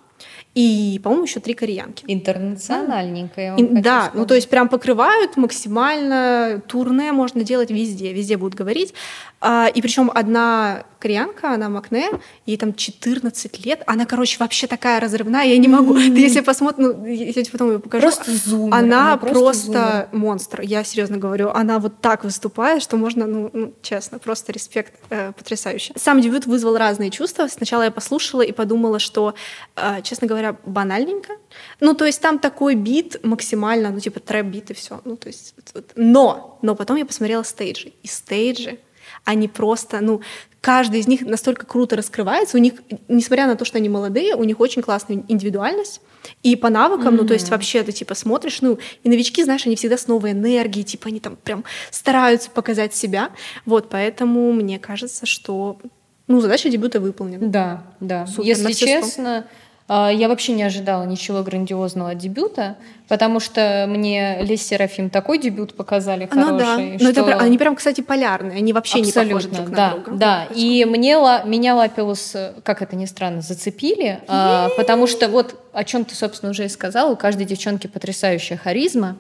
и, 0.54 1.00
по-моему, 1.04 1.26
еще 1.26 1.40
три 1.40 1.54
кореянки. 1.54 2.04
Интернациональненькая. 2.08 3.52
я 3.52 3.56
И- 3.56 3.64
вам 3.64 3.70
хочу 3.76 3.82
да, 3.84 4.02
ну 4.04 4.10
сказать. 4.10 4.28
то 4.28 4.36
есть 4.36 4.50
прям 4.50 4.70
покрывают 4.70 5.38
максимально 5.38 6.62
турне 6.68 7.12
можно 7.14 7.44
делать 7.44 7.72
везде, 7.72 8.14
везде 8.14 8.38
будут 8.38 8.56
говорить. 8.56 8.94
А, 9.40 9.68
и 9.74 9.82
причем 9.82 10.12
одна 10.14 10.84
кореянка, 11.02 11.54
она 11.54 11.70
Макне, 11.70 12.10
ей 12.46 12.58
там 12.58 12.74
14 12.74 13.66
лет. 13.66 13.84
Она, 13.88 14.06
короче, 14.06 14.38
вообще 14.40 14.68
такая 14.68 15.00
разрывная, 15.00 15.46
я 15.46 15.58
не 15.58 15.68
могу. 15.68 15.96
Ты 15.96 16.02
если 16.20 16.42
посмотришь, 16.42 16.86
ну, 16.88 17.06
я 17.06 17.34
тебе 17.34 17.52
потом 17.52 17.72
ее 17.72 17.80
покажу. 17.80 18.08
Просто 18.08 18.32
зумер, 18.32 18.74
Она 18.74 19.02
она 19.02 19.18
просто 19.18 19.42
просто 19.42 20.10
монстр, 20.12 20.62
я 20.62 20.84
серьезно 20.84 21.18
говорю. 21.18 21.50
Она 21.50 21.80
вот 21.80 22.00
так 22.02 22.24
выступает, 22.24 22.84
что 22.84 22.98
можно, 22.98 23.26
ну, 23.26 23.50
ну, 23.54 23.74
честно, 23.82 24.20
просто 24.20 24.52
респект, 24.52 24.94
э, 25.10 25.32
потрясающе. 25.32 25.94
Сам 25.98 26.22
дебют 26.22 26.46
вызвал 26.46 26.78
разные 26.78 27.10
чувства. 27.10 27.48
Сначала 27.48 27.84
я 27.84 27.92
послушала 27.92 28.42
и 28.42 28.52
подумала, 28.52 29.00
что, 29.00 29.34
э, 29.76 30.02
честно 30.04 30.28
говоря, 30.28 30.56
банальненько. 30.66 31.34
Ну, 31.80 31.94
то 31.94 32.06
есть 32.06 32.22
там 32.22 32.40
такой 32.40 32.76
бит 32.76 33.24
максимально, 33.24 33.90
ну, 33.90 34.00
типа 34.00 34.20
трэп-бит 34.20 34.72
и 34.72 34.74
все. 34.74 35.02
Ну, 35.06 35.18
то 35.18 35.28
есть, 35.28 35.54
вот- 35.56 35.72
вот. 35.74 35.92
но, 35.96 36.60
но 36.62 36.76
потом 36.76 36.98
я 36.98 37.06
посмотрела 37.06 37.44
стейджи. 37.44 37.94
И 38.04 38.08
стейджи, 38.08 38.80
они 39.26 39.48
просто, 39.48 40.00
ну, 40.02 40.22
каждый 40.62 41.00
из 41.00 41.08
них 41.08 41.22
настолько 41.22 41.66
круто 41.66 41.96
раскрывается. 41.96 42.58
У 42.58 42.60
них, 42.60 42.76
несмотря 43.08 43.48
на 43.48 43.56
то, 43.56 43.66
что 43.66 43.80
они 43.80 43.90
молодые, 43.90 44.36
у 44.36 44.44
них 44.44 44.60
очень 44.60 44.84
классная 44.84 45.24
индивидуальность. 45.28 46.02
И 46.44 46.56
по 46.56 46.70
навыкам, 46.70 47.16
ну, 47.16 47.26
то 47.26 47.34
есть 47.34 47.50
вообще 47.50 47.82
ты, 47.84 47.92
типа, 47.92 48.14
смотришь, 48.14 48.62
ну, 48.62 48.78
и 49.04 49.10
новички, 49.10 49.44
знаешь, 49.44 49.66
они 49.66 49.76
всегда 49.76 49.98
с 49.98 50.08
новой 50.08 50.32
энергией, 50.32 50.86
типа, 50.86 51.10
они 51.10 51.20
там 51.20 51.36
прям 51.36 51.64
стараются 51.90 52.52
показать 52.52 52.94
себя. 52.94 53.32
Вот, 53.66 53.90
поэтому 53.90 54.54
мне 54.54 54.78
кажется, 54.78 55.26
что, 55.26 55.80
ну, 56.28 56.40
задача 56.40 56.70
дебюта 56.70 57.00
выполнена. 57.00 57.48
Да, 57.48 57.84
да. 58.00 58.28
Супер, 58.28 58.44
Если 58.44 58.74
честно, 58.74 59.48
а, 59.88 60.10
я 60.10 60.30
вообще 60.30 60.54
не 60.54 60.64
ожидала 60.64 61.04
ничего 61.04 61.42
грандиозного 61.42 62.12
от 62.12 62.18
дебюта, 62.20 62.78
потому 63.12 63.42
что 63.42 63.88
мне 63.90 64.38
Le 64.42 64.66
Sserafim 64.66 65.10
такой 65.10 65.38
дебют 65.38 65.74
показали 65.76 66.30
Ну 66.32 66.58
да, 66.58 66.66
хороший, 66.66 66.98
но 66.98 67.10
это 67.10 67.12
что- 67.20 67.24
прям- 67.26 67.40
они 67.42 67.58
прям, 67.58 67.76
кстати, 67.76 68.00
полярные, 68.00 68.60
они 68.60 68.72
вообще 68.72 69.02
не 69.02 69.12
похожи 69.12 69.50
друг 69.50 69.68
на 69.68 69.76
да, 69.76 69.90
друга. 69.92 70.12
Да, 70.14 70.48
и 70.56 70.86
мне, 70.86 71.18
меня 71.44 71.76
Lapillus, 71.76 72.32
э, 72.36 72.54
как 72.64 72.82
это 72.82 72.96
ни 72.96 73.04
странно, 73.04 73.42
зацепили, 73.42 74.20
а, 74.30 74.70
потому 74.78 75.08
что 75.08 75.28
вот 75.28 75.56
о 75.74 75.86
чем 75.86 76.04
ты, 76.04 76.16
собственно, 76.16 76.52
уже 76.52 76.66
и 76.66 76.68
сказала, 76.70 77.12
у 77.12 77.16
каждой 77.16 77.46
девчонки 77.46 77.88
потрясающая 77.88 78.58
харизма, 78.58 79.18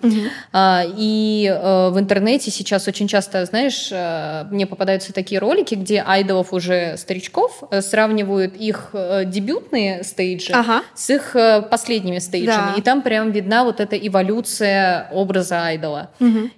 А, 0.54 0.84
и 0.97 1.47
э, 1.54 1.89
в 1.89 1.99
интернете 1.99 2.49
сейчас 2.51 2.88
очень 2.88 3.08
часто, 3.10 3.45
знаешь, 3.45 3.89
э, 3.91 4.45
мне 4.51 4.65
попадаются 4.67 5.12
такие 5.13 5.39
ролики, 5.39 5.75
где 5.75 6.01
айдолов 6.06 6.54
уже 6.54 6.95
старичков 6.97 7.63
э, 7.71 7.82
сравнивают 7.82 8.56
их 8.56 8.89
э, 8.93 9.23
дебютные 9.25 10.04
stage 10.03 10.39
'и 10.39 10.53
Ага. 10.54 10.82
с 10.95 11.10
их 11.10 11.36
э, 11.36 11.62
последними 11.62 12.19
stage 12.19 12.45
'ами, 12.45 12.71
Да. 12.71 12.75
и 12.77 12.82
там 12.82 13.01
прям 13.01 13.32
видна 13.32 13.63
вот 13.63 13.80
эта 13.81 13.97
эволюция 13.97 15.09
образа 15.11 15.65
айдола. 15.65 16.11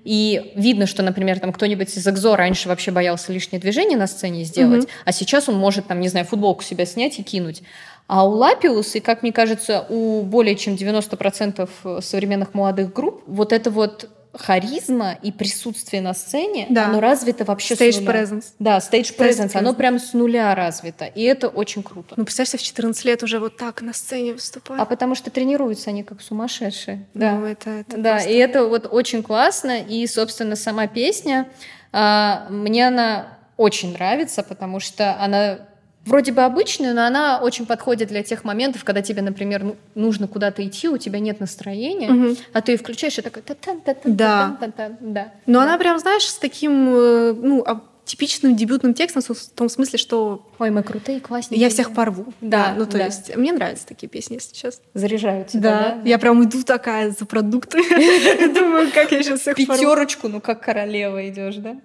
И 0.04 0.54
видно, 0.56 0.86
что, 0.86 1.02
например, 1.02 1.40
там 1.40 1.52
кто-нибудь 1.52 1.96
из 1.96 2.08
Экзо 2.08 2.36
раньше 2.36 2.70
вообще 2.70 2.92
боялся 2.92 3.34
лишнее 3.34 3.60
движение 3.60 3.98
на 3.98 4.08
сцене 4.08 4.44
сделать, 4.44 4.88
а 5.06 5.12
сейчас 5.12 5.50
он 5.50 5.56
может, 5.56 5.88
там, 5.88 6.00
не 6.00 6.10
знаю, 6.10 6.26
футболку 6.26 6.64
себя 6.64 6.86
снять 6.86 7.20
и 7.20 7.24
кинуть. 7.24 7.64
А 8.08 8.28
у 8.28 8.32
Лапиус, 8.32 8.96
и, 8.96 9.00
как 9.00 9.24
мне 9.24 9.32
кажется, 9.32 9.86
у 9.90 10.24
более 10.24 10.56
чем 10.56 10.76
90% 10.76 12.02
современных 12.02 12.54
молодых 12.54 12.94
групп, 12.94 13.24
вот 13.28 13.54
это 13.54 13.72
вот 13.72 14.10
харизма 14.34 15.14
и 15.22 15.32
присутствие 15.32 16.02
на 16.02 16.14
сцене, 16.14 16.66
Да. 16.70 16.86
оно 16.88 17.00
развито 17.00 17.46
вообще 17.46 17.76
Stage 17.76 17.92
с 17.94 18.00
нуля. 18.00 18.12
presence. 18.24 18.44
Да, 18.60 18.78
stage 18.80 19.16
presence, 19.16 19.52
оно 19.56 19.72
presence. 19.72 19.76
прям 19.76 20.00
с 20.00 20.14
нуля 20.14 20.54
развито, 20.56 21.06
и 21.06 21.22
это 21.24 21.48
очень 21.50 21.84
круто. 21.84 22.16
Ну, 22.18 22.26
представь 22.26 22.48
себе, 22.50 22.60
в 22.60 22.64
14 22.64 23.06
лет 23.06 23.22
уже 23.24 23.40
вот 23.40 23.58
так 23.58 23.82
на 23.82 23.94
сцене 23.94 24.34
выступать. 24.34 24.80
А 24.80 24.86
потому 24.86 25.14
что 25.16 25.30
тренируются 25.30 25.92
они 25.92 26.04
как 26.04 26.22
сумасшедшие. 26.22 27.06
Ну, 27.14 27.46
это, 27.46 27.70
это 27.70 27.98
Да, 27.98 28.12
просто- 28.14 28.30
и 28.30 28.36
это 28.36 28.66
вот 28.66 28.88
очень 28.92 29.22
классно. 29.24 29.80
И, 29.82 30.06
собственно, 30.08 30.56
сама 30.56 30.88
песня, 30.88 31.48
а, 31.92 32.48
мне 32.50 32.88
она 32.88 33.38
очень 33.56 33.94
нравится, 33.94 34.42
потому 34.42 34.80
что 34.80 35.16
она 35.22 35.60
вроде 36.06 36.32
бы 36.32 36.42
обычная, 36.44 36.94
но 36.94 37.06
она 37.06 37.40
очень 37.42 37.66
подходит 37.66 38.10
для 38.10 38.24
тех 38.24 38.44
моментов, 38.44 38.84
когда 38.84 39.02
тебе, 39.02 39.22
например, 39.22 39.64
ну, 39.64 39.76
нужно 39.96 40.28
куда-то 40.28 40.66
идти, 40.68 40.90
у 40.90 40.98
тебя 40.98 41.20
нет 41.20 41.40
настроения, 41.40 42.10
Мгм. 42.10 42.38
а 42.54 42.62
ты 42.62 42.78
включаешь 42.78 43.18
и 43.18 43.22
такой 43.22 43.42
та 43.44 43.54
та 43.56 43.76
та 43.76 43.94
та 43.94 44.10
Да. 44.10 44.58
та 44.76 44.92
да. 45.00 45.32
Но 45.46 45.60
она 45.62 45.78
прям, 45.78 46.00
знаешь, 46.00 46.24
с 46.28 46.38
таким, 46.38 46.90
э, 46.96 47.34
ну, 47.34 47.64
а- 47.66 47.82
типичным 48.06 48.54
дебютным 48.58 48.94
текстом, 48.94 49.22
в 49.24 49.50
том 49.56 49.70
смысле, 49.70 49.98
что 49.98 50.46
Ой, 50.60 50.72
мы 50.72 50.84
крутые, 50.84 51.22
классненькие. 51.22 51.64
я 51.66 51.70
всех 51.70 51.94
порву. 51.94 52.34
Да, 52.42 52.74
ну 52.78 52.86
то 52.86 52.98
да. 52.98 53.06
есть 53.06 53.34
мне 53.38 53.54
нравятся 53.54 53.88
такие 53.88 54.10
песни, 54.10 54.34
если 54.34 54.54
честно. 54.54 54.84
Заряжают 54.94 55.48
тебя, 55.48 55.62
да? 55.72 56.02
я 56.10 56.20
прям 56.20 56.44
иду 56.44 56.64
такая 56.64 57.12
за 57.12 57.26
продукты. 57.26 57.78
Думаю, 58.54 58.92
как 58.94 59.10
я 59.14 59.24
сейчас 59.24 59.40
всех 59.40 59.56
порву. 59.56 59.74
Пятерочку, 59.74 60.28
ну 60.28 60.42
как 60.42 60.62
королева 60.62 61.30
идешь, 61.30 61.56
да? 61.56 61.78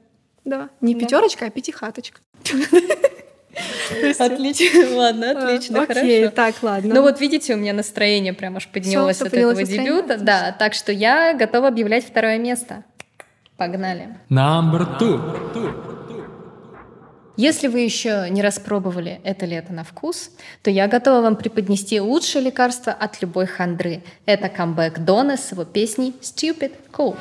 Да, 0.44 0.70
не 0.80 0.94
Да. 0.94 1.00
пятерочка, 1.00 1.46
а 1.46 1.50
пятихаточка. 1.50 2.20
Отлично, 4.18 4.90
ладно, 4.96 5.30
отлично, 5.30 5.82
Окей, 5.82 6.22
хорошо. 6.22 6.36
так, 6.36 6.54
ладно. 6.62 6.94
Ну 6.94 7.02
вот 7.02 7.20
видите, 7.20 7.54
у 7.54 7.56
меня 7.56 7.72
настроение 7.72 8.32
прям 8.32 8.56
аж 8.56 8.66
поднялось 8.68 9.20
от 9.20 9.32
этого 9.32 9.54
дебюта. 9.54 10.14
отлично. 10.14 10.24
Да, 10.24 10.56
так 10.58 10.74
что 10.74 10.92
я 10.92 11.34
готова 11.34 11.68
объявлять 11.68 12.04
второе 12.04 12.38
место. 12.38 12.84
Погнали. 13.56 14.08
Number 14.30 14.86
two. 14.98 15.98
Если 17.38 17.68
вы 17.68 17.80
еще 17.80 18.26
не 18.30 18.42
распробовали 18.42 19.20
это 19.22 19.46
лето 19.46 19.72
на 19.72 19.84
вкус, 19.84 20.30
то 20.64 20.70
я 20.70 20.88
готова 20.88 21.20
вам 21.20 21.36
преподнести 21.36 22.00
лучшее 22.00 22.42
лекарство 22.42 22.92
от 22.92 23.22
любой 23.22 23.46
хандры. 23.46 24.02
Это 24.26 24.48
камбэк 24.48 24.98
Дона 24.98 25.36
с 25.36 25.52
его 25.52 25.64
песней 25.64 26.16
Stupid 26.20 26.72
Cool. 26.92 27.16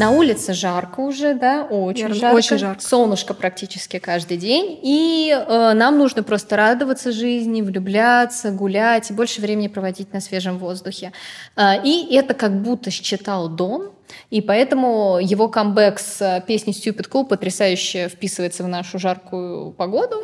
На 0.00 0.12
улице 0.12 0.54
жарко 0.54 1.00
уже, 1.00 1.34
да, 1.34 1.64
очень 1.64 2.14
жарко. 2.14 2.34
очень 2.34 2.56
жарко. 2.56 2.80
Солнышко 2.80 3.34
практически 3.34 3.98
каждый 3.98 4.38
день. 4.38 4.80
И 4.82 5.30
э, 5.30 5.72
нам 5.74 5.98
нужно 5.98 6.22
просто 6.22 6.56
радоваться 6.56 7.12
жизни, 7.12 7.60
влюбляться, 7.60 8.50
гулять 8.50 9.10
и 9.10 9.12
больше 9.12 9.42
времени 9.42 9.68
проводить 9.68 10.14
на 10.14 10.22
свежем 10.22 10.56
воздухе. 10.56 11.12
Э, 11.54 11.84
и 11.84 12.14
это 12.14 12.32
как 12.32 12.62
будто 12.62 12.90
считал 12.90 13.50
Дон. 13.50 13.90
И 14.30 14.40
поэтому 14.40 15.18
его 15.20 15.48
камбэк 15.48 15.98
с 15.98 16.20
э, 16.20 16.42
песней 16.46 16.72
Stupid 16.72 17.08
Cool 17.10 17.26
потрясающе 17.26 18.08
вписывается 18.08 18.64
в 18.64 18.68
нашу 18.68 18.98
жаркую 18.98 19.72
погоду. 19.72 20.16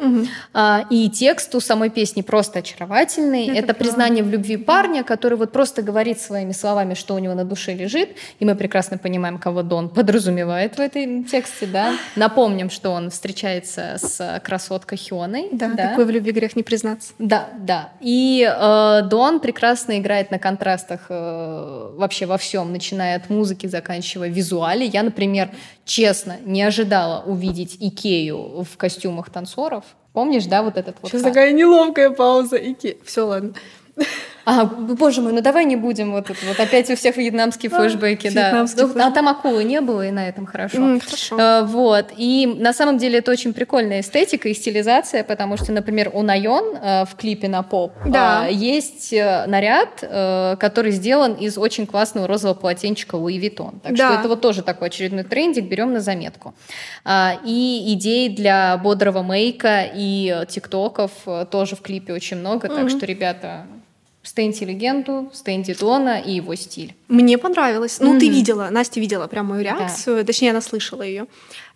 А, 0.52 0.84
и 0.90 1.08
текст 1.10 1.54
у 1.54 1.60
самой 1.60 1.90
песни 1.90 2.22
просто 2.22 2.60
очаровательный. 2.60 3.48
Это, 3.48 3.72
Это 3.72 3.74
признание 3.74 4.22
в 4.22 4.30
любви 4.30 4.56
парня, 4.56 5.04
который 5.04 5.36
вот 5.36 5.52
просто 5.52 5.82
говорит 5.82 6.20
своими 6.20 6.52
словами, 6.52 6.94
что 6.94 7.14
у 7.14 7.18
него 7.18 7.34
на 7.34 7.44
душе 7.44 7.74
лежит. 7.74 8.10
И 8.38 8.44
мы 8.44 8.54
прекрасно 8.54 8.98
понимаем, 8.98 9.38
кого 9.38 9.62
Дон 9.62 9.88
подразумевает 9.88 10.76
в 10.76 10.80
этой 10.80 11.24
тексте, 11.24 11.66
да. 11.66 11.94
Напомним, 12.16 12.70
что 12.70 12.90
он 12.90 13.10
встречается 13.10 13.96
с 13.98 14.40
красоткой 14.44 14.98
Хионой. 14.98 15.48
Да, 15.52 15.74
такой 15.74 16.04
в 16.04 16.10
любви 16.10 16.32
грех 16.32 16.56
не 16.56 16.62
признаться. 16.62 17.12
Да, 17.18 17.48
да. 17.58 17.92
И 18.00 18.48
э, 18.48 19.02
Дон 19.02 19.40
прекрасно 19.40 19.98
играет 19.98 20.30
на 20.30 20.38
контрастах 20.38 21.06
э, 21.08 21.90
вообще 21.96 22.26
во 22.26 22.38
всем, 22.38 22.72
начиная 22.72 23.16
от 23.16 23.30
музыки, 23.30 23.66
заканчивая 23.76 24.28
визуале. 24.28 24.86
Я, 24.86 25.02
например, 25.02 25.50
честно, 25.84 26.36
не 26.44 26.62
ожидала 26.62 27.22
увидеть 27.24 27.76
Икею 27.80 28.64
в 28.64 28.76
костюмах 28.76 29.30
танцоров. 29.30 29.84
Помнишь, 30.12 30.46
да, 30.46 30.62
вот 30.62 30.76
этот 30.78 30.96
вот... 31.02 31.10
Сейчас 31.10 31.22
такая 31.22 31.52
неловкая 31.52 32.10
пауза. 32.10 32.56
Ики. 32.56 32.96
Все, 33.04 33.26
ладно. 33.26 33.52
А, 34.48 34.64
боже 34.64 35.22
мой, 35.22 35.32
ну 35.32 35.40
давай 35.40 35.64
не 35.64 35.74
будем 35.74 36.12
вот 36.12 36.30
это 36.30 36.38
вот 36.46 36.60
опять 36.60 36.88
у 36.88 36.94
всех 36.94 37.16
вьетнамские 37.16 37.68
А, 37.72 37.80
флешбеки, 37.80 38.30
да. 38.30 38.64
Ну, 38.76 39.02
А 39.02 39.10
там 39.10 39.28
акулы 39.28 39.64
не 39.64 39.80
было, 39.80 40.06
и 40.06 40.12
на 40.12 40.28
этом 40.28 40.46
хорошо. 40.46 41.00
Хорошо. 41.04 41.36
Э, 41.36 41.64
Вот. 41.64 42.12
И 42.16 42.46
на 42.56 42.72
самом 42.72 42.96
деле 42.96 43.18
это 43.18 43.32
очень 43.32 43.52
прикольная 43.52 44.00
эстетика 44.02 44.48
и 44.48 44.54
стилизация, 44.54 45.24
потому 45.24 45.56
что, 45.56 45.72
например, 45.72 46.12
у 46.14 46.22
Найон 46.22 46.76
э, 46.76 47.04
в 47.06 47.16
клипе 47.16 47.48
на 47.48 47.64
поп 47.64 47.92
э, 48.04 48.48
есть 48.52 49.12
э, 49.12 49.46
наряд, 49.48 49.98
который 50.60 50.92
сделан 50.92 51.34
из 51.34 51.58
очень 51.58 51.84
классного 51.84 52.28
розового 52.28 52.54
полотенчика 52.54 53.16
Louis 53.16 53.38
Vuitton. 53.38 53.80
Так 53.82 53.96
что 53.96 54.14
это 54.14 54.28
вот 54.28 54.40
тоже 54.40 54.62
такой 54.62 54.88
очередной 54.88 55.24
трендик, 55.24 55.64
берем 55.64 55.92
на 55.92 55.98
заметку. 56.00 56.54
А, 57.04 57.34
И 57.44 57.92
идей 57.94 58.28
для 58.28 58.76
бодрого 58.76 59.22
мейка 59.22 59.90
и 59.92 60.44
тиктоков 60.48 61.10
тоже 61.50 61.74
в 61.74 61.80
клипе 61.80 62.12
очень 62.12 62.36
много, 62.36 62.68
так 62.68 62.90
что, 62.90 63.06
ребята, 63.06 63.66
стейнти 64.26 64.64
легенду, 64.64 65.30
стейнти 65.32 65.74
Дона 65.78 66.18
и 66.20 66.32
его 66.32 66.54
стиль. 66.56 66.94
Мне 67.08 67.38
понравилось. 67.38 67.98
Ну, 68.00 68.18
ты 68.18 68.26
Мгм. 68.26 68.34
видела, 68.34 68.68
Настя 68.70 69.00
видела 69.00 69.26
прям 69.28 69.46
мою 69.46 69.62
реакцию, 69.62 70.24
точнее, 70.24 70.50
она 70.50 70.60
слышала 70.60 71.02
ее. 71.02 71.26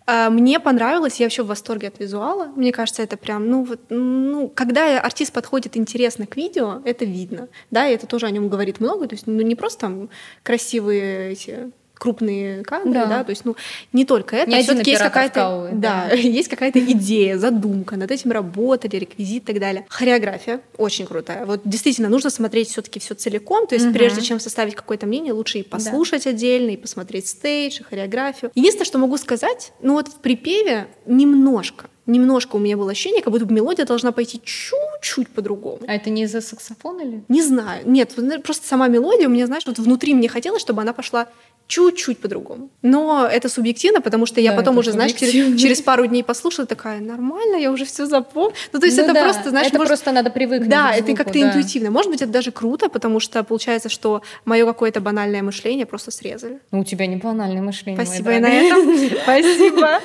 Мне 0.07 0.59
понравилось, 0.59 1.19
я 1.19 1.27
вообще 1.27 1.43
в 1.43 1.47
восторге 1.47 1.87
от 1.87 1.99
визуала. 1.99 2.47
Мне 2.55 2.71
кажется, 2.71 3.03
это 3.03 3.17
прям, 3.17 3.47
ну 3.49 3.63
вот, 3.63 3.79
ну, 3.89 4.49
когда 4.49 4.99
артист 4.99 5.31
подходит 5.31 5.77
интересно 5.77 6.25
к 6.25 6.35
видео, 6.35 6.81
это 6.85 7.05
видно, 7.05 7.47
да, 7.69 7.87
и 7.87 7.93
это 7.93 8.07
тоже 8.07 8.25
о 8.25 8.31
нем 8.31 8.49
говорит 8.49 8.79
много. 8.79 9.07
То 9.07 9.15
есть, 9.15 9.27
ну 9.27 9.41
не 9.41 9.55
просто 9.55 9.81
там 9.81 10.09
красивые 10.43 11.31
эти 11.31 11.71
крупные 12.01 12.63
кадры, 12.63 12.91
Да. 12.93 13.05
да, 13.05 13.23
то 13.23 13.29
есть, 13.29 13.45
ну, 13.45 13.55
не 13.93 14.05
только 14.05 14.35
это, 14.35 14.49
Не 14.49 14.55
один 14.55 14.65
всё-таки 14.69 14.89
есть 14.89 15.03
какая-то, 15.03 15.69
да, 15.73 16.07
да. 16.09 16.15
есть 16.15 16.49
какая-то 16.49 16.79
идея, 16.79 17.37
задумка, 17.37 17.95
над 17.95 18.09
этим 18.09 18.31
работали, 18.31 18.95
реквизит 18.95 19.43
и 19.43 19.45
так 19.45 19.59
далее. 19.59 19.85
Хореография 19.87 20.61
очень 20.77 21.05
крутая. 21.05 21.45
Вот 21.45 21.61
действительно 21.63 22.09
нужно 22.09 22.31
смотреть 22.31 22.69
все-таки 22.69 22.99
все 22.99 23.13
целиком, 23.13 23.67
то 23.67 23.75
есть 23.75 23.85
Мгм. 23.85 23.93
прежде 23.93 24.21
чем 24.21 24.39
составить 24.39 24.73
какое-то 24.73 25.05
мнение, 25.05 25.31
лучше 25.31 25.59
и 25.59 25.63
послушать 25.63 26.25
отдельно, 26.25 26.71
и 26.71 26.77
посмотреть 26.77 27.27
стейдж, 27.27 27.79
и 27.81 27.83
хореографию. 27.83 28.49
Единственное, 28.55 28.85
что 28.85 28.97
могу 28.97 29.17
сказать, 29.17 29.71
ну 29.83 29.93
вот 29.93 30.07
в 30.07 30.15
припеве 30.15 30.87
немножко, 31.05 31.85
немножко 32.07 32.55
у 32.55 32.59
меня 32.59 32.77
было 32.77 32.91
ощущение, 32.91 33.21
как 33.21 33.31
будто 33.31 33.45
бы 33.45 33.53
мелодия 33.53 33.85
должна 33.85 34.11
пойти 34.11 34.41
чуть-чуть 34.43 35.29
по-другому. 35.29 35.79
А 35.87 35.93
это 35.93 36.09
не 36.09 36.23
из-за 36.23 36.41
саксофона 36.41 37.03
ли? 37.03 37.21
Не 37.29 37.43
знаю. 37.43 37.83
Нет, 37.87 38.15
просто 38.43 38.67
сама 38.67 38.87
мелодия 38.87 39.27
у 39.27 39.31
меня, 39.31 39.45
знаешь, 39.45 39.63
вот 39.67 39.77
внутри 39.77 40.15
мне 40.15 40.27
хотелось, 40.27 40.61
чтобы 40.61 40.81
она 40.81 40.93
пошла 40.93 41.27
чуть-чуть 41.71 42.17
по-другому. 42.19 42.69
Но 42.81 43.25
это 43.31 43.47
субъективно, 43.47 44.01
потому 44.01 44.25
что 44.25 44.41
я 44.41 44.51
Да, 44.51 44.57
потом 44.57 44.77
уже, 44.77 44.91
знаешь, 44.91 45.13
через, 45.13 45.61
через 45.61 45.81
пару 45.81 46.05
дней 46.05 46.21
послушала, 46.23 46.67
такая, 46.67 46.99
нормально, 46.99 47.55
я 47.55 47.71
уже 47.71 47.85
все 47.85 48.05
запомнила. 48.05 48.53
Ну, 48.73 48.79
то 48.79 48.85
есть 48.85 48.97
Ну 48.97 49.03
это 49.05 49.13
да, 49.13 49.23
просто, 49.23 49.49
знаешь, 49.49 49.67
это 49.67 49.77
может- 49.77 49.87
просто 49.89 50.11
надо 50.11 50.29
привыкнуть 50.31 50.69
Да, 50.69 50.89
к 50.91 50.95
это 50.95 51.05
звуку, 51.05 51.17
как-то 51.17 51.39
да. 51.39 51.47
интуитивно. 51.47 51.89
Может 51.91 52.11
быть, 52.11 52.21
это 52.21 52.31
даже 52.31 52.51
круто, 52.51 52.89
потому 52.89 53.21
что 53.21 53.43
получается, 53.43 53.87
что 53.89 54.21
мое 54.45 54.65
какое-то 54.65 54.99
банальное 54.99 55.41
мышление 55.43 55.85
просто 55.85 56.11
срезали. 56.11 56.59
Ну, 56.71 56.81
у 56.81 56.83
тебя 56.83 57.07
не 57.07 57.15
банальное 57.15 57.61
мышление. 57.61 58.05
Спасибо 58.05 58.31
и 58.33 58.39
на 58.39 58.47
этом. 58.49 59.09
Спасибо. 59.23 59.99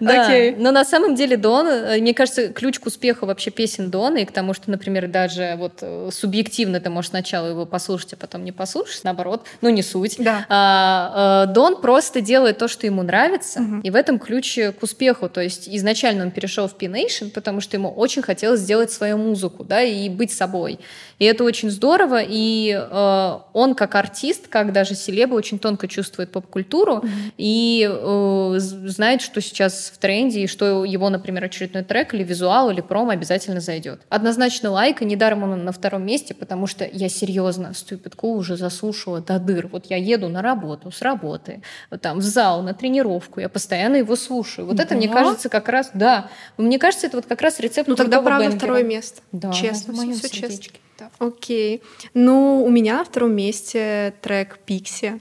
Да, 0.00 0.26
Окей. 0.26 0.54
но 0.56 0.70
на 0.70 0.84
самом 0.84 1.14
деле 1.14 1.36
Дон, 1.36 1.66
э, 1.66 1.98
мне 2.00 2.14
кажется, 2.14 2.48
ключ 2.48 2.78
к 2.78 2.86
успеху 2.86 3.26
вообще 3.26 3.50
песен 3.50 3.90
Дона 3.90 4.18
и 4.18 4.24
к 4.24 4.32
тому, 4.32 4.54
что, 4.54 4.70
например, 4.70 5.08
даже 5.08 5.54
вот 5.58 5.78
э, 5.80 6.10
субъективно 6.12 6.80
ты 6.80 6.90
можешь 6.90 7.10
сначала 7.10 7.46
его 7.46 7.66
послушать, 7.66 8.14
а 8.14 8.16
потом 8.16 8.44
не 8.44 8.52
послушать, 8.52 9.04
наоборот, 9.04 9.44
ну 9.60 9.68
не 9.68 9.82
суть. 9.82 10.16
Да. 10.18 10.46
А, 10.48 11.44
э, 11.44 11.52
Дон 11.52 11.80
просто 11.80 12.20
делает 12.20 12.58
то, 12.58 12.68
что 12.68 12.86
ему 12.86 13.02
нравится, 13.02 13.60
и 13.82 13.90
в 13.90 13.96
этом 13.96 14.18
ключ 14.18 14.58
к 14.58 14.82
успеху. 14.82 15.28
То 15.28 15.40
есть 15.40 15.68
изначально 15.68 16.24
он 16.24 16.30
перешел 16.30 16.68
в 16.68 16.74
P-Nation, 16.74 17.30
потому 17.30 17.60
что 17.60 17.76
ему 17.76 17.90
очень 17.90 18.22
хотелось 18.22 18.60
сделать 18.60 18.92
свою 18.92 19.18
музыку, 19.18 19.64
да, 19.64 19.82
и 19.82 20.08
быть 20.08 20.32
собой. 20.32 20.78
И 21.18 21.24
это 21.24 21.44
очень 21.44 21.70
здорово, 21.70 22.20
и 22.26 22.72
э, 22.74 23.38
он 23.52 23.74
как 23.74 23.94
артист, 23.94 24.48
как 24.48 24.72
даже 24.72 24.94
селеба, 24.94 25.34
очень 25.34 25.58
тонко 25.58 25.88
чувствует 25.88 26.30
поп-культуру 26.32 27.04
и 27.36 27.88
э, 27.90 28.54
знает, 28.58 29.22
что 29.22 29.40
сейчас 29.40 29.83
в 29.90 29.98
тренде, 29.98 30.40
и 30.40 30.46
что 30.46 30.84
его, 30.84 31.10
например, 31.10 31.44
очередной 31.44 31.82
трек 31.84 32.14
или 32.14 32.22
визуал, 32.22 32.70
или 32.70 32.80
промо 32.80 33.10
обязательно 33.10 33.60
зайдет. 33.60 34.00
Однозначно 34.08 34.70
лайк, 34.70 35.02
и 35.02 35.04
недаром 35.04 35.42
он 35.42 35.64
на 35.64 35.72
втором 35.72 36.04
месте, 36.06 36.34
потому 36.34 36.66
что 36.66 36.88
я 36.90 37.08
серьезно 37.08 37.72
Cool 37.72 38.36
уже 38.36 38.56
заслушала 38.56 39.20
до 39.20 39.38
дыр. 39.38 39.66
Вот 39.68 39.86
я 39.86 39.96
еду 39.96 40.28
на 40.28 40.42
работу, 40.42 40.90
с 40.90 41.02
работы, 41.02 41.62
вот 41.90 42.00
там 42.00 42.18
в 42.18 42.22
зал, 42.22 42.62
на 42.62 42.74
тренировку, 42.74 43.40
я 43.40 43.48
постоянно 43.48 43.96
его 43.96 44.16
слушаю. 44.16 44.66
Вот 44.66 44.80
это, 44.80 44.94
мне 44.94 45.08
Да? 45.08 45.14
кажется, 45.14 45.48
как 45.48 45.68
раз, 45.68 45.90
да, 45.94 46.28
мне 46.56 46.78
кажется, 46.78 47.06
это 47.06 47.16
вот 47.16 47.26
как 47.26 47.40
раз 47.42 47.60
рецепт 47.60 47.88
Ну 47.88 47.96
тогда, 47.96 48.20
правда, 48.22 48.44
бэнгера. 48.46 48.58
второе 48.58 48.82
место. 48.82 49.20
Да, 49.32 49.52
честно, 49.52 49.94
в 49.94 49.96
моем 49.96 50.14
все 50.14 50.28
честно. 50.28 50.72
Да. 50.98 51.10
Окей. 51.18 51.82
Ну, 52.14 52.62
у 52.64 52.70
меня 52.70 52.98
на 52.98 53.04
втором 53.04 53.34
месте 53.34 54.14
трек 54.22 54.58
Пикси 54.64 55.20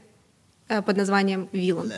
под 0.81 0.97
названием 0.97 1.49
«Вилан». 1.51 1.91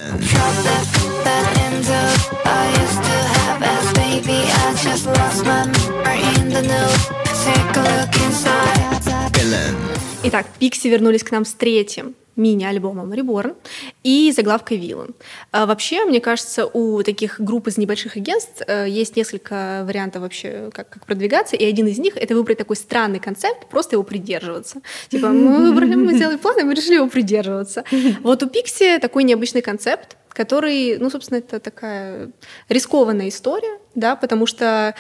Итак, 10.24 10.48
Пикси 10.60 10.88
вернулись 10.88 11.24
к 11.24 11.32
нам 11.32 11.46
с 11.46 11.54
третьим 11.54 12.16
мини-альбомом 12.36 13.12
Reborn 13.14 13.56
и 14.04 14.32
заглавкой 14.32 14.78
Villain. 14.78 15.16
А 15.52 15.66
вообще, 15.66 16.06
мне 16.06 16.20
кажется, 16.20 16.66
у 16.66 17.02
таких 17.04 17.40
групп 17.40 17.68
из 17.68 17.78
небольших 17.78 18.18
агентств 18.18 18.62
э, 18.68 18.88
есть 18.88 19.16
несколько 19.16 19.84
вариантов 19.86 20.22
вообще, 20.22 20.70
как, 20.74 20.90
как 20.90 21.06
продвигаться, 21.06 21.56
и 21.56 21.66
один 21.66 21.88
из 21.88 21.98
них— 21.98 22.16
это 22.18 22.36
выбрать 22.36 22.58
такой 22.58 22.76
странный 22.76 23.20
концепт, 23.20 23.68
просто 23.70 23.96
его 23.96 24.04
придерживаться. 24.04 24.82
Типа, 25.10 25.30
мы 25.30 25.72
выбрали, 25.72 25.96
мы 25.96 26.14
сделали 26.14 26.38
план, 26.38 26.60
и 26.60 26.64
мы 26.64 26.74
решили 26.74 26.96
его 26.96 27.08
придерживаться. 27.08 27.84
Вот 28.22 28.44
у 28.44 28.50
Пикси 28.50 29.00
такой 29.00 29.24
необычный 29.24 29.62
концепт, 29.62 30.18
который, 30.30 30.98
ну, 30.98 31.10
собственно, 31.10 31.38
это 31.40 31.60
такая 31.60 32.32
рискованная 32.70 33.30
история, 33.30 33.80
да, 33.96 34.16
потому 34.16 34.46
что 34.46 34.94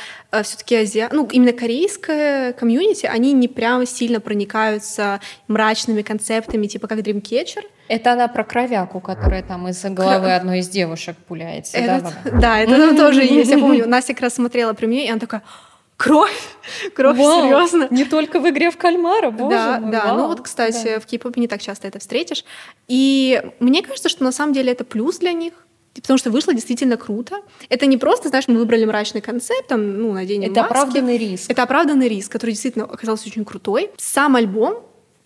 все-таки 0.43 0.75
азия, 0.75 1.09
ну, 1.11 1.27
именно 1.31 1.53
корейская 1.53 2.53
комьюнити, 2.53 3.05
они 3.05 3.33
не 3.33 3.47
прям 3.47 3.85
сильно 3.85 4.19
проникаются 4.19 5.19
мрачными 5.47 6.01
концептами, 6.01 6.67
типа 6.67 6.87
как 6.87 6.99
Dreamcatcher. 6.99 7.63
Это 7.87 8.13
она 8.13 8.27
про 8.27 8.43
кровяку, 8.43 8.99
которая 8.99 9.43
там 9.43 9.67
из 9.67 9.83
головы 9.83 10.33
одной 10.33 10.59
из 10.59 10.69
девушек 10.69 11.15
пуляется. 11.27 11.77
да, 11.77 11.97
Этот- 11.97 12.13
Валя? 12.25 12.39
да, 12.41 12.59
это 12.59 12.77
там 12.77 12.97
тоже 12.97 13.23
есть. 13.23 13.51
Я 13.51 13.59
помню, 13.59 13.87
Настя 13.87 14.13
как 14.13 14.23
раз 14.23 14.35
смотрела 14.35 14.73
при 14.73 14.87
мне, 14.87 15.05
и 15.05 15.09
она 15.09 15.19
такая, 15.19 15.43
кровь, 15.97 16.41
кровь, 16.95 17.17
Вау, 17.17 17.41
серьезно. 17.43 17.87
Не 17.91 18.05
только 18.05 18.39
в 18.39 18.49
игре 18.49 18.71
в 18.71 18.77
кальмара, 18.77 19.29
боже 19.29 19.55
да, 19.55 19.79
мой, 19.79 19.91
да. 19.91 20.05
вау. 20.05 20.17
Ну 20.17 20.27
вот, 20.27 20.41
кстати, 20.41 20.99
в 20.99 21.05
кей-попе 21.05 21.39
не 21.39 21.47
так 21.47 21.61
часто 21.61 21.87
это 21.87 21.99
встретишь. 21.99 22.43
И 22.87 23.41
мне 23.59 23.81
кажется, 23.83 24.09
что 24.09 24.23
на 24.23 24.31
самом 24.31 24.53
деле 24.53 24.71
это 24.71 24.83
плюс 24.83 25.19
для 25.19 25.33
них. 25.33 25.53
Потому 25.95 26.17
что 26.17 26.29
вышло 26.29 26.53
действительно 26.53 26.97
круто. 26.97 27.37
Это 27.69 27.85
не 27.85 27.97
просто, 27.97 28.29
знаешь, 28.29 28.47
мы 28.47 28.57
выбрали 28.57 28.85
мрачный 28.85 29.21
концепт, 29.21 29.67
там, 29.67 30.01
ну, 30.01 30.13
наденем 30.13 30.51
Это 30.51 30.61
маски. 30.61 30.71
оправданный 30.73 31.17
риск. 31.17 31.49
Это 31.49 31.63
оправданный 31.63 32.07
риск, 32.09 32.31
который 32.31 32.51
действительно 32.51 32.85
оказался 32.85 33.27
очень 33.27 33.45
крутой. 33.45 33.89
Сам 33.97 34.35
альбом 34.35 34.83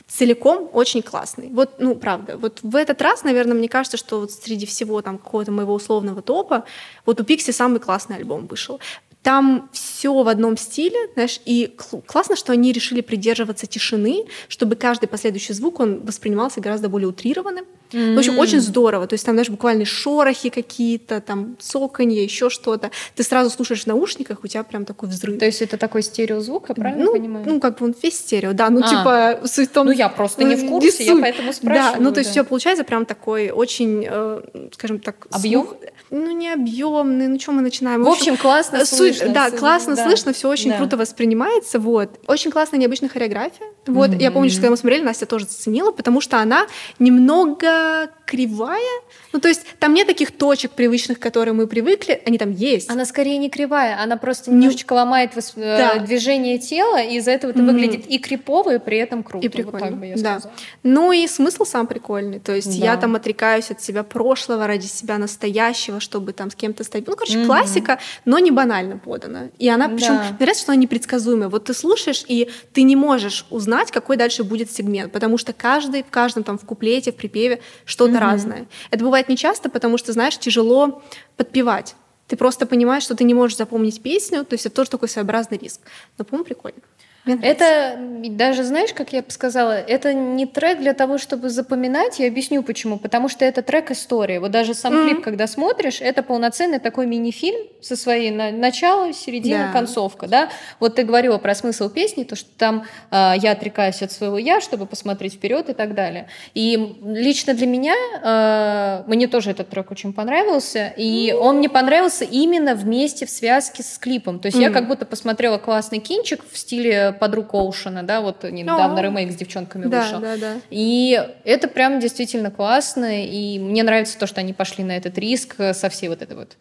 целиком 0.07 0.69
очень 0.73 1.01
классный. 1.01 1.49
Вот, 1.49 1.75
ну, 1.79 1.95
правда. 1.95 2.37
Вот 2.37 2.59
в 2.63 2.75
этот 2.75 3.01
раз, 3.01 3.23
наверное, 3.23 3.55
мне 3.55 3.69
кажется, 3.69 3.97
что 3.97 4.19
вот 4.21 4.31
среди 4.31 4.65
всего 4.65 5.01
там 5.01 5.17
какого-то 5.17 5.51
моего 5.51 5.73
условного 5.73 6.21
топа, 6.21 6.65
вот 7.05 7.19
у 7.21 7.23
Пикси 7.23 7.51
самый 7.51 7.79
классный 7.79 8.15
альбом 8.15 8.47
вышел. 8.47 8.79
Там 9.21 9.69
все 9.73 10.13
в 10.23 10.27
одном 10.27 10.55
стиле, 10.57 10.97
знаешь, 11.13 11.41
и 11.45 11.75
кл- 11.77 12.01
классно, 12.05 12.35
что 12.37 12.53
они 12.53 12.71
решили 12.71 13.01
придерживаться 13.01 13.67
тишины, 13.67 14.25
чтобы 14.47 14.75
каждый 14.77 15.07
последующий 15.07 15.53
звук 15.53 15.79
он 15.79 15.99
воспринимался 16.05 16.61
гораздо 16.61 16.89
более 16.89 17.09
утрированным. 17.09 17.65
В 17.91 18.17
общем, 18.17 18.37
очень 18.37 18.59
здорово. 18.61 19.07
То 19.07 19.13
есть 19.13 19.25
там, 19.25 19.35
знаешь, 19.35 19.49
буквально 19.49 19.85
шорохи 19.85 20.49
какие-то, 20.49 21.21
там 21.21 21.55
цоканье, 21.59 22.23
еще 22.23 22.49
что-то. 22.49 22.91
Ты 23.15 23.23
сразу 23.23 23.49
слушаешь 23.49 23.83
в 23.83 23.87
наушниках, 23.87 24.39
у 24.43 24.47
тебя 24.47 24.63
прям 24.63 24.85
такой 24.85 25.09
взрыв. 25.09 25.39
То 25.39 25.45
есть 25.45 25.61
это 25.61 25.77
такой 25.77 26.03
стереозвук, 26.03 26.69
я 26.69 26.75
правильно 26.75 27.05
ну, 27.05 27.13
понимаю? 27.13 27.45
ну, 27.47 27.59
как 27.59 27.79
бы 27.79 27.85
он 27.87 27.95
весь 28.01 28.17
стерео, 28.19 28.53
да, 28.53 28.69
ну, 28.69 28.81
А. 28.83 28.87
типа, 28.89 29.47
суть 29.47 29.69
в 29.69 29.73
том... 29.73 29.87
Ну, 29.87 29.91
я 29.91 30.09
просто 30.09 30.43
не 30.43 30.55
в 30.55 30.67
курсе, 30.69 31.03
я 31.03 31.15
поэтому 31.15 31.47
Да, 31.49 31.53
спрашиваю, 31.53 32.03
ну, 32.03 32.11
то 32.11 32.19
есть 32.19 32.29
да. 32.29 32.33
тебя 32.35 32.43
получается 32.43 32.83
прям 32.83 33.05
такой 33.05 33.49
очень, 33.49 34.05
э, 34.07 34.41
скажем 34.73 34.99
так... 34.99 35.27
Объем? 35.31 35.65
слух- 35.65 35.75
Ну, 36.11 36.31
не 36.31 36.49
объемный, 36.53 37.27
ну, 37.27 37.39
что 37.39 37.51
мы 37.53 37.61
начинаем? 37.61 38.03
В 38.03 38.07
общем, 38.09 38.37
классно 38.37 38.79
суть- 38.85 39.17
слышно. 39.17 39.29
Да, 39.29 39.51
классно 39.51 39.95
да. 39.95 40.03
слышно, 40.03 40.33
все 40.33 40.47
очень 40.49 40.71
Да. 40.71 40.77
круто 40.77 40.97
воспринимается, 40.97 41.79
вот. 41.79 42.19
Очень 42.27 42.51
классная, 42.51 42.79
необычная 42.79 43.09
хореография. 43.09 43.67
Вот, 43.87 44.11
я 44.13 44.31
помню, 44.31 44.49
что 44.49 44.59
когда 44.59 44.71
мы 44.71 44.77
смотрели, 44.77 45.03
Настя 45.03 45.25
тоже 45.25 45.45
заценила, 45.45 45.91
потому 45.91 46.21
что 46.21 46.37
она 46.39 46.67
немного 46.99 47.78
Good! 47.79 48.18
Кривая, 48.29 49.01
ну, 49.33 49.39
то 49.39 49.47
есть 49.47 49.61
там 49.79 49.93
нет 49.95 50.05
таких 50.07 50.31
точек 50.31 50.71
привычных, 50.71 51.17
к 51.17 51.21
которым 51.21 51.57
мы 51.57 51.65
привыкли, 51.67 52.21
они 52.27 52.37
там 52.37 52.51
есть. 52.51 52.89
Она 52.91 53.05
скорее 53.05 53.37
не 53.39 53.49
кривая, 53.49 53.99
она 54.03 54.17
просто 54.17 54.51
немножечко 54.51 54.93
ломает 54.93 55.35
вос- 55.35 55.53
э, 55.55 55.77
Да. 55.77 55.99
движение 56.05 56.59
тела, 56.59 57.01
и 57.01 57.15
из-за 57.17 57.31
этого 57.31 57.49
это 57.51 57.59
Мгм. 57.63 57.71
выглядит 57.73 58.05
и 58.07 58.19
крипово, 58.19 58.75
и 58.75 58.79
при 58.79 58.97
этом 58.99 59.23
круто. 59.23 59.43
И 59.45 59.49
Вот 59.49 59.55
прикольно. 59.55 59.79
так 59.79 59.97
бы 59.97 60.05
я 60.05 60.15
да. 60.15 60.39
сказала. 60.39 60.53
Ну 60.83 61.11
и 61.11 61.27
смысл 61.27 61.65
сам 61.65 61.87
прикольный. 61.87 62.39
То 62.39 62.53
есть 62.55 62.75
я 62.75 62.95
Да. 62.95 63.01
там 63.01 63.15
отрекаюсь 63.15 63.71
от 63.71 63.81
себя 63.81 64.03
прошлого 64.03 64.67
ради 64.67 64.85
себя 64.85 65.17
настоящего, 65.17 65.99
чтобы 65.99 66.33
там 66.33 66.51
с 66.51 66.55
кем-то 66.55 66.83
стать. 66.83 67.07
Ну, 67.07 67.15
короче, 67.15 67.37
Мгм. 67.39 67.47
классика, 67.47 67.97
но 68.25 68.37
не 68.37 68.51
банально 68.51 68.97
подана. 68.99 69.49
И 69.57 69.67
она, 69.67 69.89
причем, 69.89 70.17
Да. 70.17 70.35
нравится, 70.39 70.61
что 70.63 70.71
она 70.73 70.81
непредсказуемая. 70.81 71.49
Вот 71.49 71.65
ты 71.65 71.73
слушаешь, 71.73 72.23
и 72.27 72.49
ты 72.73 72.83
не 72.83 72.95
можешь 72.95 73.45
узнать, 73.49 73.89
какой 73.91 74.17
дальше 74.17 74.43
будет 74.43 74.71
сегмент, 74.71 75.11
потому 75.11 75.37
что 75.39 75.51
каждый 75.53 76.03
в 76.03 76.09
каждом 76.11 76.43
там 76.43 76.57
в 76.59 76.65
куплете, 76.65 77.11
в 77.11 77.15
припеве 77.15 77.59
что-то 77.85 78.18
Мгм. 78.19 78.29
разное. 78.29 78.67
Это 78.91 79.03
бывает 79.03 79.29
нечасто, 79.29 79.69
потому 79.69 79.97
что, 79.97 80.13
знаешь, 80.13 80.37
тяжело 80.37 81.01
подпевать. 81.37 81.95
Ты 82.27 82.35
просто 82.37 82.65
понимаешь, 82.65 83.03
что 83.03 83.15
ты 83.15 83.23
не 83.23 83.33
можешь 83.33 83.57
запомнить 83.57 84.01
песню, 84.01 84.45
то 84.45 84.53
есть 84.53 84.65
это 84.65 84.75
тоже 84.75 84.91
такой 84.91 85.09
своеобразный 85.09 85.57
риск. 85.57 85.81
Но, 86.17 86.25
по-моему, 86.25 86.45
прикольно. 86.45 86.79
Это 87.25 87.97
даже, 88.29 88.63
знаешь, 88.63 88.93
как 88.93 89.13
я 89.13 89.21
бы 89.21 89.29
сказала, 89.29 89.73
это 89.73 90.13
не 90.13 90.45
трек 90.45 90.79
для 90.79 90.93
того, 90.93 91.17
чтобы 91.17 91.49
запоминать. 91.49 92.19
Я 92.19 92.27
объясню 92.27 92.63
почему. 92.63 92.97
Потому 92.97 93.29
что 93.29 93.45
это 93.45 93.61
трек 93.61 93.91
истории. 93.91 94.37
Вот 94.39 94.51
даже 94.51 94.73
сам 94.73 94.95
Мгм. 94.95 95.07
клип, 95.09 95.23
когда 95.23 95.45
смотришь, 95.47 96.01
это 96.01 96.23
полноценный 96.23 96.79
такой 96.79 97.05
мини-фильм 97.05 97.67
со 97.81 97.95
своей 97.95 98.31
на- 98.31 98.51
начало, 98.51 99.13
середина, 99.13 99.67
Да. 99.67 99.73
концовка. 99.73 100.27
Да? 100.27 100.49
Вот 100.79 100.95
ты 100.95 101.03
говорила 101.03 101.37
про 101.37 101.53
смысл 101.55 101.89
песни, 101.89 102.23
то, 102.23 102.35
что 102.35 102.49
там 102.57 102.85
а, 103.11 103.35
я 103.39 103.51
отрекаюсь 103.51 104.01
от 104.01 104.11
своего 104.11 104.37
я, 104.37 104.59
чтобы 104.61 104.85
посмотреть 104.85 105.35
вперед 105.35 105.69
и 105.69 105.73
так 105.73 105.93
далее. 105.93 106.27
И 106.53 106.95
лично 107.03 107.53
для 107.53 107.67
меня 107.67 107.95
а, 108.23 109.03
мне 109.07 109.27
тоже 109.27 109.51
этот 109.51 109.69
трек 109.69 109.91
очень 109.91 110.13
понравился. 110.13 110.93
И 110.97 111.33
он 111.39 111.57
мне 111.57 111.69
понравился 111.69 112.25
именно 112.25 112.75
вместе 112.75 113.25
в 113.25 113.29
связке 113.29 113.83
с 113.83 113.97
клипом. 113.97 114.39
То 114.39 114.47
есть 114.47 114.57
я 114.57 114.67
Мгм. 114.69 114.73
как 114.73 114.87
будто 114.87 115.05
посмотрела 115.05 115.57
классный 115.57 115.99
кинчик 115.99 116.41
в 116.51 116.57
стиле 116.57 117.08
подруг 117.13 117.53
Оушена, 117.53 118.03
да, 118.03 118.21
вот 118.21 118.43
недавно 118.43 118.99
ремейк 118.99 119.31
с 119.31 119.35
девчонками 119.35 119.85
Да, 119.85 120.01
вышел. 120.01 120.19
да, 120.19 120.37
да. 120.37 120.53
И 120.69 121.21
это 121.43 121.67
прям 121.67 121.99
действительно 121.99 122.51
классно, 122.51 123.25
и 123.25 123.59
мне 123.59 123.83
нравится 123.83 124.17
то, 124.17 124.27
что 124.27 124.41
они 124.41 124.53
пошли 124.53 124.83
на 124.83 124.95
этот 124.97 125.17
риск 125.17 125.55
э, 125.57 125.73
со 125.73 125.89
всей 125.89 126.09
вот 126.09 126.21
этой 126.21 126.35
вот 126.35 126.57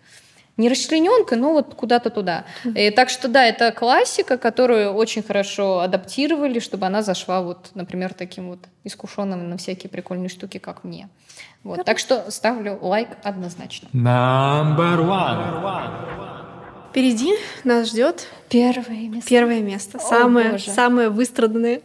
не 0.56 0.68
расчлененкой, 0.68 1.38
но 1.38 1.52
вот 1.52 1.74
куда-то 1.74 2.10
туда. 2.10 2.44
И 2.64 2.90
так 2.90 3.08
что 3.10 3.28
да, 3.28 3.44
это 3.44 3.70
классика, 3.70 4.36
которую 4.36 4.92
очень 4.92 5.22
хорошо 5.22 5.78
адаптировали, 5.80 6.58
чтобы 6.58 6.86
она 6.86 7.02
зашла 7.02 7.42
вот, 7.42 7.70
например, 7.74 8.12
таким 8.12 8.48
вот 8.50 8.58
искушенным 8.84 9.48
на 9.48 9.56
всякие 9.56 9.88
прикольные 9.88 10.28
штуки, 10.28 10.58
как 10.58 10.82
мне. 10.82 11.08
Вот. 11.62 11.84
Так 11.84 11.98
что 11.98 12.30
ставлю 12.30 12.78
лайк 12.82 13.08
однозначно. 13.22 13.88
Number 13.92 14.98
one. 15.06 16.47
Впереди 16.98 17.32
нас 17.62 17.90
ждет 17.90 18.26
Первое 18.48 19.08
место. 19.08 19.28
первое 19.30 19.60
место. 19.60 19.98
О, 19.98 20.00
самое, 20.00 20.50
боже. 20.50 20.68
самое 20.68 21.10
выстраданное 21.10 21.82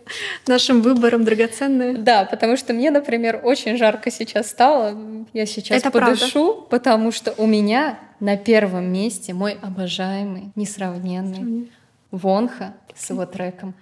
нашим 0.48 0.82
выбором, 0.82 1.24
драгоценное. 1.24 1.94
Да, 1.96 2.26
потому 2.26 2.58
что 2.58 2.74
мне, 2.74 2.90
например, 2.90 3.40
очень 3.44 3.78
жарко 3.78 4.10
сейчас 4.10 4.50
стало. 4.50 4.98
Я 5.32 5.46
сейчас 5.46 5.78
Это 5.78 5.92
правда. 5.92 6.16
подышу, 6.20 6.66
потому 6.68 7.12
что 7.12 7.32
у 7.38 7.46
меня 7.46 8.00
на 8.20 8.38
первом 8.38 8.92
месте 8.92 9.36
мой 9.36 9.56
обожаемый, 9.62 10.52
несравненный 10.56 11.72
Вонха 12.10 12.74
с 12.96 13.12
его 13.12 13.28
треком 13.28 13.76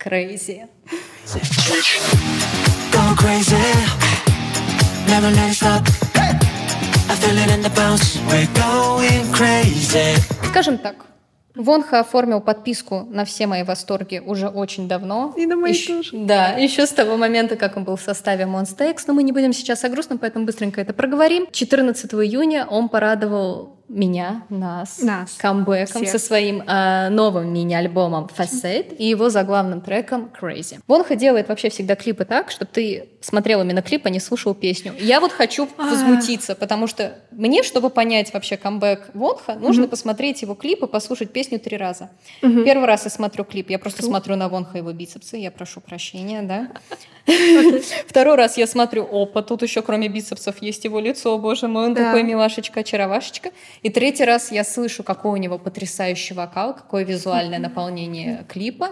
Crazy. 0.00 0.62
Go 2.90 3.14
crazy. 3.16 3.54
Never 5.06 5.30
let 5.30 5.50
it 5.50 5.54
stop. 5.54 5.82
I 6.16 7.14
feel 7.14 7.38
it 7.38 7.48
in 7.54 7.62
the 7.62 7.70
bounce. 7.76 8.18
We're 8.26 8.48
going 8.56 9.32
crazy. 9.32 10.43
Скажем 10.54 10.78
так, 10.78 11.06
Вонха 11.56 11.98
оформил 11.98 12.40
подписку 12.40 13.08
на 13.10 13.24
все 13.24 13.48
мои 13.48 13.64
восторги 13.64 14.22
уже 14.24 14.46
очень 14.48 14.86
давно. 14.86 15.34
И 15.36 15.46
на 15.46 15.56
мои 15.56 15.72
Ещё- 15.72 15.96
тоже. 15.96 16.10
Да, 16.12 16.50
еще 16.50 16.86
с 16.86 16.90
того 16.90 17.16
момента, 17.16 17.56
как 17.56 17.76
он 17.76 17.82
был 17.82 17.96
в 17.96 18.00
составе 18.00 18.44
Monster 18.44 18.88
X, 18.92 19.08
но 19.08 19.14
мы 19.14 19.24
не 19.24 19.32
будем 19.32 19.52
сейчас 19.52 19.82
о 19.82 19.88
грустном, 19.88 20.18
поэтому 20.18 20.46
быстренько 20.46 20.80
это 20.80 20.92
проговорим. 20.92 21.48
14 21.50 22.22
июня 22.24 22.66
он 22.70 22.88
порадовал 22.88 23.80
меня, 23.88 24.44
нас, 24.48 25.00
Нас. 25.02 25.34
камбэком 25.34 26.02
Всех. 26.02 26.10
со 26.10 26.18
своим 26.18 26.62
э, 26.62 27.08
новым 27.10 27.52
мини-альбомом 27.52 28.30
Facade 28.34 28.96
и 28.96 29.06
его 29.06 29.28
заглавным 29.28 29.80
треком 29.80 30.30
Crazy. 30.40 30.80
Вонха 30.86 31.16
делает 31.16 31.48
вообще 31.48 31.68
всегда 31.68 31.94
клипы 31.94 32.24
так, 32.24 32.50
чтобы 32.50 32.70
ты 32.72 33.08
смотрел 33.20 33.60
именно 33.62 33.82
клип, 33.82 34.06
а 34.06 34.10
не 34.10 34.20
слушал 34.20 34.54
песню. 34.54 34.94
Я 34.98 35.20
вот 35.20 35.32
хочу 35.32 35.68
возмутиться, 35.76 36.54
потому 36.54 36.86
что 36.86 37.18
мне, 37.30 37.62
чтобы 37.62 37.90
понять 37.90 38.32
вообще 38.32 38.56
камбэк 38.56 39.10
Вонха, 39.14 39.54
нужно 39.54 39.86
посмотреть 39.88 40.42
его 40.42 40.54
клип 40.54 40.82
и 40.82 40.86
послушать 40.86 41.32
песню 41.32 41.60
три 41.60 41.76
раза. 41.76 42.10
Первый 42.40 42.86
раз 42.86 43.04
я 43.04 43.10
смотрю 43.10 43.44
клип, 43.44 43.70
я 43.70 43.78
просто 43.78 44.02
смотрю 44.02 44.36
на 44.36 44.48
Вонха 44.48 44.78
его 44.78 44.92
бицепсы, 44.92 45.36
я 45.36 45.50
прошу 45.50 45.80
прощения, 45.80 46.42
да. 46.42 46.68
Второй 48.06 48.36
раз 48.36 48.56
я 48.58 48.66
смотрю, 48.66 49.06
опа, 49.10 49.42
тут 49.42 49.62
еще 49.62 49.82
кроме 49.82 50.08
бицепсов 50.08 50.60
есть 50.60 50.84
его 50.84 51.00
лицо, 51.00 51.36
боже 51.38 51.68
мой, 51.68 51.86
он 51.86 51.94
Да. 51.94 52.06
такой 52.06 52.22
милашечка, 52.22 52.80
очаровашечка. 52.80 53.50
И 53.82 53.90
третий 53.90 54.24
раз 54.24 54.52
я 54.52 54.64
слышу, 54.64 55.02
какой 55.02 55.32
у 55.32 55.36
него 55.36 55.58
потрясающий 55.58 56.34
вокал, 56.34 56.74
какое 56.74 57.04
визуальное 57.04 57.58
наполнение 57.58 58.44
клипа. 58.48 58.90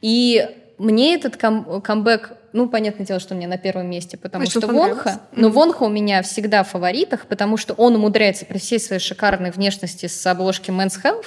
И 0.00 0.48
мне 0.78 1.14
этот 1.14 1.36
кам- 1.36 1.80
камбэк, 1.82 2.32
ну, 2.52 2.68
понятное 2.68 3.06
дело, 3.06 3.20
что 3.20 3.34
мне 3.34 3.46
на 3.46 3.58
первом 3.58 3.88
месте, 3.88 4.16
потому 4.16 4.42
Очень 4.42 4.50
что 4.60 4.60
понравился. 4.66 4.94
Вонха, 5.04 5.20
но 5.32 5.48
Вонха 5.50 5.82
у 5.84 5.88
меня 5.88 6.22
всегда 6.22 6.62
в 6.64 6.68
фаворитах, 6.70 7.26
потому 7.26 7.56
что 7.56 7.74
он 7.74 7.94
умудряется 7.96 8.44
при 8.44 8.58
всей 8.58 8.80
своей 8.80 9.00
шикарной 9.00 9.50
внешности 9.50 10.06
с 10.06 10.26
обложки 10.26 10.70
Men's 10.70 11.00
Health 11.02 11.26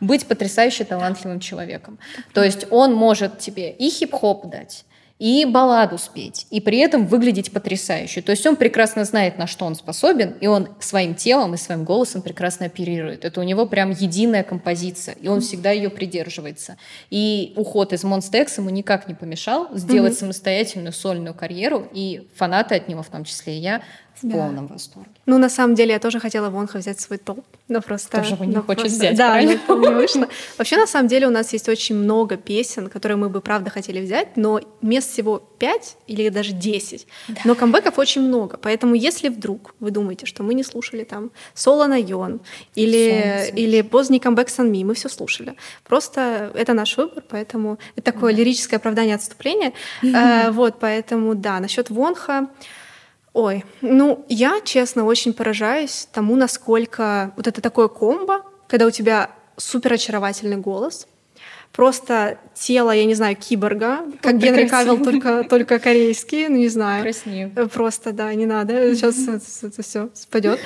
быть 0.00 0.26
потрясающе 0.26 0.84
талантливым 0.84 1.38
человеком. 1.40 1.98
То 2.32 2.42
есть 2.42 2.66
он 2.70 2.92
может 2.94 3.38
тебе 3.38 3.70
и 3.70 3.88
хип-хоп 3.88 4.46
дать, 4.50 4.84
и 5.18 5.44
балладу 5.44 5.98
спеть, 5.98 6.46
и 6.50 6.60
при 6.60 6.78
этом 6.78 7.06
выглядеть 7.06 7.52
потрясающе. 7.52 8.22
То 8.22 8.30
есть 8.30 8.46
он 8.46 8.56
прекрасно 8.56 9.04
знает, 9.04 9.36
на 9.38 9.46
что 9.46 9.64
он 9.64 9.74
способен, 9.74 10.34
и 10.40 10.46
он 10.46 10.68
своим 10.78 11.14
телом 11.14 11.54
и 11.54 11.56
своим 11.56 11.84
голосом 11.84 12.22
прекрасно 12.22 12.66
оперирует. 12.66 13.24
Это 13.24 13.40
у 13.40 13.42
него 13.42 13.66
прям 13.66 13.90
единая 13.90 14.44
композиция, 14.44 15.14
и 15.20 15.28
он 15.28 15.40
всегда 15.40 15.72
ее 15.72 15.90
придерживается. 15.90 16.76
И 17.10 17.52
уход 17.56 17.92
из 17.92 18.04
X 18.04 18.58
ему 18.58 18.70
никак 18.70 19.08
не 19.08 19.14
помешал 19.14 19.68
сделать 19.72 20.16
самостоятельную 20.16 20.92
сольную 20.92 21.34
карьеру, 21.34 21.88
и 21.92 22.28
фанаты 22.36 22.76
от 22.76 22.88
него, 22.88 23.02
в 23.02 23.08
том 23.08 23.24
числе 23.24 23.56
и 23.56 23.60
я, 23.60 23.82
в 24.22 24.26
Да. 24.28 24.36
полном 24.36 24.66
восторге. 24.66 25.08
Ну, 25.26 25.38
на 25.38 25.48
самом 25.48 25.74
деле, 25.74 25.92
я 25.92 25.98
тоже 25.98 26.20
хотела 26.20 26.50
Вонха 26.50 26.78
взять 26.78 27.00
свой 27.00 27.18
топ. 27.18 27.44
Но 27.68 27.80
просто... 27.80 28.18
Тоже 28.18 28.34
его 28.34 28.44
не 28.44 28.54
но 28.54 28.62
хочет 28.62 28.80
просто- 28.82 28.98
взять, 28.98 29.16
Да, 29.16 29.30
правильно? 29.30 29.60
но 29.68 29.76
не 29.76 29.88
вышло. 29.94 30.28
Вообще, 30.56 30.76
на 30.76 30.86
самом 30.86 31.08
деле, 31.08 31.26
у 31.26 31.30
нас 31.30 31.52
есть 31.52 31.68
очень 31.68 31.94
много 31.96 32.36
песен, 32.36 32.88
которые 32.88 33.16
мы 33.16 33.28
бы, 33.28 33.40
правда, 33.40 33.70
хотели 33.70 34.00
взять, 34.00 34.36
но 34.36 34.60
мест 34.82 35.12
всего 35.12 35.38
5 35.58 35.96
или 36.06 36.28
даже 36.30 36.52
10. 36.52 37.06
Но 37.44 37.54
камбэков 37.54 37.98
очень 37.98 38.22
много. 38.22 38.56
Поэтому, 38.56 38.94
если 38.94 39.28
вдруг 39.28 39.74
вы 39.80 39.90
думаете, 39.90 40.26
что 40.26 40.42
мы 40.42 40.54
не 40.54 40.64
слушали 40.64 41.04
там 41.04 41.30
Соло 41.54 41.86
на 41.86 41.96
Йон 42.00 42.40
или, 42.74 43.44
Солнце. 43.44 43.54
или 43.60 43.82
поздний 43.82 44.18
камбэк 44.20 44.48
Сан 44.48 44.72
Ми, 44.72 44.84
мы 44.84 44.94
все 44.94 45.08
слушали. 45.08 45.54
Просто 45.84 46.50
это 46.54 46.72
наш 46.74 46.96
выбор, 46.96 47.22
поэтому 47.28 47.78
это 47.96 48.12
такое 48.12 48.32
лирическое 48.32 48.78
оправдание 48.78 49.14
отступления. 49.14 49.72
Э, 50.02 50.50
Вот, 50.50 50.78
поэтому, 50.80 51.34
да, 51.34 51.60
насчет 51.60 51.90
Вонха... 51.90 52.48
Ой, 53.38 53.64
ну, 53.82 54.24
я, 54.28 54.60
честно, 54.64 55.04
очень 55.04 55.32
поражаюсь 55.32 56.08
тому, 56.12 56.34
насколько 56.34 57.32
вот 57.36 57.46
это 57.46 57.60
такое 57.60 57.86
комбо, 57.86 58.42
когда 58.66 58.84
у 58.84 58.90
тебя 58.90 59.30
супер 59.56 59.92
очаровательный 59.92 60.56
голос, 60.56 61.06
просто 61.70 62.38
тело, 62.54 62.90
я 62.90 63.04
не 63.04 63.14
знаю, 63.14 63.36
киборга, 63.36 63.98
как 64.20 64.32
Только 64.32 64.38
Генри 64.38 64.66
красиво. 64.66 64.96
Кавилл, 64.96 65.04
только, 65.04 65.44
только 65.44 65.78
корейский, 65.78 66.48
ну, 66.48 66.56
не 66.56 66.68
знаю. 66.68 67.04
Краснею. 67.04 67.52
Э, 67.54 67.68
Просто, 67.68 68.12
да, 68.12 68.34
не 68.34 68.44
надо, 68.44 68.92
сейчас 68.96 69.16
это 69.62 69.82
все 69.84 70.08
спадет. 70.14 70.58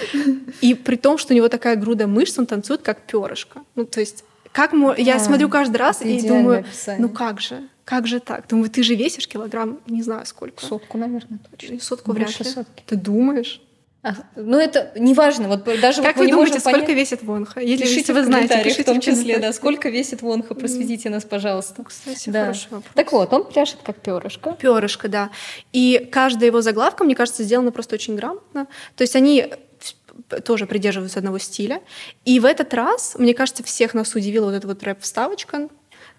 И 0.62 0.72
при 0.72 0.96
том, 0.96 1.18
что 1.18 1.34
у 1.34 1.36
него 1.36 1.50
такая 1.50 1.76
груда 1.76 2.06
мышц, 2.06 2.38
он 2.38 2.46
танцует 2.46 2.80
как 2.80 3.02
перышко. 3.02 3.60
Ну, 3.74 3.84
то 3.84 4.00
есть, 4.00 4.24
как 4.52 4.72
я 4.98 5.14
Да, 5.14 5.20
смотрю 5.20 5.48
каждый 5.48 5.76
раз 5.78 6.02
и 6.02 6.20
думаю, 6.26 6.60
описание. 6.60 7.02
ну 7.02 7.08
как 7.08 7.40
же, 7.40 7.62
как 7.84 8.06
же 8.06 8.20
так? 8.20 8.46
Думаю, 8.48 8.70
ты 8.70 8.82
же 8.82 8.94
весишь 8.94 9.26
килограмм, 9.28 9.80
не 9.86 10.02
знаю 10.02 10.24
сколько. 10.26 10.64
Сотку, 10.64 10.98
наверное, 10.98 11.38
точно. 11.50 11.80
Сотку 11.80 12.12
вряд 12.12 12.26
Больше 12.28 12.44
ли. 12.44 12.50
сотки. 12.50 12.82
Ты 12.86 12.96
думаешь? 12.96 13.60
А, 14.04 14.14
ну, 14.34 14.58
это 14.58 14.90
неважно. 14.96 15.46
Вот 15.46 15.64
даже 15.80 16.02
Как 16.02 16.16
вот 16.16 16.22
мы 16.22 16.22
вы 16.22 16.26
не 16.26 16.32
думаете, 16.32 16.58
сколько 16.58 16.80
понять- 16.86 16.96
весит 16.96 17.22
Вонха? 17.22 17.60
Если, 17.60 17.84
Пишите 17.84 18.12
вы 18.12 18.24
знаете, 18.24 18.60
пишите 18.64 18.82
в 18.82 18.86
том 18.86 19.00
в 19.00 19.04
числе, 19.04 19.38
да, 19.38 19.52
сколько 19.52 19.90
весит 19.90 20.22
Вонха, 20.22 20.54
просветите 20.56 21.08
нас, 21.08 21.22
пожалуйста. 21.24 21.84
Кстати, 21.84 22.28
Да. 22.30 22.40
хороший 22.46 22.66
вопрос. 22.70 22.92
Так 22.94 23.12
вот, 23.12 23.32
он 23.32 23.44
пляшет 23.44 23.78
как 23.84 24.00
перышко. 24.00 24.52
Перышко, 24.60 25.06
да. 25.08 25.30
И 25.72 26.08
каждая 26.10 26.46
его 26.50 26.62
заглавка, 26.62 27.04
мне 27.04 27.14
кажется, 27.14 27.44
сделана 27.44 27.70
просто 27.70 27.94
очень 27.94 28.16
грамотно. 28.16 28.66
То 28.96 29.02
есть 29.02 29.14
они 29.14 29.46
тоже 30.44 30.66
придерживаются 30.66 31.18
одного 31.18 31.38
стиля. 31.38 31.80
И 32.24 32.40
в 32.40 32.44
этот 32.44 32.72
раз, 32.74 33.14
мне 33.18 33.34
кажется, 33.34 33.62
всех 33.62 33.94
нас 33.94 34.14
удивила 34.14 34.46
вот 34.46 34.54
эта 34.54 34.66
вот 34.66 34.82
рэп-вставочка 34.82 35.68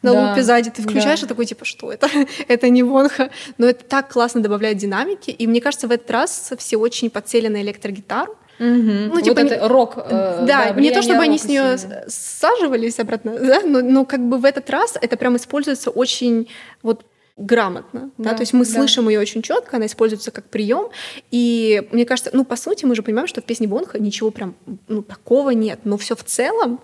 на 0.02 0.12
Да, 0.14 0.30
лупе 0.30 0.44
сзади. 0.44 0.70
Ты 0.70 0.82
включаешь 0.82 1.22
да. 1.22 1.26
и 1.26 1.30
такой, 1.30 1.46
типа, 1.46 1.66
что 1.66 1.92
это? 1.92 2.10
это 2.48 2.70
не 2.70 2.84
Вонха. 2.84 3.30
Но 3.58 3.68
это 3.68 3.84
так 3.86 4.12
классно 4.12 4.42
добавляет 4.42 4.78
динамики. 4.78 5.30
И 5.32 5.48
мне 5.48 5.62
кажется, 5.62 5.88
в 5.88 5.92
этот 5.92 6.10
раз 6.12 6.52
все 6.58 6.78
очень 6.78 7.10
подсели 7.10 7.48
на 7.48 7.62
электрогитару. 7.62 8.36
Ну, 8.60 9.10
вот 9.10 9.24
типа 9.24 9.40
не- 9.40 9.50
это 9.50 9.68
рок. 9.68 9.96
э, 9.98 10.46
да, 10.46 10.68
не 10.68 10.74
влияние 10.74 10.92
то 10.94 11.02
чтобы 11.02 11.22
они 11.24 11.40
с 11.40 11.46
нее 11.46 11.76
саживались 12.08 13.00
обратно, 13.00 13.38
да, 13.40 13.62
но, 13.66 13.82
но 13.82 14.06
как 14.06 14.22
бы 14.22 14.38
в 14.38 14.46
этот 14.46 14.70
раз 14.70 14.96
это 15.02 15.18
прям 15.18 15.36
используется 15.38 15.90
очень 15.90 16.48
вот 16.84 17.04
грамотно, 17.36 18.12
да, 18.18 18.32
Да, 18.32 18.36
то 18.36 18.42
есть 18.42 18.54
мы 18.54 18.66
да. 18.66 18.72
слышим 18.72 19.10
ее 19.10 19.20
очень 19.20 19.42
четко, 19.42 19.78
она 19.78 19.88
используется 19.88 20.32
как 20.32 20.46
прием, 20.50 20.90
и 21.32 21.88
мне 21.92 22.06
кажется, 22.06 22.30
ну 22.34 22.46
по 22.46 22.56
сути 22.56 22.86
мы 22.86 22.96
же 22.96 23.02
понимаем, 23.02 23.28
что 23.28 23.42
в 23.42 23.44
песне 23.46 23.68
Бонха 23.68 24.00
ничего 24.00 24.30
прям 24.30 24.56
ну 24.88 25.02
такого 25.02 25.50
нет, 25.50 25.80
но 25.84 25.98
все 25.98 26.16
в 26.16 26.24
целом 26.24 26.80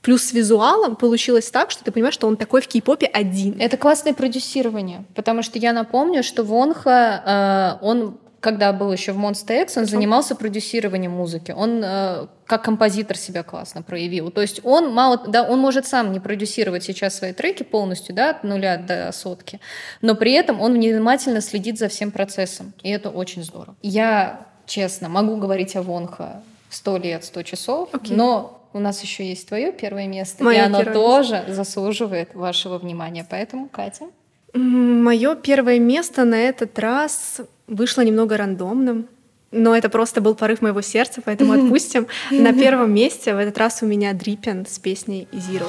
плюс 0.00 0.24
с 0.24 0.32
визуалом 0.32 0.96
получилось 0.96 1.50
так, 1.50 1.70
что 1.70 1.84
ты 1.84 1.92
понимаешь, 1.92 2.14
что 2.14 2.26
он 2.26 2.36
такой 2.36 2.60
в 2.60 2.66
кей-попе 2.66 3.06
один. 3.06 3.60
Это 3.60 3.76
классное 3.76 4.12
продюсирование, 4.12 5.04
потому 5.14 5.42
что 5.42 5.58
я 5.60 5.72
напомню, 5.72 6.24
что 6.24 6.42
Вонха, 6.42 7.78
э, 7.80 7.86
он 7.86 8.18
когда 8.42 8.72
был 8.72 8.92
еще 8.92 9.12
в 9.12 9.18
Monster 9.18 9.62
X, 9.62 9.76
он 9.76 9.86
занимался 9.86 10.34
продюсированием 10.34 11.12
музыки. 11.12 11.52
Он 11.52 11.80
э, 11.84 12.26
как 12.44 12.64
композитор 12.64 13.16
себя 13.16 13.44
классно 13.44 13.82
проявил. 13.82 14.32
То 14.32 14.40
есть 14.40 14.60
он 14.64 14.92
мало, 14.92 15.16
да, 15.28 15.44
он 15.44 15.60
может 15.60 15.86
сам 15.86 16.10
не 16.10 16.18
продюсировать 16.18 16.82
сейчас 16.82 17.14
свои 17.14 17.32
треки 17.32 17.62
полностью, 17.62 18.16
да, 18.16 18.30
от 18.30 18.42
нуля 18.42 18.78
до 18.78 19.12
сотки, 19.12 19.60
но 20.00 20.16
при 20.16 20.32
этом 20.32 20.60
он 20.60 20.72
внимательно 20.72 21.40
следит 21.40 21.78
за 21.78 21.86
всем 21.86 22.10
процессом, 22.10 22.72
и 22.82 22.90
это 22.90 23.10
очень 23.10 23.44
здорово. 23.44 23.76
Я, 23.80 24.44
честно, 24.66 25.08
могу 25.08 25.36
говорить 25.36 25.76
о 25.76 25.82
Вонха 25.82 26.42
сто 26.68 26.96
лет, 26.96 27.24
сто 27.24 27.44
часов, 27.44 27.90
Окей. 27.92 28.16
но 28.16 28.60
у 28.72 28.80
нас 28.80 29.02
еще 29.02 29.24
есть 29.24 29.46
твое 29.46 29.70
первое 29.70 30.08
место, 30.08 30.42
Моё 30.42 30.58
и 30.58 30.60
оно 30.62 30.82
тоже 30.82 31.44
заслуживает 31.46 32.34
вашего 32.34 32.78
внимания. 32.78 33.24
Поэтому, 33.28 33.68
Катя. 33.68 34.06
Мое 34.54 35.34
первое 35.34 35.78
место 35.78 36.24
на 36.24 36.40
этот 36.40 36.78
раз 36.78 37.40
вышло 37.66 38.02
немного 38.02 38.36
рандомным. 38.36 39.08
Но 39.50 39.76
это 39.76 39.90
просто 39.90 40.22
был 40.22 40.34
порыв 40.34 40.62
моего 40.62 40.80
сердца, 40.80 41.20
поэтому 41.22 41.52
отпустим. 41.52 42.06
На 42.30 42.54
первом 42.54 42.94
месте 42.94 43.34
в 43.34 43.38
этот 43.38 43.58
раз 43.58 43.82
у 43.82 43.86
меня 43.86 44.14
Дриппин 44.14 44.64
с 44.66 44.78
песней 44.78 45.28
Zero. 45.30 45.68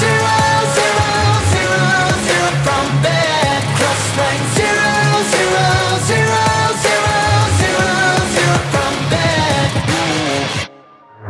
zero, 0.00 0.43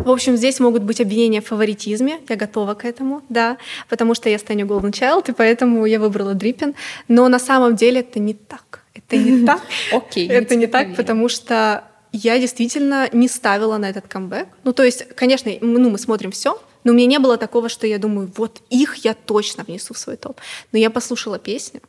В 0.04 0.10
общем, 0.10 0.36
здесь 0.36 0.60
могут 0.60 0.82
быть 0.82 1.00
обвинения 1.00 1.40
в 1.40 1.46
фаворитизме. 1.46 2.20
Я 2.28 2.36
готова 2.36 2.74
к 2.74 2.84
этому, 2.84 3.22
да, 3.30 3.56
потому 3.88 4.14
что 4.14 4.28
я 4.28 4.38
стану 4.38 4.60
Golden 4.60 4.92
Child, 4.92 5.30
и 5.30 5.32
поэтому 5.32 5.86
я 5.86 5.98
выбрала 5.98 6.34
Дриппин. 6.34 6.74
Но 7.08 7.26
на 7.28 7.38
самом 7.38 7.74
деле 7.74 8.00
это 8.00 8.20
не 8.20 8.34
так. 8.34 8.84
Это 8.92 9.16
не 9.16 9.46
так. 9.46 9.62
Окей. 9.92 10.28
Это 10.28 10.56
не 10.56 10.66
так, 10.66 10.94
потому 10.94 11.30
что 11.30 11.84
я 12.12 12.38
действительно 12.38 13.08
не 13.12 13.28
ставила 13.28 13.78
на 13.78 13.88
этот 13.88 14.06
камбэк. 14.06 14.46
Ну, 14.62 14.74
то 14.74 14.82
есть, 14.82 15.08
конечно, 15.16 15.50
ну, 15.62 15.88
мы 15.88 15.98
смотрим 15.98 16.30
все, 16.32 16.60
но 16.84 16.92
у 16.92 16.94
меня 16.94 17.06
не 17.06 17.18
было 17.18 17.38
такого, 17.38 17.70
что 17.70 17.86
я 17.86 17.98
думаю, 17.98 18.30
вот 18.36 18.60
их 18.68 18.96
я 19.06 19.14
точно 19.14 19.64
внесу 19.64 19.94
в 19.94 19.98
свой 19.98 20.16
топ. 20.16 20.38
Но 20.72 20.78
я 20.78 20.90
послушала 20.90 21.38
песню, 21.38 21.80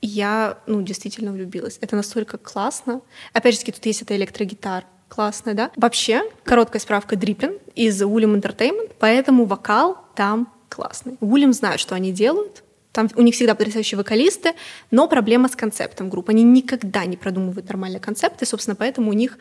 и 0.00 0.08
я, 0.08 0.58
ну, 0.66 0.82
действительно 0.82 1.30
влюбилась. 1.30 1.78
Это 1.80 1.94
настолько 1.94 2.38
классно. 2.38 3.02
Опять 3.32 3.54
же, 3.54 3.72
тут 3.72 3.86
есть 3.86 4.02
эта 4.02 4.16
электрогитара, 4.16 4.84
классная, 5.12 5.54
да? 5.54 5.70
Вообще, 5.76 6.22
короткая 6.44 6.80
справка 6.80 7.16
Дриппин 7.16 7.58
из 7.74 8.00
William 8.02 8.40
Entertainment, 8.40 8.92
поэтому 8.98 9.44
вокал 9.44 9.98
там 10.14 10.50
классный. 10.70 11.18
William 11.20 11.52
знают, 11.52 11.80
что 11.80 11.94
они 11.94 12.12
делают, 12.12 12.62
там 12.92 13.08
у 13.16 13.22
них 13.22 13.34
всегда 13.34 13.54
потрясающие 13.54 13.98
вокалисты, 13.98 14.52
но 14.90 15.08
проблема 15.08 15.48
с 15.48 15.56
концептом 15.56 16.08
групп. 16.08 16.30
Они 16.30 16.42
никогда 16.42 17.04
не 17.04 17.16
продумывают 17.16 17.68
нормальные 17.68 18.00
концепты, 18.00 18.46
собственно, 18.46 18.74
поэтому 18.74 19.10
у 19.10 19.12
них 19.12 19.38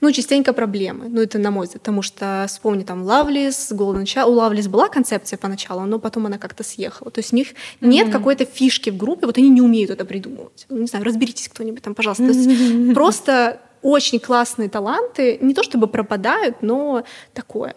ну, 0.00 0.10
частенько 0.10 0.52
проблемы. 0.52 1.08
Ну, 1.08 1.20
это 1.20 1.38
на 1.38 1.52
мой 1.52 1.66
взгляд, 1.66 1.82
потому 1.82 2.02
что 2.02 2.44
вспомни 2.48 2.82
там 2.82 3.04
Лавлис, 3.04 3.70
Golden 3.70 4.02
Child. 4.02 4.26
У 4.26 4.32
Лавлис 4.32 4.66
была 4.66 4.88
концепция 4.88 5.36
поначалу, 5.36 5.82
но 5.82 6.00
потом 6.00 6.26
она 6.26 6.38
как-то 6.38 6.64
съехала. 6.64 7.12
То 7.12 7.20
есть 7.20 7.32
у 7.32 7.36
них 7.36 7.50
mm-hmm. 7.50 7.86
нет 7.86 8.10
какой-то 8.10 8.44
фишки 8.44 8.90
в 8.90 8.96
группе, 8.96 9.26
вот 9.26 9.38
они 9.38 9.48
не 9.48 9.62
умеют 9.62 9.92
это 9.92 10.04
придумывать. 10.04 10.66
Ну, 10.68 10.78
не 10.78 10.86
знаю, 10.86 11.04
разберитесь 11.04 11.48
кто-нибудь 11.48 11.82
там, 11.82 11.94
пожалуйста. 11.94 12.26
То 12.26 12.32
есть 12.32 12.94
просто 12.94 13.60
очень 13.82 14.20
классные 14.20 14.68
таланты, 14.68 15.38
не 15.40 15.54
то 15.54 15.62
чтобы 15.62 15.86
пропадают, 15.86 16.62
но 16.62 17.04
такое. 17.34 17.74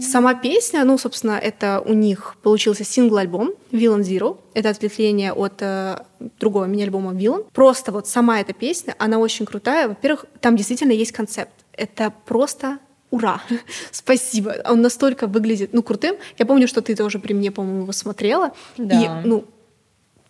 Сама 0.00 0.34
песня, 0.34 0.84
ну, 0.84 0.98
собственно, 0.98 1.32
это 1.32 1.82
у 1.84 1.92
них 1.92 2.36
получился 2.42 2.84
сингл-альбом 2.84 3.52
Villain 3.72 4.00
Zero. 4.00 4.38
Это 4.54 4.70
ответвление 4.70 5.32
от 5.32 5.60
э, 5.60 5.98
другого 6.40 6.64
мини-альбома 6.64 7.12
Villain. 7.12 7.46
Просто 7.52 7.92
вот 7.92 8.06
сама 8.06 8.40
эта 8.40 8.52
песня, 8.52 8.94
она 8.98 9.18
очень 9.18 9.46
крутая. 9.46 9.88
Во-первых, 9.88 10.26
там 10.40 10.56
действительно 10.56 10.92
есть 10.92 11.12
концепт. 11.12 11.52
Это 11.72 12.12
просто 12.24 12.78
ура, 13.10 13.40
спасибо. 13.90 14.56
Он 14.64 14.80
настолько 14.80 15.26
выглядит, 15.26 15.70
ну, 15.72 15.82
крутым. 15.82 16.16
Я 16.38 16.46
помню, 16.46 16.68
что 16.68 16.82
ты 16.82 16.94
тоже 16.94 17.18
при 17.18 17.32
мне, 17.32 17.50
по-моему, 17.50 17.82
его 17.82 17.92
смотрела. 17.92 18.52
Да. 18.76 19.22
И, 19.22 19.26
ну, 19.26 19.44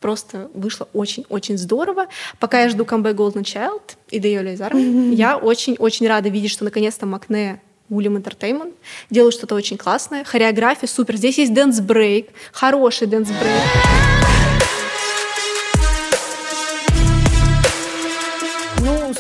просто 0.01 0.51
вышло 0.55 0.89
очень-очень 0.93 1.59
здорово. 1.59 2.07
Пока 2.39 2.63
я 2.63 2.69
жду 2.69 2.85
камбэк 2.85 3.17
Golden 3.17 3.43
Child 3.43 3.83
и 4.11 4.19
Дейоля 4.19 4.53
из 4.53 4.61
армии, 4.61 5.15
я 5.15 5.37
очень-очень 5.37 6.07
рада 6.09 6.29
видеть, 6.29 6.51
что 6.51 6.65
наконец-то 6.65 7.07
Макне 7.07 7.61
Woollim 7.91 8.23
Entertainment 8.23 8.75
делают 9.11 9.35
что-то 9.35 9.55
очень 9.55 9.77
классное. 9.77 10.25
Хореография 10.25 10.89
супер. 10.89 11.17
Здесь 11.17 11.39
есть 11.39 11.55
dance 11.55 11.89
break, 11.89 12.31
хороший 12.53 13.07
dance 13.07 13.48
break. 13.48 13.98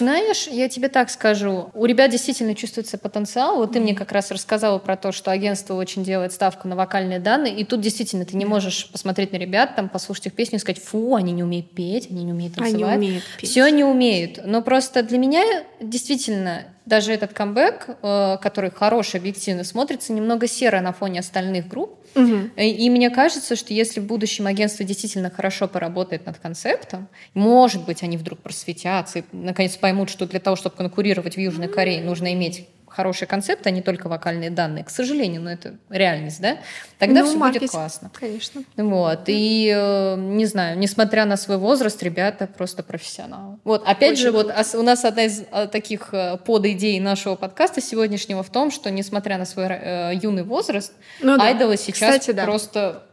Знаешь, 0.08 0.48
я 0.48 0.68
тебе 0.68 0.88
так 0.88 1.10
скажу, 1.10 1.70
у 1.74 1.84
ребят 1.84 2.10
действительно 2.10 2.54
чувствуется 2.54 2.96
потенциал. 2.98 3.56
Вот 3.56 3.72
ты 3.72 3.80
мне 3.80 3.94
как 3.94 4.12
раз 4.12 4.30
рассказала 4.30 4.78
про 4.78 4.96
то, 4.96 5.12
что 5.12 5.30
агентство 5.30 5.74
очень 5.74 6.02
делает 6.02 6.32
ставку 6.32 6.66
на 6.66 6.76
вокальные 6.76 7.18
данные, 7.18 7.54
и 7.54 7.64
тут 7.64 7.80
действительно 7.80 8.24
ты 8.24 8.36
не 8.36 8.46
можешь 8.46 8.90
посмотреть 8.90 9.32
на 9.32 9.36
ребят, 9.36 9.76
там, 9.76 9.88
послушать 9.88 10.26
их 10.26 10.32
песню 10.32 10.56
и 10.56 10.60
сказать, 10.60 10.82
фу, 10.82 11.14
они 11.14 11.32
не 11.32 11.42
умеют 11.42 11.70
петь, 11.70 12.10
они 12.10 12.24
не 12.24 12.32
умеют 12.32 12.54
танцевать. 12.54 12.94
Они 12.94 13.08
умеют 13.08 13.24
петь. 13.38 13.50
Все 13.50 13.62
они 13.64 13.84
умеют. 13.84 14.40
Но 14.44 14.62
просто 14.62 15.02
для 15.02 15.18
меня 15.18 15.42
действительно 15.80 16.64
даже 16.88 17.12
этот 17.12 17.32
камбэк, 17.32 17.98
э, 18.02 18.36
который 18.40 18.70
хороший, 18.70 19.20
объективно 19.20 19.64
смотрится, 19.64 20.12
немного 20.12 20.48
серо 20.48 20.80
на 20.80 20.92
фоне 20.92 21.20
остальных 21.20 21.68
групп. 21.68 21.98
Угу. 22.14 22.50
И 22.56 22.90
мне 22.90 23.10
кажется, 23.10 23.54
что 23.54 23.74
если 23.74 24.00
в 24.00 24.06
будущем 24.06 24.46
агентство 24.46 24.84
действительно 24.84 25.30
хорошо 25.30 25.68
поработает 25.68 26.26
над 26.26 26.38
концептом, 26.38 27.08
может 27.34 27.84
быть, 27.84 28.02
они 28.02 28.16
вдруг 28.16 28.40
просветятся 28.40 29.20
и 29.20 29.24
наконец 29.32 29.76
поймут, 29.76 30.10
что 30.10 30.26
для 30.26 30.40
того, 30.40 30.56
чтобы 30.56 30.76
конкурировать 30.76 31.36
в 31.36 31.38
Южной 31.38 31.68
Корее, 31.68 32.02
нужно 32.02 32.32
иметь 32.32 32.66
хороший 32.90 33.26
концепт, 33.26 33.66
а 33.66 33.70
не 33.70 33.82
только 33.82 34.08
вокальные 34.08 34.50
данные. 34.50 34.84
К 34.84 34.90
сожалению, 34.90 35.42
но 35.42 35.50
это 35.50 35.76
реальность, 35.90 36.40
да? 36.40 36.58
Тогда 36.98 37.20
ну, 37.20 37.28
все 37.28 37.38
маркетинг, 37.38 37.62
будет 37.62 37.70
классно. 37.70 38.10
Конечно. 38.18 38.62
Вот. 38.76 39.20
И, 39.26 39.72
э, 39.74 40.16
не 40.16 40.46
знаю, 40.46 40.78
несмотря 40.78 41.24
на 41.24 41.36
свой 41.36 41.58
возраст, 41.58 42.02
ребята 42.02 42.46
просто 42.46 42.82
профессионалы. 42.82 43.58
Вот, 43.64 43.86
опять 43.86 44.12
Очень 44.12 44.22
же, 44.22 44.32
круто. 44.32 44.54
вот 44.56 44.80
у 44.80 44.82
нас 44.82 45.04
одна 45.04 45.24
из 45.24 45.42
э, 45.50 45.66
таких 45.68 46.12
э, 46.12 46.38
подидей 46.38 46.98
нашего 47.00 47.34
подкаста 47.34 47.80
сегодняшнего 47.80 48.42
в 48.42 48.50
том, 48.50 48.70
что, 48.70 48.90
несмотря 48.90 49.38
на 49.38 49.44
свой 49.44 49.66
э, 49.68 50.12
юный 50.20 50.44
возраст, 50.44 50.92
ну, 51.20 51.36
да. 51.36 51.44
айдолы 51.44 51.76
сейчас 51.76 52.16
Кстати, 52.16 52.32
да. 52.32 52.44
просто 52.44 53.07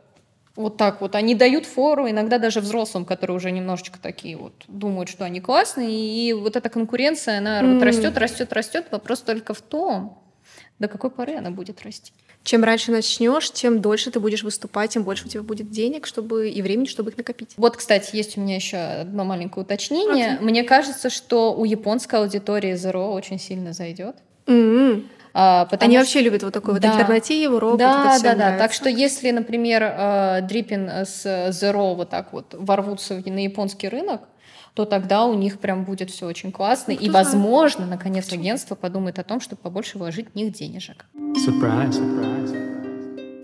вот 0.56 0.78
так 0.78 1.02
вот. 1.02 1.16
Они 1.16 1.36
дают 1.36 1.66
фору 1.66 2.10
иногда 2.10 2.38
даже 2.38 2.62
взрослым, 2.62 3.06
которые 3.06 3.36
уже 3.36 3.52
немножечко 3.52 4.00
такие 4.02 4.38
вот 4.38 4.54
думают, 4.68 5.10
что 5.10 5.26
они 5.26 5.42
классные. 5.42 5.90
И 5.92 6.34
вот 6.34 6.56
эта 6.56 6.70
конкуренция, 6.70 7.40
она 7.40 7.62
mm. 7.62 7.74
вот 7.74 7.84
растет, 7.84 8.18
растет, 8.18 8.54
растет. 8.54 8.88
Вопрос 8.92 9.22
только 9.22 9.54
в 9.54 9.62
том, 9.62 10.18
до 10.80 10.88
какой 10.88 11.10
поры 11.10 11.36
она 11.36 11.52
будет 11.52 11.82
расти. 11.82 12.12
Чем 12.44 12.64
раньше 12.64 12.92
начнешь, 12.92 13.52
тем 13.52 13.82
дольше 13.82 14.12
ты 14.12 14.20
будешь 14.20 14.44
выступать, 14.44 14.92
тем 14.92 15.04
больше 15.04 15.26
у 15.26 15.28
тебя 15.28 15.42
будет 15.42 15.72
денег, 15.72 16.06
чтобы 16.06 16.50
и 16.50 16.62
времени, 16.62 16.86
чтобы 16.86 17.10
их 17.10 17.18
накопить. 17.18 17.54
Вот, 17.58 17.76
кстати, 17.76 18.16
есть 18.16 18.38
у 18.38 18.42
меня 18.42 18.56
еще 18.56 18.78
одно 18.78 19.26
маленькое 19.26 19.64
уточнение. 19.66 20.38
Okay. 20.38 20.42
Мне 20.42 20.64
кажется, 20.64 21.10
что 21.10 21.56
у 21.56 21.66
японской 21.66 22.20
аудитории 22.20 22.74
Zero 22.74 23.12
очень 23.14 23.40
сильно 23.40 23.74
зайдет. 23.74 24.18
Mm-hmm. 24.46 25.06
А, 25.38 25.68
Они 25.82 25.96
что... 25.96 26.00
вообще 26.00 26.22
любят 26.22 26.44
вот 26.44 26.54
такую 26.54 26.80
да. 26.80 26.92
вот 26.92 26.98
альтернативу, 26.98 27.60
рок. 27.60 27.78
Да, 27.78 28.18
да, 28.24 28.36
да. 28.36 28.58
Так 28.58 28.72
что 28.72 28.88
если, 28.90 29.32
например, 29.32 29.84
э, 29.84 30.42
Дриппин 30.44 30.90
с 30.90 31.26
Zero 31.50 31.94
вот 31.94 32.10
так 32.10 32.32
вот 32.32 32.56
ворвутся 32.58 33.16
на 33.26 33.44
японский 33.44 33.90
рынок, 33.90 34.22
то 34.76 34.86
тогда 34.86 35.26
у 35.26 35.34
них 35.34 35.60
прям 35.60 35.84
будет 35.84 36.10
все 36.10 36.26
очень 36.26 36.54
классно. 36.54 36.94
Ну, 36.94 37.00
и, 37.02 37.10
возможно, 37.10 37.86
наконец 37.86 38.32
агентство 38.32 38.76
подумает 38.76 39.20
о 39.20 39.24
том, 39.24 39.42
чтобы 39.42 39.62
побольше 39.62 39.98
вложить 39.98 40.28
в 40.32 40.36
них 40.36 40.54
денежек. 40.54 41.06
Сюрприз, 41.14 41.96
сюрприз. 41.96 42.76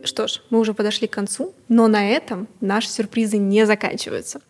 Что 0.04 0.28
ж, 0.28 0.42
мы 0.50 0.60
уже 0.60 0.74
подошли 0.74 1.08
к 1.08 1.12
концу, 1.12 1.54
но 1.68 1.88
на 1.88 2.10
этом 2.10 2.48
наши 2.60 2.90
сюрпризы 2.90 3.38
не 3.38 3.66
заканчиваются. 3.66 4.42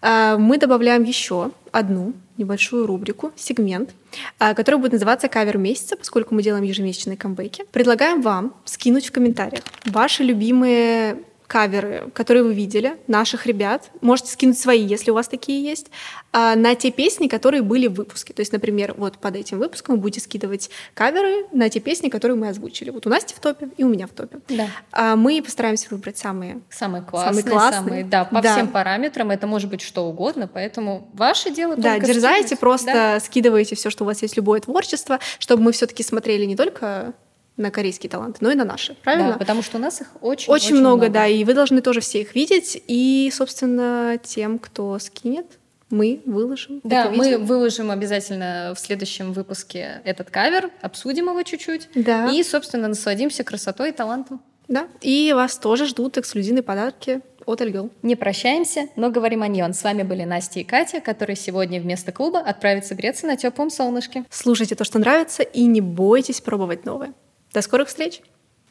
А, 0.00 0.36
мы 0.38 0.58
добавляем 0.58 1.02
еще 1.02 1.50
одну 1.72 2.12
небольшую 2.36 2.86
рубрику, 2.86 3.32
сегмент, 3.36 3.90
а, 4.38 4.54
который 4.54 4.76
будет 4.76 4.92
называться 4.92 5.28
«Кавер 5.28 5.58
месяца», 5.58 5.96
поскольку 5.96 6.34
мы 6.34 6.42
делаем 6.42 6.64
ежемесячные 6.64 7.16
камбэки. 7.16 7.64
Предлагаем 7.72 8.20
вам 8.20 8.54
скинуть 8.64 9.06
в 9.06 9.12
комментариях 9.12 9.64
ваши 9.84 10.22
любимые 10.22 11.22
каверы, 11.46 12.10
которые 12.12 12.42
вы 12.42 12.54
видели, 12.54 12.96
наших 13.06 13.46
ребят. 13.46 13.90
Можете 14.00 14.30
скинуть 14.32 14.58
свои, 14.58 14.82
если 14.82 15.10
у 15.10 15.14
вас 15.14 15.28
такие 15.28 15.62
есть, 15.62 15.86
а, 16.32 16.56
на 16.56 16.74
те 16.74 16.90
песни, 16.90 17.28
которые 17.28 17.62
были 17.62 17.86
в 17.86 17.94
выпуске. 17.94 18.32
То 18.32 18.40
есть, 18.40 18.52
например, 18.52 18.94
вот 18.96 19.18
под 19.18 19.36
этим 19.36 19.58
выпуском 19.58 19.96
вы 19.96 20.00
будете 20.00 20.20
скидывать 20.20 20.70
каверы 20.94 21.46
на 21.52 21.68
те 21.68 21.80
песни, 21.80 22.08
которые 22.08 22.36
мы 22.36 22.48
озвучили. 22.48 22.90
Вот 22.90 23.06
у 23.06 23.10
Насти 23.10 23.34
в 23.34 23.40
топе 23.40 23.68
и 23.76 23.84
у 23.84 23.88
меня 23.88 24.06
в 24.06 24.10
топе. 24.10 24.38
Да. 24.48 24.68
А 24.92 25.16
мы 25.16 25.40
постараемся 25.42 25.88
выбрать 25.90 26.18
самые, 26.18 26.60
самые 26.70 27.02
классные, 27.02 27.42
самые, 27.42 27.52
классные. 27.52 27.80
самые 27.80 28.04
да, 28.04 28.24
по 28.24 28.42
да. 28.42 28.52
всем 28.52 28.68
параметрам. 28.68 29.30
Это 29.30 29.46
может 29.46 29.70
быть 29.70 29.80
что 29.80 30.06
угодно, 30.06 30.48
поэтому 30.52 31.08
ваше 31.14 31.50
дело 31.50 31.76
Да, 31.76 31.98
дерзайте, 31.98 32.48
скинуть. 32.48 32.60
просто 32.60 32.92
да. 32.92 33.20
скидывайте 33.20 33.76
все, 33.76 33.90
что 33.90 34.04
у 34.04 34.06
вас 34.06 34.22
есть, 34.22 34.36
любое 34.36 34.60
творчество, 34.60 35.20
чтобы 35.38 35.62
мы 35.62 35.72
все-таки 35.72 36.02
смотрели 36.02 36.44
не 36.44 36.56
только 36.56 37.14
на 37.56 37.70
корейские 37.70 38.10
таланты, 38.10 38.38
но 38.40 38.50
и 38.50 38.54
на 38.54 38.64
наши, 38.64 38.94
правильно? 39.02 39.32
Да, 39.32 39.38
потому 39.38 39.62
что 39.62 39.78
у 39.78 39.80
нас 39.80 40.00
их 40.00 40.08
очень, 40.20 40.52
очень, 40.52 40.66
очень 40.66 40.76
много, 40.76 40.96
много, 40.96 41.12
да, 41.12 41.26
и 41.26 41.44
вы 41.44 41.54
должны 41.54 41.80
тоже 41.80 42.00
все 42.00 42.20
их 42.20 42.34
видеть, 42.34 42.82
и, 42.86 43.30
собственно, 43.32 44.18
тем, 44.22 44.58
кто 44.58 44.98
скинет, 44.98 45.46
мы 45.90 46.20
выложим. 46.26 46.80
Да, 46.82 47.10
мы 47.10 47.38
выложим 47.38 47.90
обязательно 47.90 48.72
в 48.74 48.80
следующем 48.80 49.32
выпуске 49.32 50.00
этот 50.04 50.30
кавер, 50.30 50.70
обсудим 50.82 51.28
его 51.28 51.42
чуть-чуть, 51.42 51.88
да. 51.94 52.30
и, 52.30 52.42
собственно, 52.42 52.88
насладимся 52.88 53.44
красотой 53.44 53.90
и 53.90 53.92
талантом. 53.92 54.40
Да, 54.68 54.88
и 55.00 55.32
вас 55.32 55.58
тоже 55.58 55.86
ждут 55.86 56.18
эксклюзивные 56.18 56.64
подарки 56.64 57.20
от 57.46 57.60
Эльгел. 57.60 57.90
Не 58.02 58.16
прощаемся, 58.16 58.88
но 58.96 59.10
говорим 59.10 59.42
о 59.42 59.48
нем. 59.48 59.72
С 59.72 59.84
вами 59.84 60.02
были 60.02 60.24
Настя 60.24 60.58
и 60.58 60.64
Катя, 60.64 61.00
которые 61.00 61.36
сегодня 61.36 61.80
вместо 61.80 62.10
клуба 62.10 62.40
отправятся 62.40 62.96
греться 62.96 63.28
на 63.28 63.36
теплом 63.36 63.70
солнышке. 63.70 64.24
Слушайте 64.28 64.74
то, 64.74 64.82
что 64.82 64.98
нравится, 64.98 65.44
и 65.44 65.62
не 65.66 65.80
бойтесь 65.80 66.40
пробовать 66.40 66.84
новое. 66.84 67.14
До 67.52 67.62
скорых 67.62 67.88
встреч. 67.88 68.22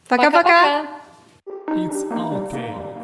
Пока-пока. 0.07 0.87
It's 1.67 2.03
okay. 2.11 2.94